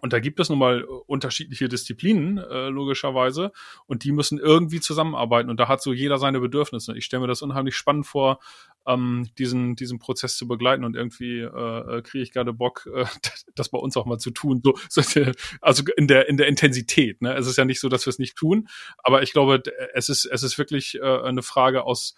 und 0.00 0.12
da 0.12 0.18
gibt 0.18 0.40
es 0.40 0.48
nun 0.48 0.58
mal 0.58 0.80
äh, 0.80 0.84
unterschiedliche 1.06 1.68
Disziplinen, 1.68 2.38
äh, 2.38 2.68
logischerweise, 2.68 3.52
und 3.86 4.04
die 4.04 4.12
müssen 4.12 4.38
irgendwie 4.38 4.80
zusammenarbeiten. 4.80 5.50
Und 5.50 5.60
da 5.60 5.68
hat 5.68 5.82
so 5.82 5.92
jeder 5.92 6.18
seine 6.18 6.40
Bedürfnisse. 6.40 6.96
Ich 6.96 7.04
stelle 7.04 7.22
mir 7.22 7.28
das 7.28 7.42
unheimlich 7.42 7.76
spannend 7.76 8.06
vor, 8.06 8.40
ähm, 8.86 9.28
diesen, 9.38 9.76
diesen 9.76 9.98
Prozess 9.98 10.36
zu 10.36 10.46
begleiten. 10.46 10.84
Und 10.84 10.96
irgendwie 10.96 11.40
äh, 11.40 11.98
äh 11.98 12.02
kriege 12.02 12.22
ich 12.22 12.32
gerade 12.32 12.52
Bock, 12.52 12.88
äh, 12.94 13.04
das 13.54 13.68
bei 13.68 13.78
uns 13.78 13.96
auch 13.96 14.06
mal 14.06 14.18
zu 14.18 14.30
tun. 14.30 14.62
So, 14.62 14.74
so, 14.88 15.02
also 15.60 15.84
in 15.96 16.08
der, 16.08 16.28
in 16.28 16.36
der 16.36 16.48
Intensität. 16.48 17.22
Ne? 17.22 17.34
Es 17.34 17.46
ist 17.46 17.56
ja 17.56 17.64
nicht 17.64 17.80
so, 17.80 17.88
dass 17.88 18.06
wir 18.06 18.10
es 18.10 18.18
nicht 18.18 18.36
tun, 18.36 18.68
aber 18.98 19.22
ich 19.22 19.32
glaube, 19.32 19.62
es 19.94 20.08
ist, 20.08 20.24
es 20.24 20.42
ist 20.42 20.58
wirklich 20.58 20.96
äh, 20.96 21.20
eine 21.22 21.42
Frage 21.42 21.84
aus 21.84 22.14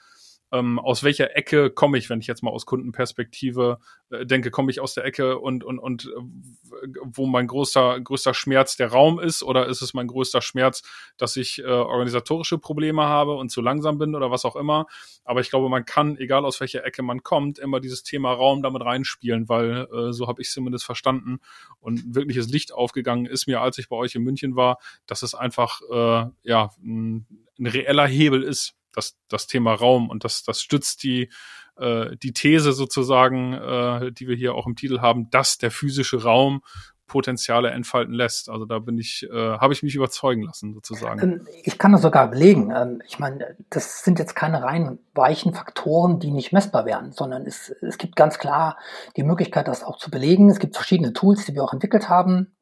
ähm, 0.53 0.79
aus 0.79 1.03
welcher 1.03 1.37
Ecke 1.37 1.71
komme 1.71 1.99
ich, 1.99 2.09
wenn 2.09 2.21
ich 2.21 2.27
jetzt 2.27 2.43
mal 2.43 2.51
aus 2.51 2.67
Kundenperspektive 2.67 3.79
äh, 4.11 4.25
denke, 4.25 4.51
komme 4.51 4.71
ich 4.71 4.81
aus 4.81 4.95
der 4.95 5.05
Ecke 5.05 5.39
und, 5.39 5.65
und, 5.65 5.79
und 5.79 6.07
äh, 6.07 6.89
wo 7.05 7.27
mein 7.27 7.49
größter, 7.49 8.01
größter 8.01 8.33
Schmerz 8.33 8.77
der 8.77 8.93
Raum 8.93 9.19
ist 9.19 9.43
oder 9.43 9.67
ist 9.67 9.83
es 9.83 9.93
mein 9.93 10.07
größter 10.07 10.41
Schmerz, 10.43 10.83
dass 11.17 11.37
ich 11.37 11.59
äh, 11.59 11.65
organisatorische 11.67 12.59
Probleme 12.59 13.03
habe 13.05 13.35
und 13.35 13.51
zu 13.51 13.61
langsam 13.61 13.99
bin 13.99 14.15
oder 14.15 14.31
was 14.31 14.45
auch 14.45 14.57
immer. 14.57 14.87
Aber 15.25 15.41
ich 15.41 15.51
glaube, 15.51 15.69
man 15.69 15.85
kann, 15.85 16.17
egal 16.17 16.45
aus 16.45 16.61
welcher 16.61 16.85
Ecke 16.85 17.03
man 17.03 17.25
kommt, 17.25 17.59
immer 17.59 17.81
dieses 17.81 18.05
Thema 18.05 18.33
Raum 18.33 18.63
damit 18.63 18.83
reinspielen, 18.83 19.49
weil 19.49 19.89
äh, 19.93 20.13
so 20.13 20.29
habe 20.29 20.43
ich 20.43 20.49
es 20.49 20.55
zumindest 20.55 20.85
verstanden 20.85 21.41
und 21.81 22.15
wirkliches 22.15 22.49
Licht 22.49 22.73
aufgegangen 22.73 23.27
ist 23.27 23.49
mir, 23.49 23.61
als 23.61 23.79
ich 23.79 23.89
bei 23.89 23.97
euch 23.97 24.15
in 24.15 24.23
München 24.23 24.55
war, 24.55 24.79
dass 25.07 25.23
es 25.23 25.35
einfach 25.35 25.81
äh, 25.91 26.31
ja 26.45 26.71
ein, 26.85 27.27
ein 27.59 27.67
reeller 27.67 28.07
Hebel 28.07 28.45
ist 28.45 28.77
das, 28.97 29.17
das 29.29 29.47
Thema 29.47 29.75
Raum 29.75 30.09
und 30.09 30.25
das, 30.25 30.43
das 30.43 30.61
stützt 30.61 31.03
die, 31.03 31.31
äh, 31.77 32.17
die 32.17 32.33
These 32.33 32.73
sozusagen, 32.73 33.53
äh, 33.53 34.13
die 34.13 34.29
wir 34.29 34.37
hier 34.37 34.55
auch 34.55 34.67
im 34.67 34.77
Titel 34.77 35.01
haben, 35.01 35.31
dass 35.31 35.59
der 35.59 35.71
physische 35.71 36.23
Raum 36.23 36.63
Potenziale 37.07 37.71
entfalten 37.71 38.13
lässt. 38.13 38.49
Also 38.49 38.65
da 38.65 38.79
bin 38.79 38.99
ich, 38.99 39.27
äh, 39.31 39.59
habe 39.59 39.73
ich 39.73 39.83
mich 39.83 39.95
überzeugen 39.95 40.43
lassen 40.43 40.75
sozusagen. 40.75 41.21
Ähm, 41.23 41.49
ich 41.63 41.79
kann 41.79 41.93
das 41.93 42.03
sogar 42.03 42.29
belegen. 42.29 42.73
Ähm, 42.75 43.01
ich 43.07 43.19
meine, 43.19 43.57
das 43.71 44.03
sind 44.03 44.19
jetzt 44.19 44.35
keine 44.35 44.63
rein 44.63 44.99
weichen 45.15 45.55
Faktoren, 45.55 46.19
die 46.19 46.33
nicht 46.33 46.53
messbar 46.53 46.85
werden, 46.85 47.13
sondern 47.13 47.47
es, 47.47 47.71
es 47.81 47.99
gibt 47.99 48.17
ganz 48.17 48.39
klar 48.39 48.77
die 49.17 49.23
Möglichkeit, 49.23 49.69
das 49.69 49.85
auch 49.85 49.99
zu 49.99 50.11
belegen. 50.11 50.51
Es 50.51 50.59
gibt 50.59 50.75
verschiedene 50.75 51.13
Tools, 51.13 51.47
die 51.47 51.55
wir 51.55 51.63
auch 51.63 51.73
entwickelt 51.73 52.09
haben. 52.09 52.56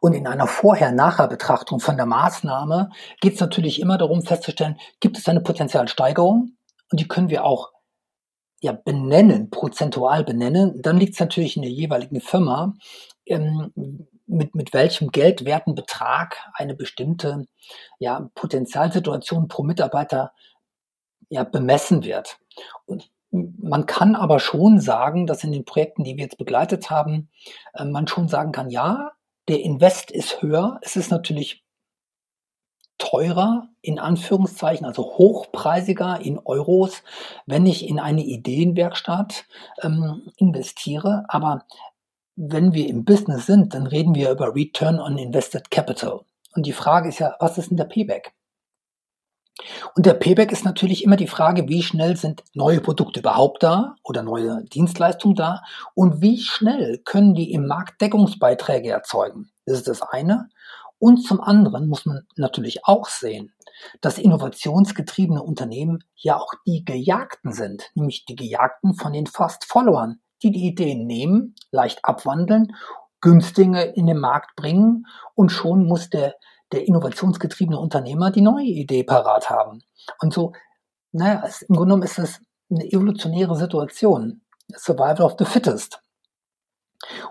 Und 0.00 0.14
in 0.14 0.26
einer 0.26 0.46
Vorher-Nachher-Betrachtung 0.46 1.80
von 1.80 1.96
der 1.96 2.06
Maßnahme 2.06 2.90
geht 3.20 3.34
es 3.34 3.40
natürlich 3.40 3.80
immer 3.80 3.98
darum 3.98 4.22
festzustellen, 4.22 4.78
gibt 5.00 5.18
es 5.18 5.28
eine 5.28 5.40
Potenzialsteigerung? 5.40 6.56
Und 6.90 7.00
die 7.00 7.08
können 7.08 7.30
wir 7.30 7.44
auch 7.44 7.72
ja, 8.60 8.72
benennen, 8.72 9.50
prozentual 9.50 10.24
benennen. 10.24 10.80
Dann 10.80 10.98
liegt 10.98 11.14
es 11.14 11.20
natürlich 11.20 11.56
in 11.56 11.62
der 11.62 11.70
jeweiligen 11.70 12.20
Firma, 12.20 12.74
ähm, 13.26 13.72
mit, 14.26 14.54
mit 14.54 14.72
welchem 14.72 15.10
geldwerten 15.10 15.74
Betrag 15.74 16.38
eine 16.54 16.74
bestimmte 16.74 17.46
ja, 17.98 18.30
Potenzialsituation 18.34 19.48
pro 19.48 19.62
Mitarbeiter 19.62 20.32
ja, 21.28 21.44
bemessen 21.44 22.04
wird. 22.04 22.38
Und 22.86 23.10
man 23.30 23.86
kann 23.86 24.14
aber 24.14 24.38
schon 24.38 24.80
sagen, 24.80 25.26
dass 25.26 25.44
in 25.44 25.52
den 25.52 25.64
Projekten, 25.64 26.04
die 26.04 26.16
wir 26.16 26.24
jetzt 26.24 26.38
begleitet 26.38 26.90
haben, 26.90 27.30
äh, 27.74 27.84
man 27.84 28.06
schon 28.06 28.28
sagen 28.28 28.52
kann, 28.52 28.70
ja, 28.70 29.12
der 29.48 29.60
Invest 29.60 30.10
ist 30.10 30.42
höher. 30.42 30.78
Es 30.82 30.96
ist 30.96 31.10
natürlich 31.10 31.64
teurer, 32.98 33.68
in 33.82 33.98
Anführungszeichen, 33.98 34.86
also 34.86 35.02
hochpreisiger 35.02 36.20
in 36.20 36.38
Euros, 36.38 37.02
wenn 37.46 37.66
ich 37.66 37.88
in 37.88 37.98
eine 37.98 38.24
Ideenwerkstatt 38.24 39.44
ähm, 39.82 40.30
investiere. 40.36 41.24
Aber 41.28 41.64
wenn 42.36 42.72
wir 42.72 42.88
im 42.88 43.04
Business 43.04 43.46
sind, 43.46 43.74
dann 43.74 43.86
reden 43.86 44.14
wir 44.14 44.30
über 44.30 44.54
Return 44.54 44.98
on 45.00 45.18
Invested 45.18 45.70
Capital. 45.70 46.20
Und 46.54 46.66
die 46.66 46.72
Frage 46.72 47.08
ist 47.08 47.18
ja, 47.18 47.36
was 47.40 47.58
ist 47.58 47.70
denn 47.70 47.76
der 47.76 47.84
Payback? 47.84 48.32
Und 49.94 50.06
der 50.06 50.14
Payback 50.14 50.50
ist 50.50 50.64
natürlich 50.64 51.04
immer 51.04 51.16
die 51.16 51.28
Frage, 51.28 51.68
wie 51.68 51.82
schnell 51.82 52.16
sind 52.16 52.42
neue 52.54 52.80
Produkte 52.80 53.20
überhaupt 53.20 53.62
da 53.62 53.94
oder 54.02 54.22
neue 54.22 54.64
Dienstleistungen 54.64 55.36
da 55.36 55.62
und 55.94 56.20
wie 56.20 56.40
schnell 56.40 56.98
können 57.04 57.34
die 57.34 57.52
im 57.52 57.66
Markt 57.66 58.00
Deckungsbeiträge 58.00 58.90
erzeugen. 58.90 59.50
Das 59.64 59.78
ist 59.78 59.88
das 59.88 60.02
eine. 60.02 60.48
Und 60.98 61.18
zum 61.18 61.40
anderen 61.40 61.88
muss 61.88 62.06
man 62.06 62.26
natürlich 62.36 62.84
auch 62.86 63.08
sehen, 63.08 63.52
dass 64.00 64.18
innovationsgetriebene 64.18 65.42
Unternehmen 65.42 66.04
ja 66.16 66.36
auch 66.36 66.52
die 66.66 66.84
Gejagten 66.84 67.52
sind, 67.52 67.90
nämlich 67.94 68.24
die 68.24 68.36
Gejagten 68.36 68.94
von 68.94 69.12
den 69.12 69.26
Fast-Followern, 69.26 70.20
die 70.42 70.50
die 70.50 70.66
Ideen 70.66 71.06
nehmen, 71.06 71.54
leicht 71.70 72.04
abwandeln, 72.04 72.74
günstiger 73.20 73.96
in 73.96 74.06
den 74.06 74.18
Markt 74.18 74.56
bringen 74.56 75.06
und 75.34 75.50
schon 75.50 75.86
muss 75.86 76.10
der 76.10 76.34
der 76.74 76.86
innovationsgetriebene 76.86 77.78
Unternehmer 77.78 78.30
die 78.30 78.42
neue 78.42 78.66
Idee 78.66 79.04
parat 79.04 79.48
haben. 79.48 79.82
Und 80.20 80.34
so, 80.34 80.52
naja, 81.12 81.42
es, 81.46 81.62
im 81.62 81.76
Grunde 81.76 81.94
genommen 81.94 82.02
ist 82.02 82.18
es 82.18 82.40
eine 82.70 82.84
evolutionäre 82.84 83.56
Situation. 83.56 84.42
Survival 84.76 85.22
of 85.22 85.36
the 85.38 85.44
fittest. 85.44 86.00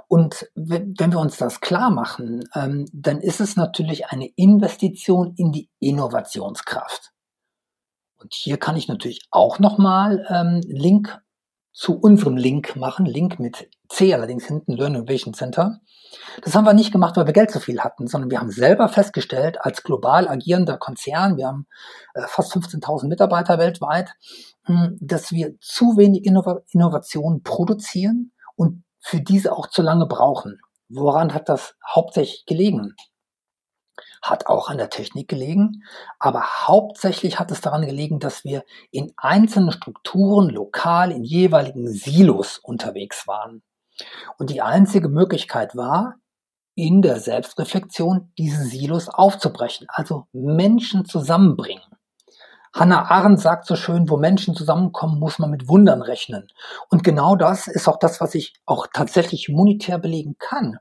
Und 0.08 0.50
wenn 0.56 1.12
wir 1.12 1.20
uns 1.20 1.38
das 1.38 1.60
klar 1.60 1.90
machen, 1.90 2.48
ähm, 2.54 2.86
dann 2.94 3.20
ist 3.20 3.42
es 3.42 3.56
natürlich 3.56 4.08
eine 4.08 4.28
Investition 4.36 5.34
in 5.36 5.52
die 5.52 5.70
Innovationskraft. 5.80 7.12
Und 8.18 8.34
hier 8.34 8.58
kann 8.58 8.78
ich 8.78 8.88
natürlich 8.88 9.22
auch 9.32 9.60
nochmal 9.60 10.26
ähm, 10.30 10.62
Link 10.66 11.20
zu 11.74 12.00
unserem 12.00 12.38
Link 12.38 12.76
machen, 12.76 13.06
Link 13.06 13.40
mit 13.40 13.70
C 13.90 14.14
allerdings 14.14 14.46
hinten, 14.46 14.74
Learning 14.74 15.02
Innovation 15.02 15.34
Center. 15.34 15.80
Das 16.44 16.56
haben 16.56 16.66
wir 16.66 16.74
nicht 16.74 16.92
gemacht, 16.92 17.18
weil 17.18 17.26
wir 17.26 17.34
Geld 17.34 17.50
zu 17.50 17.60
viel 17.60 17.80
hatten, 17.80 18.08
sondern 18.08 18.30
wir 18.30 18.40
haben 18.40 18.52
selber 18.52 18.88
festgestellt, 18.88 19.58
als 19.60 19.84
global 19.84 20.28
agierender 20.28 20.78
Konzern, 20.78 21.38
wir 21.38 21.48
haben 21.48 21.68
äh, 22.14 22.22
fast 22.28 22.54
15.000 22.54 23.08
Mitarbeiter 23.08 23.58
weltweit, 23.58 24.14
hm, 24.66 24.98
dass 25.02 25.32
wir 25.32 25.60
zu 25.60 25.98
wenig 25.98 26.26
Innov 26.26 26.46
Innovationen 26.70 27.42
produzieren 27.42 28.32
und 28.56 28.84
für 29.00 29.20
diese 29.20 29.52
auch 29.52 29.68
zu 29.68 29.82
lange 29.82 30.06
brauchen. 30.06 30.60
Woran 30.90 31.34
hat 31.34 31.50
das 31.50 31.76
hauptsächlich 31.94 32.46
gelegen? 32.46 32.94
Hat 34.22 34.48
auch 34.48 34.70
an 34.70 34.78
der 34.78 34.90
Technik 34.90 35.28
gelegen, 35.28 35.84
aber 36.20 36.44
hauptsächlich 36.68 37.40
hat 37.40 37.52
es 37.52 37.62
daran 37.62 37.86
gelegen, 37.86 38.20
dass 38.20 38.44
wir 38.44 38.64
in 38.92 39.14
einzelnen 39.18 39.72
Strukturen 39.72 40.50
lokal 40.50 41.12
in 41.12 41.24
jeweiligen 41.24 41.92
Silos 41.92 42.58
unterwegs 42.58 43.28
waren. 43.28 43.64
Und 44.38 44.50
die 44.50 44.62
einzige 44.62 45.10
Möglichkeit 45.10 45.76
war, 45.76 46.16
in 46.76 47.02
der 47.02 47.20
Selbstreflexion 47.20 48.32
diese 48.38 48.64
Silos 48.64 49.08
aufzubrechen, 49.08 49.88
also 49.90 50.28
Menschen 50.32 51.06
zusammenbringen. 51.06 51.84
Hannah 52.74 53.12
Arendt 53.12 53.40
sagt 53.40 53.68
so 53.68 53.76
schön, 53.76 54.10
wo 54.10 54.18
Menschen 54.18 54.56
zusammenkommen, 54.56 55.20
muss 55.20 55.38
man 55.38 55.52
mit 55.52 55.68
Wundern 55.68 56.02
rechnen. 56.02 56.48
Und 56.90 57.04
genau 57.04 57.36
das 57.36 57.68
ist 57.68 57.88
auch 57.88 58.00
das, 58.00 58.20
was 58.20 58.34
ich 58.34 58.56
auch 58.66 58.88
tatsächlich 58.92 59.48
monetär 59.50 60.00
belegen 60.00 60.36
kann. 60.40 60.80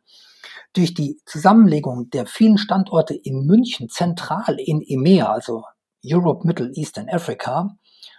Durch 0.74 0.94
die 0.94 1.20
Zusammenlegung 1.26 2.10
der 2.10 2.26
vielen 2.26 2.58
Standorte 2.58 3.14
in 3.14 3.46
München 3.46 3.88
zentral 3.88 4.58
in 4.58 4.80
EMEA, 4.80 5.30
also 5.30 5.64
Europe, 6.04 6.46
Middle 6.46 6.70
East 6.74 6.98
and 6.98 7.12
Africa, 7.12 7.76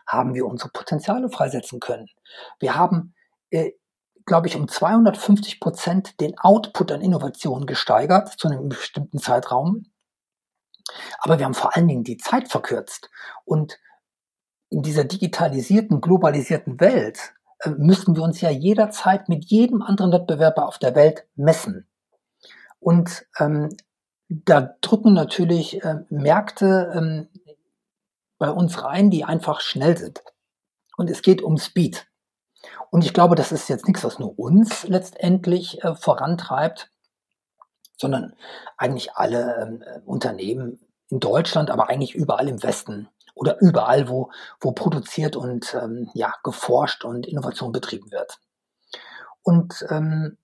haben 0.07 0.33
wir 0.33 0.45
unsere 0.45 0.69
Potenziale 0.69 1.29
freisetzen 1.29 1.79
können. 1.79 2.07
Wir 2.59 2.75
haben, 2.75 3.13
äh, 3.49 3.71
glaube 4.25 4.47
ich, 4.47 4.55
um 4.55 4.67
250 4.67 5.59
Prozent 5.59 6.19
den 6.21 6.37
Output 6.37 6.91
an 6.91 7.01
Innovationen 7.01 7.65
gesteigert 7.65 8.29
zu 8.39 8.47
einem 8.47 8.69
bestimmten 8.69 9.19
Zeitraum. 9.19 9.85
Aber 11.19 11.39
wir 11.39 11.45
haben 11.45 11.53
vor 11.53 11.75
allen 11.75 11.87
Dingen 11.87 12.03
die 12.03 12.17
Zeit 12.17 12.49
verkürzt. 12.49 13.09
Und 13.45 13.79
in 14.69 14.81
dieser 14.81 15.03
digitalisierten, 15.03 16.01
globalisierten 16.01 16.79
Welt 16.79 17.33
äh, 17.59 17.69
müssen 17.69 18.15
wir 18.15 18.23
uns 18.23 18.41
ja 18.41 18.49
jederzeit 18.49 19.29
mit 19.29 19.45
jedem 19.45 19.81
anderen 19.81 20.11
Wettbewerber 20.11 20.67
auf 20.67 20.77
der 20.77 20.95
Welt 20.95 21.25
messen. 21.35 21.87
Und 22.83 23.25
ähm, 23.39 23.69
da 24.27 24.75
drücken 24.81 25.13
natürlich 25.13 25.83
äh, 25.83 26.01
Märkte 26.09 26.91
ähm, 26.95 27.27
bei 28.37 28.51
uns 28.51 28.83
rein, 28.83 29.09
die 29.09 29.23
einfach 29.23 29.61
schnell 29.61 29.97
sind. 29.97 30.23
Und 30.97 31.09
es 31.09 31.21
geht 31.21 31.41
um 31.41 31.57
Speed. 31.57 32.07
Und 32.91 33.03
ich 33.03 33.13
glaube, 33.13 33.35
das 33.35 33.51
ist 33.51 33.69
jetzt 33.69 33.87
nichts, 33.87 34.03
was 34.03 34.19
nur 34.19 34.37
uns 34.37 34.87
letztendlich 34.87 35.83
äh, 35.83 35.95
vorantreibt, 35.95 36.91
sondern 37.97 38.35
eigentlich 38.77 39.13
alle 39.13 39.61
ähm, 39.61 39.83
Unternehmen 40.05 40.79
in 41.09 41.19
Deutschland, 41.19 41.69
aber 41.69 41.89
eigentlich 41.89 42.15
überall 42.15 42.47
im 42.47 42.63
Westen 42.63 43.09
oder 43.35 43.59
überall, 43.61 44.09
wo, 44.09 44.31
wo 44.59 44.71
produziert 44.71 45.35
und 45.35 45.73
ähm, 45.73 46.09
ja, 46.13 46.33
geforscht 46.43 47.03
und 47.03 47.25
Innovation 47.25 47.71
betrieben 47.71 48.11
wird. 48.11 48.39
Und 49.41 49.85
ähm, 49.89 50.37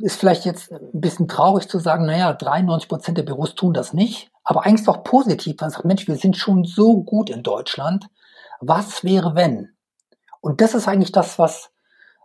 ist 0.00 0.18
vielleicht 0.18 0.44
jetzt 0.44 0.72
ein 0.72 1.00
bisschen 1.00 1.28
traurig 1.28 1.68
zu 1.68 1.78
sagen, 1.78 2.06
naja, 2.06 2.32
93 2.32 2.88
Prozent 2.88 3.18
der 3.18 3.22
Büros 3.22 3.54
tun 3.54 3.74
das 3.74 3.92
nicht, 3.92 4.30
aber 4.44 4.64
eigentlich 4.64 4.86
doch 4.86 5.04
positiv, 5.04 5.56
man 5.60 5.70
sagt, 5.70 5.84
Mensch, 5.84 6.08
wir 6.08 6.16
sind 6.16 6.36
schon 6.36 6.64
so 6.64 7.02
gut 7.02 7.30
in 7.30 7.42
Deutschland. 7.42 8.06
Was 8.60 9.04
wäre, 9.04 9.34
wenn? 9.34 9.70
Und 10.40 10.60
das 10.60 10.74
ist 10.74 10.88
eigentlich 10.88 11.12
das, 11.12 11.38
was, 11.38 11.70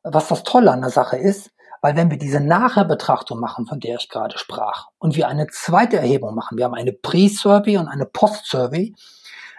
was 0.04 0.28
das 0.28 0.44
Tolle 0.44 0.72
an 0.72 0.82
der 0.82 0.90
Sache 0.90 1.18
ist, 1.18 1.52
weil 1.82 1.96
wenn 1.96 2.10
wir 2.10 2.18
diese 2.18 2.40
Nachherbetrachtung 2.40 3.40
machen, 3.40 3.68
von 3.68 3.80
der 3.80 3.98
ich 3.98 4.10
gerade 4.10 4.38
sprach, 4.38 4.88
und 4.98 5.16
wir 5.16 5.28
eine 5.28 5.48
zweite 5.48 5.98
Erhebung 5.98 6.34
machen, 6.34 6.58
wir 6.58 6.66
haben 6.66 6.74
eine 6.74 6.94
Pre-Survey 6.94 7.78
und 7.78 7.88
eine 7.88 8.06
Post-Survey, 8.06 8.96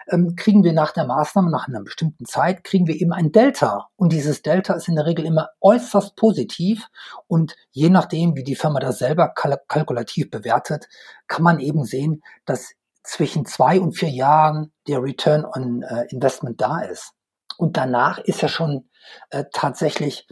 ähm, 0.09 0.35
kriegen 0.35 0.63
wir 0.63 0.73
nach 0.73 0.91
der 0.91 1.05
Maßnahme, 1.05 1.49
nach 1.49 1.67
einer 1.67 1.81
bestimmten 1.81 2.25
Zeit, 2.25 2.63
kriegen 2.63 2.87
wir 2.87 2.95
eben 2.95 3.13
ein 3.13 3.31
Delta. 3.31 3.89
Und 3.95 4.11
dieses 4.13 4.41
Delta 4.41 4.73
ist 4.73 4.87
in 4.87 4.95
der 4.95 5.05
Regel 5.05 5.25
immer 5.25 5.49
äußerst 5.61 6.15
positiv. 6.15 6.87
Und 7.27 7.55
je 7.71 7.89
nachdem, 7.89 8.35
wie 8.35 8.43
die 8.43 8.55
Firma 8.55 8.79
das 8.79 8.99
selber 8.99 9.29
kalk 9.29 9.67
kalkulativ 9.67 10.29
bewertet, 10.29 10.87
kann 11.27 11.43
man 11.43 11.59
eben 11.59 11.85
sehen, 11.85 12.23
dass 12.45 12.73
zwischen 13.03 13.45
zwei 13.45 13.79
und 13.79 13.93
vier 13.93 14.09
Jahren 14.09 14.73
der 14.87 15.01
Return 15.01 15.45
on 15.45 15.81
äh, 15.83 16.05
Investment 16.09 16.59
da 16.61 16.81
ist. 16.81 17.13
Und 17.57 17.77
danach 17.77 18.19
ist 18.19 18.41
ja 18.41 18.47
schon 18.49 18.89
äh, 19.29 19.45
tatsächlich 19.53 20.27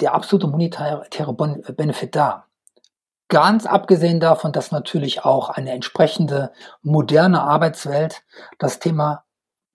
der 0.00 0.14
absolute 0.14 0.46
monetäre 0.46 1.06
Benefit 1.76 2.16
da. 2.16 2.46
Ganz 3.34 3.66
abgesehen 3.66 4.20
davon, 4.20 4.52
dass 4.52 4.70
natürlich 4.70 5.24
auch 5.24 5.48
eine 5.48 5.72
entsprechende 5.72 6.52
moderne 6.82 7.42
Arbeitswelt 7.42 8.22
das 8.60 8.78
Thema 8.78 9.24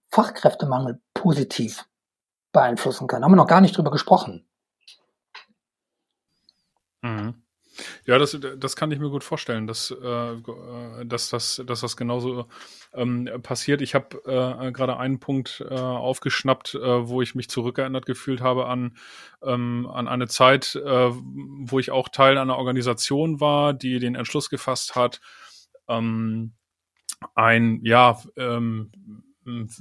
Fachkräftemangel 0.08 1.02
positiv 1.12 1.84
beeinflussen 2.52 3.06
kann. 3.06 3.22
Haben 3.22 3.32
wir 3.32 3.36
noch 3.36 3.46
gar 3.46 3.60
nicht 3.60 3.76
drüber 3.76 3.90
gesprochen. 3.90 4.48
Mhm. 7.02 7.42
Ja, 8.06 8.18
das, 8.18 8.38
das 8.58 8.76
kann 8.76 8.90
ich 8.90 8.98
mir 8.98 9.10
gut 9.10 9.24
vorstellen, 9.24 9.66
dass, 9.66 9.90
äh, 9.90 10.36
dass, 11.04 11.30
das, 11.30 11.62
dass 11.66 11.80
das 11.80 11.96
genauso 11.96 12.46
ähm, 12.92 13.28
passiert. 13.42 13.82
Ich 13.82 13.94
habe 13.94 14.16
äh, 14.24 14.72
gerade 14.72 14.96
einen 14.96 15.20
Punkt 15.20 15.64
äh, 15.68 15.74
aufgeschnappt, 15.74 16.74
äh, 16.74 17.08
wo 17.08 17.22
ich 17.22 17.34
mich 17.34 17.48
zurückerinnert 17.48 18.06
gefühlt 18.06 18.40
habe 18.40 18.66
an, 18.66 18.96
ähm, 19.42 19.88
an 19.92 20.08
eine 20.08 20.28
Zeit, 20.28 20.74
äh, 20.76 21.10
wo 21.10 21.78
ich 21.78 21.90
auch 21.90 22.08
Teil 22.08 22.38
einer 22.38 22.56
Organisation 22.56 23.40
war, 23.40 23.74
die 23.74 23.98
den 23.98 24.14
Entschluss 24.14 24.50
gefasst 24.50 24.96
hat, 24.96 25.20
ähm, 25.88 26.52
ein, 27.34 27.80
ja, 27.84 28.20
ähm, 28.36 28.90
hm, 28.94 29.29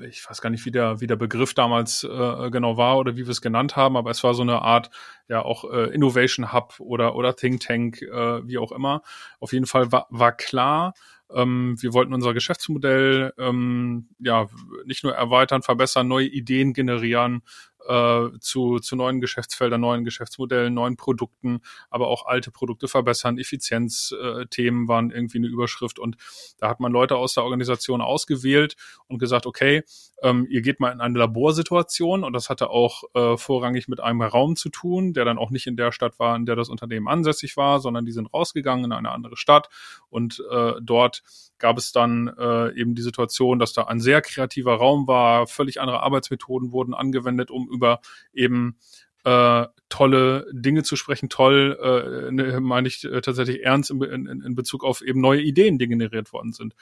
ich 0.08 0.30
weiß 0.30 0.42
gar 0.42 0.50
nicht, 0.50 0.66
wie 0.66 0.72
der, 0.72 1.02
wie 1.02 1.08
der 1.08 1.16
Begriff 1.16 1.54
damals 1.54 2.04
äh, 2.04 2.50
genau 2.52 2.78
war 2.78 2.98
oder 2.98 3.16
wie 3.16 3.26
wir 3.26 3.32
es 3.32 3.42
genannt 3.42 3.76
haben, 3.76 3.98
aber 3.98 4.12
es 4.12 4.24
war 4.24 4.34
so 4.34 4.42
eine 4.42 4.62
Art, 4.62 4.90
ja, 5.28 5.44
auch 5.44 5.70
äh, 5.72 5.94
Innovation 5.94 6.54
Hub 6.54 6.80
oder, 6.80 7.16
oder 7.16 7.36
Think 7.36 7.62
Tank, 7.62 8.02
äh, 8.02 8.48
wie 8.48 8.58
auch 8.58 8.72
immer. 8.72 9.02
Auf 9.40 9.54
jeden 9.54 9.66
Fall 9.66 9.92
war, 9.92 10.08
war 10.10 10.32
klar, 10.32 10.94
ähm, 11.32 11.76
wir 11.80 11.94
wollten 11.94 12.14
unser 12.14 12.34
Geschäftsmodell 12.34 13.34
ähm, 13.38 14.10
ja 14.20 14.48
nicht 14.86 15.04
nur 15.04 15.14
erweitern, 15.14 15.62
verbessern, 15.62 16.08
neue 16.08 16.28
Ideen 16.28 16.74
generieren 16.74 17.44
äh, 17.90 18.40
zu, 18.40 18.78
zu 18.80 18.96
neuen 18.96 19.20
Geschäftsfeldern, 19.20 19.82
neuen 19.82 20.04
Geschäftsmodellen, 20.04 20.74
neuen 20.74 20.96
Produkten, 20.96 21.62
aber 21.90 22.08
auch 22.08 22.28
alte 22.28 22.52
Produkte 22.52 22.88
verbessern. 22.88 23.40
Effizienzthemen 23.40 24.86
äh, 24.86 24.88
waren 24.88 25.10
irgendwie 25.10 25.40
eine 25.40 25.48
Überschrift 25.48 25.98
und 25.98 26.18
da 26.60 26.70
hat 26.70 26.80
man 26.80 26.92
Leute 26.92 27.16
aus 27.16 27.34
der 27.34 27.44
Organisation 27.44 28.02
ausgewählt 28.02 28.76
und 29.08 29.18
gesagt, 29.18 29.48
okay, 29.48 29.84
ähm, 30.22 30.46
ihr 30.50 30.62
geht 30.62 30.80
mal 30.80 30.92
in 30.92 31.02
eine 31.02 31.18
Laborsituation 31.18 32.24
und 32.24 32.34
das 32.34 32.50
hatte 32.50 32.70
auch 32.70 33.04
äh, 33.16 33.38
vorrangig 33.38 33.88
mit 33.88 34.00
einem 34.00 34.22
Raum 34.22 34.56
zu 34.56 34.70
tun, 34.70 35.14
der 35.14 35.26
dann 35.26 35.40
auch 35.40 35.50
nicht 35.50 35.66
in 35.66 35.76
der 35.78 35.92
Stadt 35.92 36.20
war, 36.20 36.36
in 36.36 36.46
der 36.46 36.56
das 36.56 36.70
Unternehmen 36.70 37.08
ansässig 37.08 37.58
war, 37.58 37.80
sondern 37.80 38.06
die 38.06 38.12
sind 38.12 38.32
rausgegangen 38.34 38.86
in 38.86 38.92
eine 38.92 39.12
andere 39.12 39.36
Stadt 39.36 39.70
und 40.10 40.44
äh, 40.52 40.74
dort 40.82 41.24
gab 41.58 41.78
es 41.78 41.92
dann 41.92 42.28
äh, 42.40 42.74
eben 42.80 42.96
die 42.96 43.02
Situation, 43.02 43.60
dass 43.60 43.74
da 43.74 43.84
ein 43.84 44.00
sehr 44.00 44.22
kreativer 44.22 44.76
Raum 44.76 45.08
war, 45.08 45.46
völlig 45.46 45.82
andere 45.82 46.02
Arbeitsmethoden 46.02 46.72
wurden 46.72 46.94
angewendet, 46.94 47.52
um 47.52 47.70
über 47.80 48.02
eben 48.34 48.78
äh, 49.24 49.66
tolle 49.90 50.48
Dinge 50.52 50.84
zu 50.84 50.96
sprechen. 50.96 51.30
Toll, 51.30 51.78
äh, 51.82 52.32
ne, 52.32 52.60
meine 52.60 52.88
ich 52.88 53.04
äh, 53.06 53.22
tatsächlich 53.22 53.64
ernst 53.64 53.90
in, 53.90 54.02
in, 54.02 54.42
in 54.42 54.56
Bezug 54.56 54.84
auf 54.84 55.02
eben 55.02 55.22
neue 55.22 55.42
Ideen, 55.42 55.78
die 55.78 55.88
generiert 55.88 56.34
worden 56.34 56.52
sind. 56.52 56.76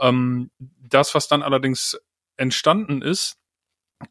Ähm, 0.00 0.50
das, 0.80 1.14
was 1.14 1.28
dann 1.28 1.42
allerdings 1.42 1.98
entstanden 2.36 3.02
ist, 3.02 3.36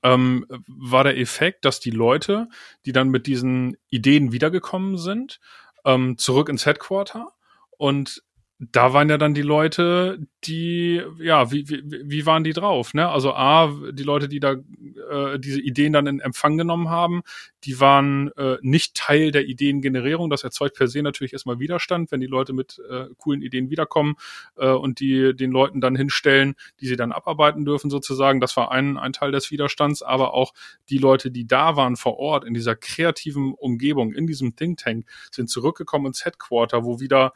ähm, 0.02 0.46
war 0.68 1.04
der 1.04 1.18
Effekt, 1.18 1.66
dass 1.66 1.80
die 1.80 1.92
Leute, 1.92 2.50
die 2.86 2.92
dann 2.92 3.10
mit 3.10 3.28
diesen 3.28 3.78
Ideen 3.90 4.32
wiedergekommen 4.32 4.98
sind, 4.98 5.40
ähm, 5.86 6.18
zurück 6.18 6.50
ins 6.50 6.66
Headquarter 6.66 7.30
und 7.78 8.24
da 8.72 8.94
waren 8.94 9.10
ja 9.10 9.18
dann 9.18 9.34
die 9.34 9.42
Leute, 9.42 10.20
die, 10.44 11.02
ja, 11.20 11.52
wie, 11.52 11.68
wie, 11.68 11.84
wie 11.84 12.26
waren 12.26 12.44
die 12.44 12.54
drauf? 12.54 12.94
Ne? 12.94 13.08
Also 13.10 13.34
A, 13.34 13.74
die 13.92 14.04
Leute, 14.04 14.30
die 14.30 14.40
da 14.40 14.54
äh, 14.54 15.40
diese 15.40 15.62
Ideen 15.62 15.94
dann 15.94 16.08
in 16.08 16.20
Empfang 16.20 16.58
genommen 16.58 16.90
haben, 16.90 17.22
die 17.64 17.80
waren 17.80 18.32
äh, 18.38 18.58
nicht 18.62 18.96
Teil 18.96 19.32
der 19.32 19.46
Ideengenerierung. 19.46 20.30
Das 20.30 20.44
erzeugt 20.44 20.78
per 20.78 20.88
se 20.88 21.02
natürlich 21.02 21.34
erstmal 21.34 21.60
Widerstand, 21.60 22.12
wenn 22.12 22.20
die 22.20 22.28
Leute 22.28 22.54
mit 22.54 22.82
äh, 22.90 23.06
coolen 23.18 23.42
Ideen 23.42 23.70
wiederkommen 23.70 24.16
äh, 24.58 24.70
und 24.70 25.00
die 25.00 25.36
den 25.36 25.52
Leuten 25.52 25.82
dann 25.82 25.96
hinstellen, 25.96 26.56
die 26.80 26.88
sie 26.88 26.96
dann 26.96 27.12
abarbeiten 27.12 27.66
dürfen 27.66 27.90
sozusagen. 27.90 28.40
Das 28.40 28.56
war 28.58 28.72
ein, 28.72 28.98
ein 28.98 29.14
Teil 29.14 29.32
des 29.32 29.50
Widerstands, 29.52 30.04
aber 30.04 30.34
auch 30.34 30.54
die 30.90 30.98
Leute, 30.98 31.32
die 31.32 31.48
da 31.48 31.76
waren 31.76 31.96
vor 31.96 32.20
Ort 32.20 32.46
in 32.46 32.54
dieser 32.54 32.76
kreativen 32.76 33.54
Umgebung, 33.54 34.14
in 34.14 34.28
diesem 34.28 34.56
Think 34.56 34.80
Tank, 34.80 35.06
sind 35.32 35.50
zurückgekommen 35.50 36.08
ins 36.08 36.26
Headquarter, 36.26 36.84
wo 36.84 37.00
wieder 37.00 37.34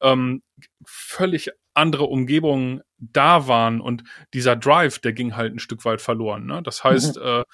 ähm, 0.00 0.42
völlig 0.84 1.50
andere 1.74 2.04
Umgebungen 2.04 2.82
da 2.98 3.46
waren 3.46 3.80
und 3.80 4.02
dieser 4.34 4.56
Drive, 4.56 4.98
der 4.98 5.12
ging 5.12 5.36
halt 5.36 5.54
ein 5.54 5.60
Stück 5.60 5.84
weit 5.84 6.00
verloren. 6.00 6.46
Ne? 6.46 6.62
Das 6.62 6.82
heißt, 6.82 7.16
mhm. 7.16 7.22
äh, 7.22 7.44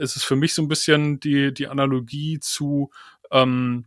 es 0.00 0.16
ist 0.16 0.24
für 0.24 0.36
mich 0.36 0.54
so 0.54 0.62
ein 0.62 0.68
bisschen 0.68 1.20
die, 1.20 1.52
die 1.52 1.68
Analogie 1.68 2.40
zu 2.40 2.90
ähm, 3.30 3.86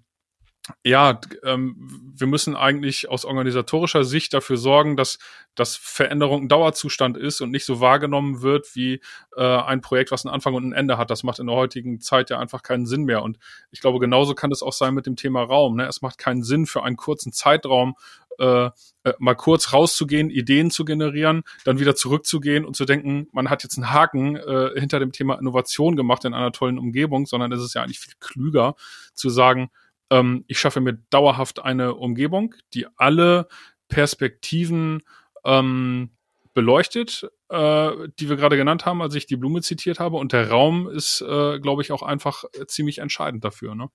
ja, 0.83 1.19
ähm, 1.43 2.13
wir 2.17 2.27
müssen 2.27 2.55
eigentlich 2.55 3.09
aus 3.09 3.25
organisatorischer 3.25 4.03
Sicht 4.03 4.33
dafür 4.33 4.57
sorgen, 4.57 4.95
dass, 4.95 5.19
dass 5.53 5.75
Veränderung 5.75 6.43
ein 6.43 6.47
Dauerzustand 6.47 7.17
ist 7.17 7.41
und 7.41 7.51
nicht 7.51 7.65
so 7.65 7.81
wahrgenommen 7.81 8.41
wird 8.41 8.75
wie 8.75 9.01
äh, 9.35 9.43
ein 9.43 9.81
Projekt, 9.81 10.11
was 10.11 10.25
einen 10.25 10.33
Anfang 10.33 10.55
und 10.55 10.67
ein 10.67 10.73
Ende 10.73 10.97
hat. 10.97 11.11
Das 11.11 11.23
macht 11.23 11.39
in 11.39 11.47
der 11.47 11.55
heutigen 11.55 12.01
Zeit 12.01 12.29
ja 12.29 12.39
einfach 12.39 12.63
keinen 12.63 12.87
Sinn 12.87 13.03
mehr. 13.03 13.21
Und 13.21 13.37
ich 13.69 13.79
glaube, 13.79 13.99
genauso 13.99 14.33
kann 14.33 14.51
es 14.51 14.63
auch 14.63 14.73
sein 14.73 14.95
mit 14.95 15.05
dem 15.05 15.15
Thema 15.15 15.43
Raum. 15.43 15.75
Ne? 15.75 15.85
Es 15.85 16.01
macht 16.01 16.17
keinen 16.17 16.43
Sinn 16.43 16.65
für 16.65 16.83
einen 16.83 16.97
kurzen 16.97 17.31
Zeitraum, 17.31 17.95
äh, 18.39 18.65
äh, 19.03 19.13
mal 19.19 19.35
kurz 19.35 19.71
rauszugehen, 19.71 20.29
Ideen 20.29 20.71
zu 20.71 20.83
generieren, 20.83 21.43
dann 21.63 21.79
wieder 21.79 21.95
zurückzugehen 21.95 22.65
und 22.65 22.75
zu 22.75 22.85
denken, 22.85 23.27
man 23.31 23.49
hat 23.49 23.63
jetzt 23.63 23.77
einen 23.77 23.93
Haken 23.93 24.35
äh, 24.35 24.71
hinter 24.79 24.99
dem 24.99 25.11
Thema 25.11 25.35
Innovation 25.35 25.95
gemacht 25.95 26.25
in 26.25 26.33
einer 26.33 26.51
tollen 26.51 26.79
Umgebung, 26.79 27.27
sondern 27.27 27.51
es 27.51 27.61
ist 27.61 27.75
ja 27.75 27.83
eigentlich 27.83 27.99
viel 27.99 28.15
klüger 28.19 28.75
zu 29.13 29.29
sagen, 29.29 29.69
ähm, 30.09 30.45
ich 30.47 30.59
schaffe 30.59 30.81
mir 30.81 30.93
dauerhaft 31.09 31.63
eine 31.63 31.95
Umgebung, 31.95 32.55
die 32.73 32.87
alle 32.97 33.47
Perspektiven 33.87 35.03
ähm, 35.43 36.11
beleuchtet, 36.53 37.29
äh, 37.49 37.91
die 38.19 38.29
wir 38.29 38.35
gerade 38.37 38.57
genannt 38.57 38.85
haben, 38.85 39.01
als 39.01 39.15
ich 39.15 39.27
die 39.27 39.35
Blume 39.35 39.61
zitiert 39.61 39.99
habe. 39.99 40.17
Und 40.17 40.33
der 40.33 40.49
Raum 40.49 40.87
ist, 40.89 41.21
äh, 41.21 41.59
glaube 41.59 41.81
ich, 41.81 41.91
auch 41.91 42.01
einfach 42.01 42.45
ziemlich 42.67 42.99
entscheidend 42.99 43.43
dafür. 43.43 43.75
Ne? 43.75 43.89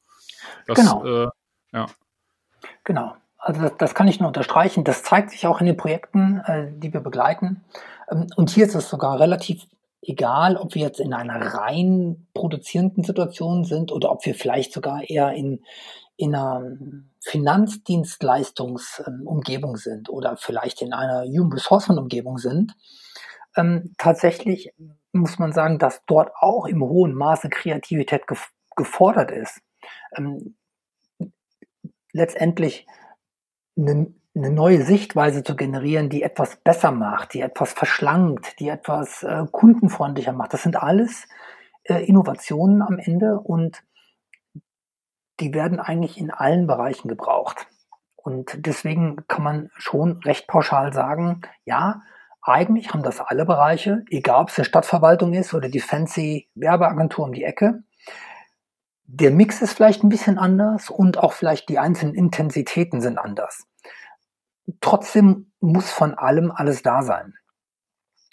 Das, 0.66 0.76
genau. 0.76 1.24
Äh, 1.24 1.28
ja. 1.72 1.86
Genau. 2.84 3.16
Also 3.38 3.62
das, 3.62 3.72
das, 3.78 3.94
kann 3.94 4.06
ich 4.06 4.20
nur 4.20 4.28
unterstreichen. 4.28 4.84
Das 4.84 5.02
zeigt 5.02 5.30
sich 5.30 5.46
auch 5.46 5.60
in 5.60 5.66
den 5.66 5.76
Projekten, 5.76 6.40
äh, 6.44 6.70
die 6.70 6.92
wir 6.92 7.00
begleiten. 7.00 7.64
Ähm, 8.10 8.26
und 8.36 8.50
hier 8.50 8.66
ist 8.66 8.74
es 8.74 8.90
sogar 8.90 9.18
relativ 9.18 9.64
egal, 10.02 10.56
ob 10.56 10.74
wir 10.74 10.82
jetzt 10.82 11.00
in 11.00 11.12
einer 11.12 11.54
rein 11.54 12.26
produzierenden 12.34 13.04
Situation 13.04 13.64
sind 13.64 13.92
oder 13.92 14.10
ob 14.10 14.24
wir 14.24 14.34
vielleicht 14.34 14.72
sogar 14.72 15.08
eher 15.08 15.32
in, 15.32 15.62
in 16.16 16.34
einer 16.34 16.76
Finanzdienstleistungsumgebung 17.22 19.76
sind 19.76 20.08
oder 20.08 20.36
vielleicht 20.36 20.82
in 20.82 20.92
einer 20.92 21.24
Human 21.24 21.52
Resource 21.52 21.88
Umgebung 21.90 22.38
sind, 22.38 22.74
ähm, 23.56 23.94
tatsächlich 23.98 24.72
muss 25.12 25.38
man 25.38 25.52
sagen, 25.52 25.78
dass 25.78 26.02
dort 26.06 26.32
auch 26.36 26.66
im 26.66 26.82
hohen 26.82 27.14
Maße 27.14 27.48
Kreativität 27.48 28.26
gef 28.26 28.50
gefordert 28.76 29.30
ist. 29.30 29.60
Ähm, 30.16 30.56
letztendlich 32.12 32.86
eine, 33.76 34.14
eine, 34.34 34.50
neue 34.50 34.82
Sichtweise 34.82 35.42
zu 35.42 35.56
generieren, 35.56 36.08
die 36.08 36.22
etwas 36.22 36.56
besser 36.56 36.92
macht, 36.92 37.34
die 37.34 37.40
etwas 37.40 37.72
verschlankt, 37.72 38.58
die 38.60 38.68
etwas 38.68 39.22
äh, 39.22 39.44
kundenfreundlicher 39.50 40.32
macht. 40.32 40.52
Das 40.52 40.62
sind 40.62 40.76
alles 40.76 41.26
äh, 41.84 42.04
Innovationen 42.04 42.82
am 42.82 42.98
Ende 42.98 43.38
und 43.40 43.82
die 45.40 45.54
werden 45.54 45.80
eigentlich 45.80 46.18
in 46.18 46.30
allen 46.30 46.66
Bereichen 46.66 47.08
gebraucht. 47.08 47.66
Und 48.16 48.66
deswegen 48.66 49.26
kann 49.28 49.42
man 49.42 49.70
schon 49.76 50.18
recht 50.24 50.46
pauschal 50.46 50.92
sagen, 50.92 51.40
ja, 51.64 52.02
eigentlich 52.42 52.92
haben 52.92 53.02
das 53.02 53.20
alle 53.20 53.44
Bereiche, 53.44 54.04
egal 54.10 54.42
ob 54.42 54.48
es 54.50 54.58
eine 54.58 54.64
Stadtverwaltung 54.64 55.32
ist 55.34 55.54
oder 55.54 55.68
die 55.68 55.80
fancy 55.80 56.48
Werbeagentur 56.54 57.24
um 57.24 57.32
die 57.32 57.44
Ecke. 57.44 57.82
Der 59.04 59.30
Mix 59.30 59.60
ist 59.60 59.74
vielleicht 59.74 60.04
ein 60.04 60.08
bisschen 60.08 60.38
anders 60.38 60.88
und 60.88 61.18
auch 61.18 61.32
vielleicht 61.32 61.68
die 61.68 61.78
einzelnen 61.78 62.14
Intensitäten 62.14 63.00
sind 63.00 63.18
anders. 63.18 63.66
Trotzdem 64.80 65.52
muss 65.60 65.90
von 65.90 66.14
allem 66.14 66.50
alles 66.50 66.82
da 66.82 67.02
sein. 67.02 67.34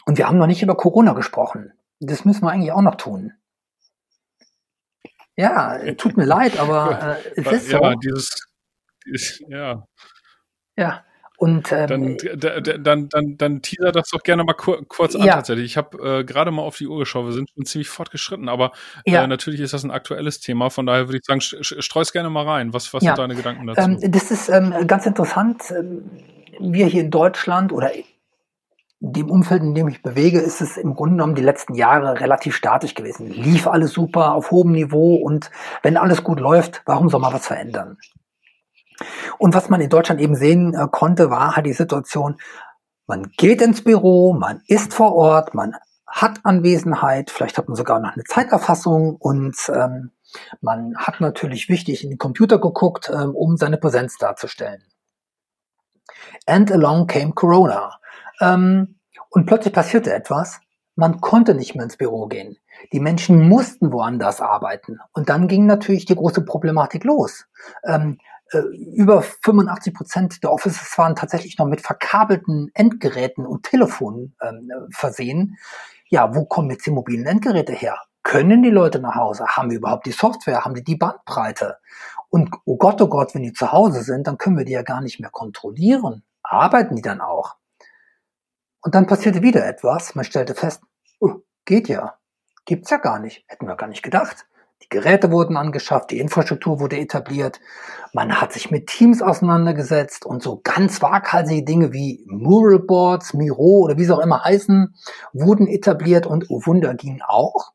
Und 0.05 0.17
wir 0.17 0.27
haben 0.27 0.37
noch 0.37 0.47
nicht 0.47 0.61
über 0.61 0.77
Corona 0.77 1.13
gesprochen. 1.13 1.73
Das 1.99 2.25
müssen 2.25 2.43
wir 2.43 2.51
eigentlich 2.51 2.71
auch 2.71 2.81
noch 2.81 2.95
tun. 2.95 3.33
Ja, 5.35 5.77
tut 5.93 6.17
mir 6.17 6.25
leid, 6.25 6.57
aber 6.59 7.17
äh, 7.17 7.31
es 7.35 7.51
ist 7.51 7.71
ja, 7.71 7.79
so. 7.79 7.99
Dieses, 7.99 8.47
dieses, 9.05 9.43
ja. 9.47 9.85
Ja, 10.75 11.05
und 11.37 11.71
ähm, 11.71 12.17
dann, 12.35 12.83
dann, 12.83 13.09
dann, 13.09 13.37
dann 13.37 13.61
teaser 13.61 13.91
das 13.91 14.09
doch 14.09 14.23
gerne 14.23 14.43
mal 14.43 14.53
kur 14.53 14.83
kurz 14.87 15.15
an 15.15 15.21
Ja. 15.21 15.35
tatsächlich. 15.35 15.65
Ich 15.65 15.77
habe 15.77 16.19
äh, 16.19 16.23
gerade 16.23 16.49
mal 16.51 16.63
auf 16.63 16.77
die 16.77 16.87
Uhr 16.87 16.97
geschaut, 16.99 17.25
wir 17.27 17.31
sind 17.33 17.49
schon 17.53 17.65
ziemlich 17.65 17.89
fortgeschritten, 17.89 18.49
aber 18.49 18.71
Ja. 19.05 19.23
äh, 19.23 19.27
natürlich 19.27 19.61
ist 19.61 19.73
das 19.73 19.83
ein 19.83 19.91
aktuelles 19.91 20.39
Thema, 20.39 20.69
von 20.71 20.85
daher 20.87 21.07
würde 21.07 21.17
ich 21.19 21.25
sagen, 21.25 21.39
streus 21.41 22.11
gerne 22.11 22.29
mal 22.31 22.43
rein. 22.45 22.73
Was, 22.73 22.91
was 22.93 23.03
Ja. 23.03 23.15
sind 23.15 23.19
deine 23.19 23.35
Gedanken 23.35 23.67
dazu? 23.67 23.81
Ähm, 23.81 24.11
das 24.11 24.31
ist 24.31 24.49
ähm, 24.49 24.73
ganz 24.87 25.05
interessant. 25.05 25.71
Ähm, 25.71 26.09
Wir 26.59 26.87
hier 26.87 27.01
in 27.03 27.11
Deutschland 27.11 27.71
oder 27.71 27.93
in 27.93 28.03
dem 28.99 29.29
Umfeld, 29.29 29.61
in 29.61 29.75
dem 29.75 29.87
ich 29.89 30.01
bewege, 30.01 30.39
ist 30.39 30.59
es 30.59 30.75
im 30.75 30.95
Grunde 30.95 31.17
genommen 31.17 31.35
die 31.35 31.43
letzten 31.43 31.75
Jahre 31.75 32.19
relativ 32.19 32.55
statisch 32.55 32.95
gewesen. 32.95 33.29
Lief 33.29 33.67
alles 33.67 33.91
super 33.91 34.33
auf 34.33 34.49
hohem 34.49 34.71
Niveau 34.71 35.17
und 35.17 35.51
wenn 35.83 35.97
alles 35.97 36.23
gut 36.23 36.39
läuft, 36.39 36.81
warum 36.87 37.09
soll 37.09 37.21
man 37.21 37.31
was 37.31 37.45
verändern? 37.45 37.97
Und 39.37 39.53
was 39.53 39.69
man 39.69 39.81
in 39.81 39.89
Deutschland 39.89 40.21
eben 40.21 40.35
sehen 40.35 40.73
äh, 40.73 40.87
konnte, 40.91 41.29
war 41.29 41.55
halt 41.55 41.65
die 41.65 41.73
Situation, 41.73 42.37
man 43.05 43.31
geht 43.37 43.61
ins 43.61 43.83
Büro, 43.83 44.33
man 44.33 44.61
ist 44.67 44.93
vor 44.93 45.15
Ort, 45.15 45.53
man 45.53 45.75
hat 46.05 46.39
Anwesenheit, 46.43 47.31
vielleicht 47.31 47.57
hat 47.57 47.67
man 47.67 47.75
sogar 47.75 47.99
noch 47.99 48.13
eine 48.13 48.23
Zeiterfassung 48.23 49.15
und 49.15 49.55
ähm, 49.73 50.11
man 50.61 50.97
hat 50.97 51.21
natürlich 51.21 51.69
wichtig 51.69 52.03
in 52.03 52.09
den 52.09 52.17
Computer 52.17 52.59
geguckt, 52.59 53.09
ähm, 53.13 53.35
um 53.35 53.57
seine 53.57 53.77
Präsenz 53.77 54.17
darzustellen. 54.17 54.83
And 56.45 56.71
along 56.71 57.07
came 57.07 57.33
Corona. 57.33 57.99
Ähm, 58.39 58.95
und 59.29 59.45
plötzlich 59.45 59.73
passierte 59.73 60.13
etwas. 60.13 60.59
Man 60.95 61.21
konnte 61.21 61.53
nicht 61.53 61.75
mehr 61.75 61.83
ins 61.83 61.97
Büro 61.97 62.27
gehen. 62.27 62.57
Die 62.91 62.99
Menschen 62.99 63.47
mussten 63.47 63.91
woanders 63.91 64.41
arbeiten. 64.41 64.99
Und 65.13 65.29
dann 65.29 65.47
ging 65.47 65.65
natürlich 65.65 66.05
die 66.05 66.15
große 66.15 66.41
Problematik 66.41 67.03
los. 67.03 67.45
Ähm, 67.85 68.17
äh, 68.51 68.59
über 68.95 69.21
85 69.21 69.93
Prozent 69.93 70.43
der 70.43 70.51
Offices 70.51 70.97
waren 70.97 71.15
tatsächlich 71.15 71.57
noch 71.57 71.65
mit 71.65 71.81
verkabelten 71.81 72.71
Endgeräten 72.73 73.45
und 73.45 73.63
Telefonen 73.63 74.35
ähm, 74.41 74.69
versehen. 74.91 75.57
Ja, 76.09 76.33
wo 76.35 76.45
kommen 76.45 76.69
jetzt 76.71 76.85
die 76.85 76.91
mobilen 76.91 77.25
Endgeräte 77.25 77.73
her? 77.73 77.99
Können 78.23 78.63
die 78.63 78.69
Leute 78.69 78.99
nach 78.99 79.15
Hause? 79.15 79.45
Haben 79.47 79.69
wir 79.69 79.77
überhaupt 79.77 80.05
die 80.05 80.11
Software? 80.11 80.65
Haben 80.65 80.75
die 80.75 80.83
die 80.83 80.95
Bandbreite? 80.95 81.77
Und 82.29 82.53
oh 82.65 82.77
Gott, 82.77 83.01
oh 83.01 83.07
Gott, 83.07 83.33
wenn 83.35 83.43
die 83.43 83.53
zu 83.53 83.71
Hause 83.71 84.03
sind, 84.03 84.27
dann 84.27 84.37
können 84.37 84.57
wir 84.57 84.65
die 84.65 84.73
ja 84.73 84.81
gar 84.81 85.01
nicht 85.01 85.19
mehr 85.19 85.29
kontrollieren. 85.29 86.23
Arbeiten 86.43 86.95
die 86.95 87.01
dann 87.01 87.21
auch? 87.21 87.55
Und 88.81 88.95
dann 88.95 89.07
passierte 89.07 89.41
wieder 89.41 89.65
etwas. 89.65 90.15
Man 90.15 90.25
stellte 90.25 90.55
fest, 90.55 90.81
oh, 91.19 91.41
geht 91.65 91.87
ja. 91.87 92.17
Gibt's 92.65 92.89
ja 92.89 92.97
gar 92.97 93.19
nicht. 93.19 93.45
Hätten 93.47 93.67
wir 93.67 93.75
gar 93.75 93.87
nicht 93.87 94.03
gedacht. 94.03 94.45
Die 94.83 94.89
Geräte 94.89 95.31
wurden 95.31 95.57
angeschafft, 95.57 96.11
die 96.11 96.19
Infrastruktur 96.19 96.79
wurde 96.79 96.97
etabliert. 96.97 97.59
Man 98.13 98.39
hat 98.39 98.53
sich 98.53 98.71
mit 98.71 98.87
Teams 98.87 99.21
auseinandergesetzt 99.21 100.25
und 100.25 100.41
so 100.41 100.61
ganz 100.63 101.01
waghalsige 101.01 101.63
Dinge 101.63 101.93
wie 101.93 102.23
Mural 102.27 102.79
Boards, 102.79 103.33
Miro 103.33 103.79
oder 103.79 103.97
wie 103.97 104.05
sie 104.05 104.13
auch 104.13 104.19
immer 104.19 104.43
heißen, 104.43 104.95
wurden 105.33 105.67
etabliert 105.67 106.25
und 106.25 106.45
oh 106.49 106.61
Wunder 106.65 106.93
ging 106.93 107.21
auch. 107.27 107.73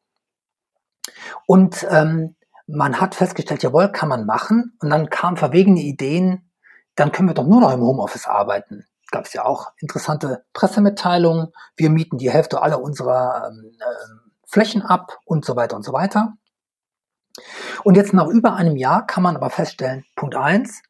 Und 1.47 1.87
ähm, 1.91 2.37
man 2.67 3.01
hat 3.01 3.15
festgestellt, 3.15 3.63
jawohl, 3.63 3.91
kann 3.91 4.09
man 4.09 4.25
machen. 4.25 4.77
Und 4.81 4.91
dann 4.91 5.11
kamen 5.11 5.37
verwegene 5.37 5.81
Ideen, 5.81 6.51
dann 6.95 7.13
können 7.13 7.29
wir 7.29 7.35
doch 7.35 7.47
nur 7.47 7.61
noch 7.61 7.73
im 7.73 7.81
Homeoffice 7.81 8.27
arbeiten. 8.27 8.87
Gab 9.11 9.27
es 9.27 9.33
ja 9.33 9.45
auch 9.45 9.73
interessante 9.79 10.45
Pressemitteilungen. 10.53 11.49
Wir 11.77 11.91
mieten 11.91 12.17
die 12.17 12.31
Hälfte 12.31 12.63
aller 12.63 12.81
unserer 12.81 13.49
ähm, 13.49 13.73
ähm, 13.75 14.21
Flächen 14.47 14.83
ab 14.83 15.19
und 15.25 15.45
so 15.45 15.57
weiter 15.57 15.77
und 15.77 15.83
so 15.83 15.93
weiter. 15.93 16.35
Und 17.85 17.97
jetzt 17.97 18.13
nach 18.13 18.27
über 18.27 18.55
einem 18.55 18.77
Jahr 18.77 19.07
kann 19.07 19.23
man 19.23 19.37
aber 19.37 19.51
feststellen, 19.51 20.05
Punkt 20.17 20.37
eins: 20.37 20.83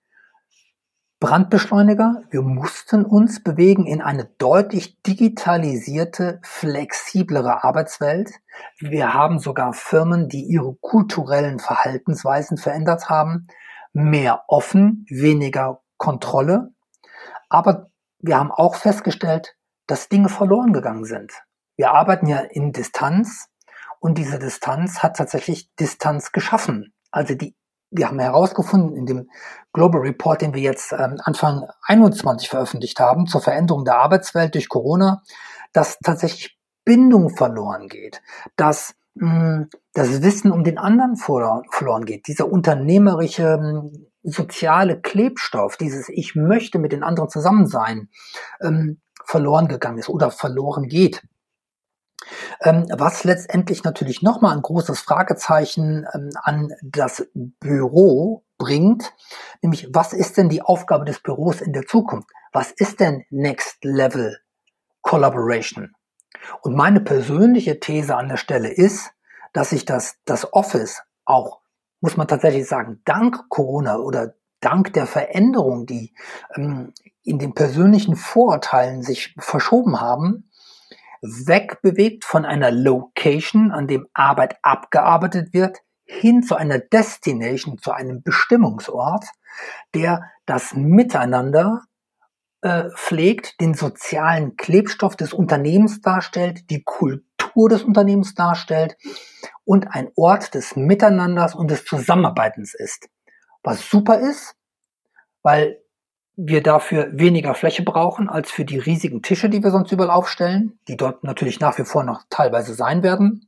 Brandbeschleuniger. 1.20 2.22
Wir 2.30 2.42
mussten 2.42 3.04
uns 3.04 3.42
bewegen 3.42 3.86
in 3.86 4.02
eine 4.02 4.24
deutlich 4.38 5.00
digitalisierte, 5.02 6.40
flexiblere 6.42 7.62
Arbeitswelt. 7.62 8.32
Wir 8.80 9.14
haben 9.14 9.38
sogar 9.38 9.72
Firmen, 9.72 10.28
die 10.28 10.42
ihre 10.42 10.74
kulturellen 10.80 11.60
Verhaltensweisen 11.60 12.56
verändert 12.56 13.08
haben. 13.08 13.46
Mehr 13.92 14.44
offen, 14.48 15.06
weniger 15.08 15.80
Kontrolle. 15.96 16.72
Aber 17.48 17.90
wir 18.18 18.38
haben 18.38 18.50
auch 18.50 18.74
festgestellt, 18.74 19.54
dass 19.86 20.08
Dinge 20.08 20.28
verloren 20.28 20.72
gegangen 20.72 21.04
sind. 21.04 21.32
Wir 21.76 21.92
arbeiten 21.92 22.26
ja 22.26 22.38
in 22.38 22.72
Distanz 22.72 23.48
und 24.02 24.18
diese 24.18 24.40
Distanz 24.40 24.98
hat 24.98 25.16
tatsächlich 25.16 25.72
Distanz 25.76 26.32
geschaffen. 26.32 26.92
Also 27.12 27.36
die, 27.36 27.54
wir 27.92 28.08
haben 28.08 28.18
herausgefunden 28.18 28.96
in 28.96 29.06
dem 29.06 29.30
Global 29.72 30.00
Report, 30.00 30.42
den 30.42 30.54
wir 30.54 30.60
jetzt 30.60 30.92
ähm, 30.92 31.20
Anfang 31.22 31.68
21 31.86 32.48
veröffentlicht 32.48 32.98
haben, 32.98 33.28
zur 33.28 33.40
Veränderung 33.40 33.84
der 33.84 33.98
Arbeitswelt 33.98 34.54
durch 34.54 34.68
Corona, 34.68 35.22
dass 35.72 36.00
tatsächlich 36.00 36.58
Bindung 36.84 37.30
verloren 37.30 37.86
geht, 37.86 38.20
dass 38.56 38.96
mh, 39.14 39.68
das 39.94 40.20
Wissen 40.20 40.50
um 40.50 40.64
den 40.64 40.78
anderen 40.78 41.14
verloren, 41.16 42.04
geht, 42.04 42.26
dieser 42.26 42.50
unternehmerische 42.50 43.56
mh, 43.56 43.90
soziale 44.24 45.00
Klebstoff, 45.00 45.76
dieses 45.76 46.08
Ich 46.08 46.34
möchte 46.34 46.80
mit 46.80 46.90
den 46.90 47.04
anderen 47.04 47.30
zusammen 47.30 47.68
sein, 47.68 48.08
ähm, 48.60 49.00
verloren 49.24 49.68
gegangen 49.68 49.98
ist 49.98 50.08
oder 50.08 50.32
verloren 50.32 50.88
geht. 50.88 51.22
Ähm, 52.60 52.86
was 52.90 53.24
letztendlich 53.24 53.84
natürlich 53.84 54.22
nochmal 54.22 54.54
ein 54.54 54.62
großes 54.62 55.00
Fragezeichen 55.00 56.06
ähm, 56.14 56.30
an 56.42 56.72
das 56.82 57.26
Büro 57.34 58.44
bringt, 58.58 59.12
nämlich 59.60 59.88
was 59.92 60.12
ist 60.12 60.36
denn 60.36 60.48
die 60.48 60.62
Aufgabe 60.62 61.04
des 61.04 61.20
Büros 61.20 61.60
in 61.60 61.72
der 61.72 61.86
Zukunft? 61.86 62.28
Was 62.52 62.70
ist 62.70 63.00
denn 63.00 63.24
Next 63.30 63.84
Level 63.84 64.38
Collaboration? 65.00 65.92
Und 66.60 66.76
meine 66.76 67.00
persönliche 67.00 67.80
These 67.80 68.16
an 68.16 68.28
der 68.28 68.36
Stelle 68.36 68.68
ist, 68.68 69.10
dass 69.52 69.70
sich 69.70 69.84
das, 69.84 70.16
das 70.24 70.52
Office 70.52 71.02
auch, 71.24 71.60
muss 72.00 72.16
man 72.16 72.28
tatsächlich 72.28 72.66
sagen, 72.66 73.00
dank 73.04 73.48
Corona 73.48 73.96
oder 73.98 74.34
dank 74.60 74.92
der 74.92 75.06
Veränderung, 75.06 75.86
die 75.86 76.14
ähm, 76.54 76.92
in 77.24 77.38
den 77.38 77.54
persönlichen 77.54 78.16
Vorurteilen 78.16 79.02
sich 79.02 79.34
verschoben 79.38 80.00
haben, 80.00 80.50
wegbewegt 81.22 82.24
von 82.24 82.44
einer 82.44 82.70
Location, 82.70 83.70
an 83.70 83.86
dem 83.86 84.06
Arbeit 84.12 84.56
abgearbeitet 84.62 85.52
wird, 85.52 85.78
hin 86.04 86.42
zu 86.42 86.56
einer 86.56 86.78
Destination, 86.78 87.78
zu 87.78 87.92
einem 87.92 88.22
Bestimmungsort, 88.22 89.24
der 89.94 90.30
das 90.46 90.74
Miteinander 90.74 91.84
äh, 92.62 92.90
pflegt, 92.90 93.60
den 93.60 93.74
sozialen 93.74 94.56
Klebstoff 94.56 95.16
des 95.16 95.32
Unternehmens 95.32 96.00
darstellt, 96.00 96.70
die 96.70 96.82
Kultur 96.82 97.68
des 97.68 97.82
Unternehmens 97.82 98.34
darstellt 98.34 98.96
und 99.64 99.88
ein 99.88 100.10
Ort 100.16 100.54
des 100.54 100.76
Miteinanders 100.76 101.54
und 101.54 101.70
des 101.70 101.84
Zusammenarbeitens 101.84 102.74
ist. 102.74 103.08
Was 103.62 103.88
super 103.88 104.18
ist, 104.18 104.54
weil 105.42 105.81
wir 106.36 106.62
dafür 106.62 107.08
weniger 107.12 107.54
Fläche 107.54 107.82
brauchen 107.82 108.28
als 108.28 108.50
für 108.50 108.64
die 108.64 108.78
riesigen 108.78 109.22
Tische, 109.22 109.50
die 109.50 109.62
wir 109.62 109.70
sonst 109.70 109.92
überall 109.92 110.10
aufstellen, 110.10 110.78
die 110.88 110.96
dort 110.96 111.24
natürlich 111.24 111.60
nach 111.60 111.78
wie 111.78 111.84
vor 111.84 112.04
noch 112.04 112.22
teilweise 112.30 112.74
sein 112.74 113.02
werden. 113.02 113.46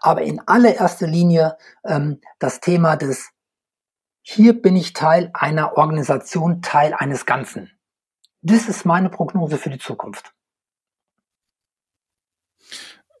Aber 0.00 0.22
in 0.22 0.40
allererster 0.46 1.06
Linie 1.06 1.58
ähm, 1.84 2.20
das 2.38 2.60
Thema 2.60 2.96
des 2.96 3.30
hier 4.22 4.60
bin 4.60 4.76
ich 4.76 4.92
Teil 4.92 5.30
einer 5.32 5.76
Organisation, 5.76 6.62
Teil 6.62 6.94
eines 6.94 7.26
Ganzen. 7.26 7.72
Das 8.42 8.68
ist 8.68 8.84
meine 8.84 9.10
Prognose 9.10 9.58
für 9.58 9.70
die 9.70 9.78
Zukunft. 9.78 10.32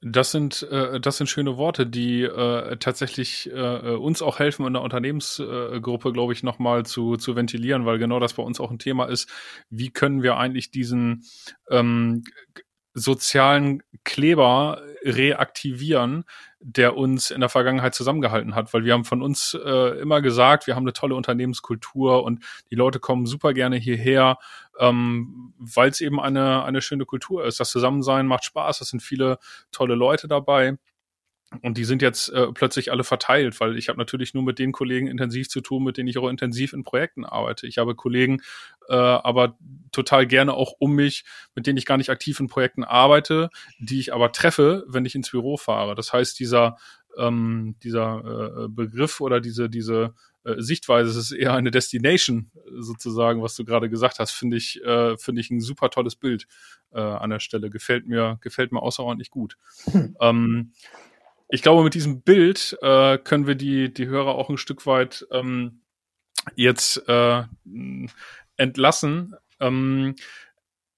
Das 0.02 0.30
sind, 0.30 0.62
äh, 0.62 0.98
das 0.98 1.18
sind 1.18 1.26
schöne 1.26 1.58
Worte, 1.58 1.86
die 1.86 2.22
äh, 2.22 2.76
tatsächlich 2.78 3.50
äh, 3.52 3.94
uns 3.96 4.22
auch 4.22 4.38
helfen, 4.38 4.66
in 4.66 4.72
der 4.72 4.82
Unternehmensgruppe, 4.82 6.12
glaube 6.12 6.32
ich, 6.32 6.42
nochmal 6.42 6.86
zu, 6.86 7.16
zu 7.16 7.36
ventilieren, 7.36 7.84
weil 7.84 7.98
genau 7.98 8.18
das 8.18 8.32
bei 8.32 8.42
uns 8.42 8.60
auch 8.60 8.70
ein 8.70 8.78
Thema 8.78 9.04
ist. 9.06 9.28
Wie 9.68 9.90
können 9.90 10.22
wir 10.22 10.38
eigentlich 10.38 10.70
diesen 10.70 11.24
ähm, 11.68 12.24
sozialen 12.94 13.82
Kleber 14.04 14.82
reaktivieren, 15.02 16.24
der 16.60 16.96
uns 16.96 17.30
in 17.30 17.40
der 17.40 17.48
Vergangenheit 17.48 17.94
zusammengehalten 17.94 18.54
hat, 18.54 18.72
weil 18.74 18.84
wir 18.84 18.92
haben 18.92 19.04
von 19.04 19.22
uns 19.22 19.56
äh, 19.64 19.98
immer 20.00 20.20
gesagt, 20.20 20.66
wir 20.66 20.76
haben 20.76 20.84
eine 20.84 20.92
tolle 20.92 21.14
Unternehmenskultur 21.14 22.22
und 22.22 22.44
die 22.70 22.74
Leute 22.74 23.00
kommen 23.00 23.26
super 23.26 23.54
gerne 23.54 23.76
hierher, 23.76 24.38
ähm, 24.78 25.54
weil 25.58 25.88
es 25.88 26.00
eben 26.00 26.20
eine, 26.20 26.64
eine 26.64 26.82
schöne 26.82 27.06
Kultur 27.06 27.44
ist. 27.44 27.60
Das 27.60 27.70
Zusammensein 27.70 28.26
macht 28.26 28.44
Spaß, 28.44 28.82
es 28.82 28.88
sind 28.88 29.02
viele 29.02 29.38
tolle 29.72 29.94
Leute 29.94 30.28
dabei. 30.28 30.76
Und 31.62 31.78
die 31.78 31.84
sind 31.84 32.00
jetzt 32.00 32.28
äh, 32.28 32.46
plötzlich 32.52 32.92
alle 32.92 33.02
verteilt, 33.02 33.58
weil 33.58 33.76
ich 33.76 33.88
habe 33.88 33.98
natürlich 33.98 34.34
nur 34.34 34.44
mit 34.44 34.60
den 34.60 34.70
Kollegen 34.70 35.08
intensiv 35.08 35.48
zu 35.48 35.60
tun, 35.60 35.82
mit 35.82 35.96
denen 35.96 36.08
ich 36.08 36.16
auch 36.16 36.28
intensiv 36.28 36.72
in 36.72 36.84
Projekten 36.84 37.24
arbeite. 37.24 37.66
Ich 37.66 37.78
habe 37.78 37.96
Kollegen, 37.96 38.40
äh, 38.88 38.94
aber 38.94 39.58
total 39.90 40.28
gerne 40.28 40.54
auch 40.54 40.74
um 40.78 40.94
mich, 40.94 41.24
mit 41.56 41.66
denen 41.66 41.76
ich 41.76 41.86
gar 41.86 41.96
nicht 41.96 42.10
aktiv 42.10 42.38
in 42.38 42.46
Projekten 42.46 42.84
arbeite, 42.84 43.50
die 43.80 43.98
ich 43.98 44.14
aber 44.14 44.30
treffe, 44.30 44.84
wenn 44.86 45.04
ich 45.04 45.16
ins 45.16 45.30
Büro 45.30 45.56
fahre. 45.56 45.96
Das 45.96 46.12
heißt, 46.12 46.38
dieser 46.38 46.76
ähm, 47.18 47.74
dieser 47.82 48.64
äh, 48.64 48.68
Begriff 48.68 49.20
oder 49.20 49.40
diese 49.40 49.68
diese 49.68 50.14
äh, 50.44 50.54
Sichtweise, 50.58 51.10
es 51.10 51.16
ist 51.16 51.32
eher 51.32 51.54
eine 51.54 51.72
Destination 51.72 52.52
sozusagen, 52.78 53.42
was 53.42 53.56
du 53.56 53.64
gerade 53.64 53.90
gesagt 53.90 54.20
hast, 54.20 54.30
finde 54.30 54.56
ich 54.56 54.80
äh, 54.84 55.16
finde 55.16 55.40
ich 55.40 55.50
ein 55.50 55.60
super 55.60 55.90
tolles 55.90 56.14
Bild 56.14 56.46
äh, 56.92 57.00
an 57.00 57.30
der 57.30 57.40
Stelle. 57.40 57.70
Gefällt 57.70 58.06
mir 58.06 58.38
gefällt 58.40 58.70
mir 58.70 58.80
außerordentlich 58.80 59.30
gut. 59.30 59.56
Hm. 59.90 60.16
Ähm, 60.20 60.72
ich 61.50 61.62
glaube, 61.62 61.82
mit 61.82 61.94
diesem 61.94 62.22
Bild 62.22 62.78
äh, 62.80 63.18
können 63.18 63.46
wir 63.46 63.54
die, 63.54 63.92
die 63.92 64.06
Hörer 64.06 64.34
auch 64.34 64.50
ein 64.50 64.58
Stück 64.58 64.86
weit 64.86 65.26
ähm, 65.32 65.82
jetzt 66.54 67.08
äh, 67.08 67.42
entlassen. 68.56 69.34
Ähm, 69.58 70.14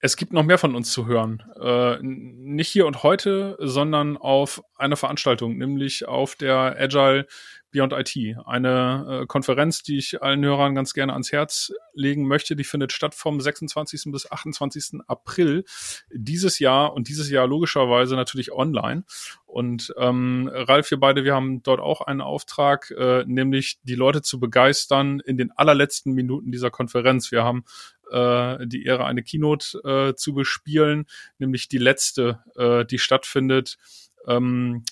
es 0.04 0.16
gibt 0.16 0.32
noch 0.32 0.42
mehr 0.42 0.58
von 0.58 0.74
uns 0.74 0.90
zu 0.90 1.06
hören. 1.06 1.44
Äh, 1.60 1.96
nicht 2.02 2.68
hier 2.68 2.86
und 2.86 3.04
heute, 3.04 3.56
sondern 3.60 4.16
auf 4.16 4.60
einer 4.76 4.96
Veranstaltung, 4.96 5.56
nämlich 5.56 6.08
auf 6.08 6.34
der 6.34 6.76
Agile 6.76 7.28
Beyond 7.70 7.92
IT. 7.92 8.36
Eine 8.44 9.22
äh, 9.22 9.26
Konferenz, 9.26 9.84
die 9.84 9.98
ich 9.98 10.20
allen 10.20 10.44
Hörern 10.44 10.74
ganz 10.74 10.92
gerne 10.92 11.12
ans 11.12 11.30
Herz 11.30 11.72
legen 11.94 12.26
möchte. 12.26 12.56
Die 12.56 12.64
findet 12.64 12.92
statt 12.92 13.14
vom 13.14 13.40
26. 13.40 14.12
bis 14.12 14.30
28. 14.30 15.00
April 15.06 15.64
dieses 16.12 16.58
Jahr 16.58 16.92
und 16.92 17.08
dieses 17.08 17.30
Jahr 17.30 17.46
logischerweise 17.46 18.16
natürlich 18.16 18.52
online. 18.52 19.04
Und 19.46 19.94
ähm, 19.96 20.50
Ralf, 20.52 20.90
wir 20.90 20.98
beide, 20.98 21.24
wir 21.24 21.34
haben 21.34 21.62
dort 21.62 21.80
auch 21.80 22.00
einen 22.00 22.20
Auftrag, 22.20 22.90
äh, 22.90 23.24
nämlich 23.24 23.78
die 23.84 23.94
Leute 23.94 24.20
zu 24.20 24.40
begeistern 24.40 25.20
in 25.20 25.36
den 25.36 25.52
allerletzten 25.52 26.12
Minuten 26.12 26.50
dieser 26.50 26.70
Konferenz. 26.70 27.30
Wir 27.30 27.44
haben 27.44 27.64
äh, 28.12 28.66
die 28.66 28.84
Ehre, 28.84 29.04
eine 29.06 29.22
Keynote 29.22 29.78
äh, 29.84 30.14
zu 30.14 30.34
bespielen, 30.34 31.06
nämlich 31.38 31.68
die 31.68 31.78
letzte, 31.78 32.40
äh, 32.56 32.84
die 32.84 32.98
stattfindet 32.98 33.78
ähm, 34.26 34.84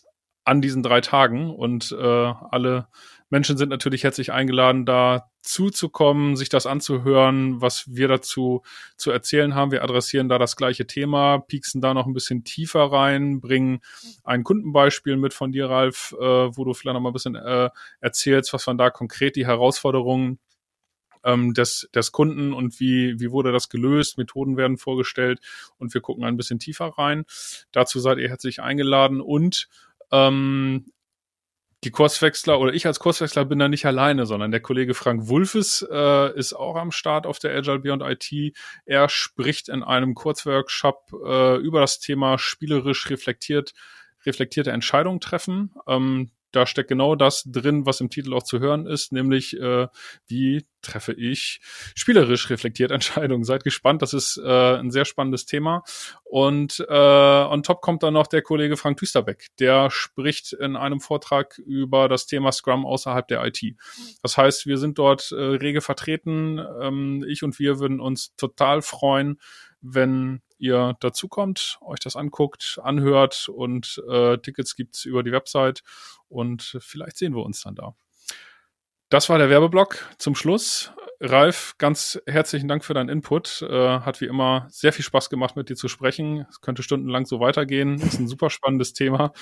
an 0.44 0.60
diesen 0.60 0.82
drei 0.82 1.00
Tagen. 1.00 1.50
Und 1.50 1.92
äh, 1.92 2.04
alle 2.04 2.88
Menschen 3.28 3.56
sind 3.56 3.68
natürlich 3.68 4.02
herzlich 4.02 4.32
eingeladen, 4.32 4.84
da 4.84 5.30
zuzukommen, 5.42 6.36
sich 6.36 6.48
das 6.48 6.66
anzuhören, 6.66 7.60
was 7.60 7.84
wir 7.86 8.08
dazu 8.08 8.62
zu 8.96 9.10
erzählen 9.10 9.54
haben. 9.54 9.70
Wir 9.70 9.82
adressieren 9.82 10.28
da 10.28 10.38
das 10.38 10.56
gleiche 10.56 10.86
Thema, 10.86 11.38
pieksen 11.38 11.80
da 11.80 11.94
noch 11.94 12.06
ein 12.06 12.12
bisschen 12.12 12.44
tiefer 12.44 12.92
rein, 12.92 13.40
bringen 13.40 13.80
ein 14.24 14.44
Kundenbeispiel 14.44 15.16
mit 15.16 15.32
von 15.32 15.52
dir, 15.52 15.70
Ralf, 15.70 16.14
äh, 16.20 16.24
wo 16.24 16.64
du 16.64 16.74
vielleicht 16.74 16.94
noch 16.94 17.00
mal 17.00 17.10
ein 17.10 17.14
bisschen 17.14 17.36
äh, 17.36 17.70
erzählst, 18.00 18.52
was 18.52 18.66
waren 18.66 18.78
da 18.78 18.90
konkret 18.90 19.36
die 19.36 19.46
Herausforderungen 19.46 20.38
ähm, 21.24 21.54
des, 21.54 21.88
des 21.94 22.12
Kunden 22.12 22.52
und 22.52 22.80
wie, 22.80 23.18
wie 23.20 23.30
wurde 23.30 23.52
das 23.52 23.68
gelöst, 23.68 24.18
Methoden 24.18 24.56
werden 24.56 24.76
vorgestellt 24.78 25.40
und 25.78 25.94
wir 25.94 26.00
gucken 26.00 26.24
ein 26.24 26.36
bisschen 26.36 26.58
tiefer 26.58 26.86
rein. 26.96 27.24
Dazu 27.72 28.00
seid 28.00 28.18
ihr 28.18 28.28
herzlich 28.28 28.60
eingeladen 28.60 29.20
und 29.20 29.68
ähm, 30.10 30.86
die 31.84 31.90
Kurswechsler 31.90 32.60
oder 32.60 32.74
ich 32.74 32.86
als 32.86 33.00
Kurswechsler 33.00 33.46
bin 33.46 33.58
da 33.58 33.68
nicht 33.68 33.86
alleine, 33.86 34.26
sondern 34.26 34.50
der 34.50 34.60
Kollege 34.60 34.92
Frank 34.92 35.28
Wulfes 35.28 35.86
äh, 35.90 36.36
ist 36.36 36.52
auch 36.52 36.76
am 36.76 36.92
Start 36.92 37.26
auf 37.26 37.38
der 37.38 37.56
Agile 37.56 37.78
Beyond 37.78 38.02
IT. 38.02 38.54
Er 38.84 39.08
spricht 39.08 39.70
in 39.70 39.82
einem 39.82 40.14
Kurzworkshop 40.14 41.12
äh, 41.24 41.56
über 41.56 41.80
das 41.80 41.98
Thema 41.98 42.38
spielerisch 42.38 43.08
reflektiert, 43.08 43.72
reflektierte 44.26 44.72
Entscheidungen 44.72 45.20
treffen. 45.20 45.74
Ähm, 45.86 46.30
da 46.53 46.66
steckt 46.66 46.88
genau 46.88 47.14
das 47.14 47.44
drin, 47.46 47.86
was 47.86 48.01
im 48.01 48.11
Titel 48.11 48.34
auch 48.34 48.42
zu 48.42 48.59
hören 48.59 48.86
ist, 48.86 49.12
nämlich 49.12 49.59
äh, 49.59 49.88
wie 50.26 50.66
treffe 50.82 51.12
ich 51.12 51.61
spielerisch 51.94 52.51
reflektiert 52.51 52.90
Entscheidungen. 52.90 53.44
Seid 53.44 53.64
gespannt, 53.64 54.03
das 54.03 54.14
ist 54.14 54.38
äh, 54.38 54.76
ein 54.76 54.90
sehr 54.90 55.05
spannendes 55.05 55.46
Thema. 55.46 55.82
Und 56.24 56.84
äh, 56.88 56.92
on 56.92 57.62
top 57.62 57.82
kommt 57.82 58.03
dann 58.03 58.14
noch 58.14 58.26
der 58.26 58.42
Kollege 58.42 58.76
Frank 58.76 58.98
Tüsterbeck, 58.98 59.48
der 59.59 59.90
spricht 59.90 60.53
in 60.53 60.76
einem 60.76 61.01
Vortrag 61.01 61.59
über 61.59 62.09
das 62.09 62.26
Thema 62.26 62.53
Scrum 62.53 62.86
außerhalb 62.86 63.26
der 63.28 63.44
IT. 63.44 63.61
Das 64.22 64.36
heißt, 64.36 64.66
wir 64.66 64.78
sind 64.78 64.98
dort 64.98 65.32
äh, 65.32 65.36
rege 65.36 65.80
vertreten. 65.80 66.61
Ähm, 66.80 67.24
ich 67.28 67.42
und 67.42 67.59
wir 67.59 67.78
würden 67.78 68.01
uns 68.01 68.34
total 68.36 68.82
freuen, 68.82 69.38
wenn 69.80 70.42
ihr 70.58 70.96
dazukommt, 71.00 71.78
euch 71.80 72.00
das 72.00 72.16
anguckt, 72.16 72.78
anhört 72.82 73.48
und 73.48 74.02
äh, 74.08 74.38
Tickets 74.38 74.76
gibt's 74.76 75.04
über 75.04 75.22
die 75.22 75.32
Website 75.32 75.82
und 76.28 76.76
vielleicht 76.80 77.16
sehen 77.16 77.34
wir 77.34 77.42
uns 77.42 77.62
dann 77.62 77.74
da. 77.74 77.94
Das 79.11 79.28
war 79.28 79.38
der 79.38 79.50
Werbeblock 79.50 80.08
zum 80.18 80.36
Schluss. 80.36 80.92
Ralf, 81.22 81.74
ganz 81.78 82.22
herzlichen 82.26 82.68
Dank 82.68 82.84
für 82.84 82.94
deinen 82.94 83.08
Input. 83.08 83.61
Äh, 83.61 83.98
hat 84.00 84.20
wie 84.20 84.26
immer 84.26 84.68
sehr 84.70 84.92
viel 84.92 85.04
Spaß 85.04 85.28
gemacht, 85.28 85.56
mit 85.56 85.68
dir 85.68 85.74
zu 85.74 85.88
sprechen. 85.88 86.46
Es 86.48 86.61
könnte 86.61 86.84
stundenlang 86.84 87.26
so 87.26 87.40
weitergehen. 87.40 87.96
Ist 87.96 88.20
ein 88.20 88.28
super 88.28 88.50
spannendes 88.50 88.92
Thema. 88.92 89.32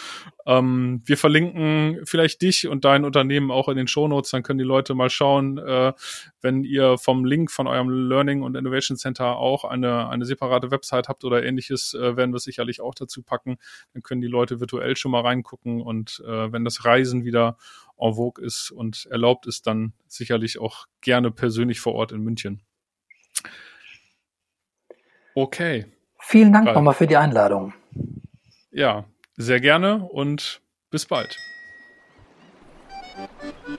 Ähm, 0.47 1.03
wir 1.05 1.19
verlinken 1.19 2.01
vielleicht 2.05 2.41
dich 2.41 2.67
und 2.67 2.87
dein 2.87 3.05
Unternehmen 3.05 3.51
auch 3.51 3.69
in 3.69 3.77
den 3.77 3.89
Shownotes. 3.89 4.31
Dann 4.31 4.43
können 4.43 4.59
die 4.59 4.65
Leute 4.65 4.95
mal 4.95 5.11
schauen, 5.11 5.59
äh, 5.59 5.93
wenn 6.41 6.65
ihr 6.65 6.97
vom 6.97 7.27
Link 7.27 7.51
von 7.51 7.67
eurem 7.67 7.91
Learning 8.09 8.43
und 8.43 8.57
Innovation 8.57 8.97
Center 8.97 9.37
auch 9.37 9.65
eine, 9.65 10.09
eine 10.09 10.25
separate 10.25 10.71
Website 10.71 11.09
habt 11.09 11.25
oder 11.25 11.45
ähnliches, 11.45 11.93
äh, 11.93 12.17
werden 12.17 12.33
wir 12.33 12.41
sicherlich 12.41 12.81
auch 12.81 12.95
dazu 12.95 13.23
packen. 13.23 13.59
Dann 13.93 14.03
können 14.03 14.23
die 14.23 14.29
Leute 14.29 14.61
virtuell 14.61 14.97
schon 14.97 15.13
mal 15.13 15.21
reingucken 15.21 15.83
und 15.83 16.25
äh, 16.27 16.51
wenn 16.51 16.65
das 16.65 16.87
Reisen 16.87 17.25
wieder 17.25 17.59
en 18.01 18.15
vogue 18.15 18.45
ist 18.45 18.71
und 18.71 19.07
erlaubt 19.11 19.47
ist, 19.47 19.67
dann 19.67 19.93
sicherlich 20.07 20.59
auch 20.59 20.87
gerne 21.01 21.31
persönlich 21.31 21.81
vor 21.81 21.95
Ort 21.95 22.13
in 22.13 22.23
München. 22.23 22.63
Okay. 25.35 25.87
Vielen 26.21 26.53
Dank 26.53 26.67
nochmal 26.67 26.95
für 26.95 27.07
die 27.07 27.17
Einladung. 27.17 27.73
Ja, 28.71 29.05
sehr 29.37 29.61
gerne 29.61 30.05
und 30.05 30.61
bis 30.91 31.07
bald. 31.07 31.37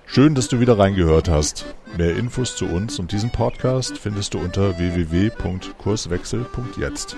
Schön, 0.06 0.36
dass 0.36 0.48
du 0.48 0.60
wieder 0.60 0.78
reingehört 0.78 1.30
hast. 1.30 1.66
Mehr 1.98 2.16
Infos 2.16 2.56
zu 2.56 2.66
uns 2.66 3.00
und 3.00 3.12
diesem 3.12 3.32
Podcast 3.32 3.98
findest 3.98 4.34
du 4.34 4.40
unter 4.40 4.78
www.kurswechsel.jetzt. 4.78 7.16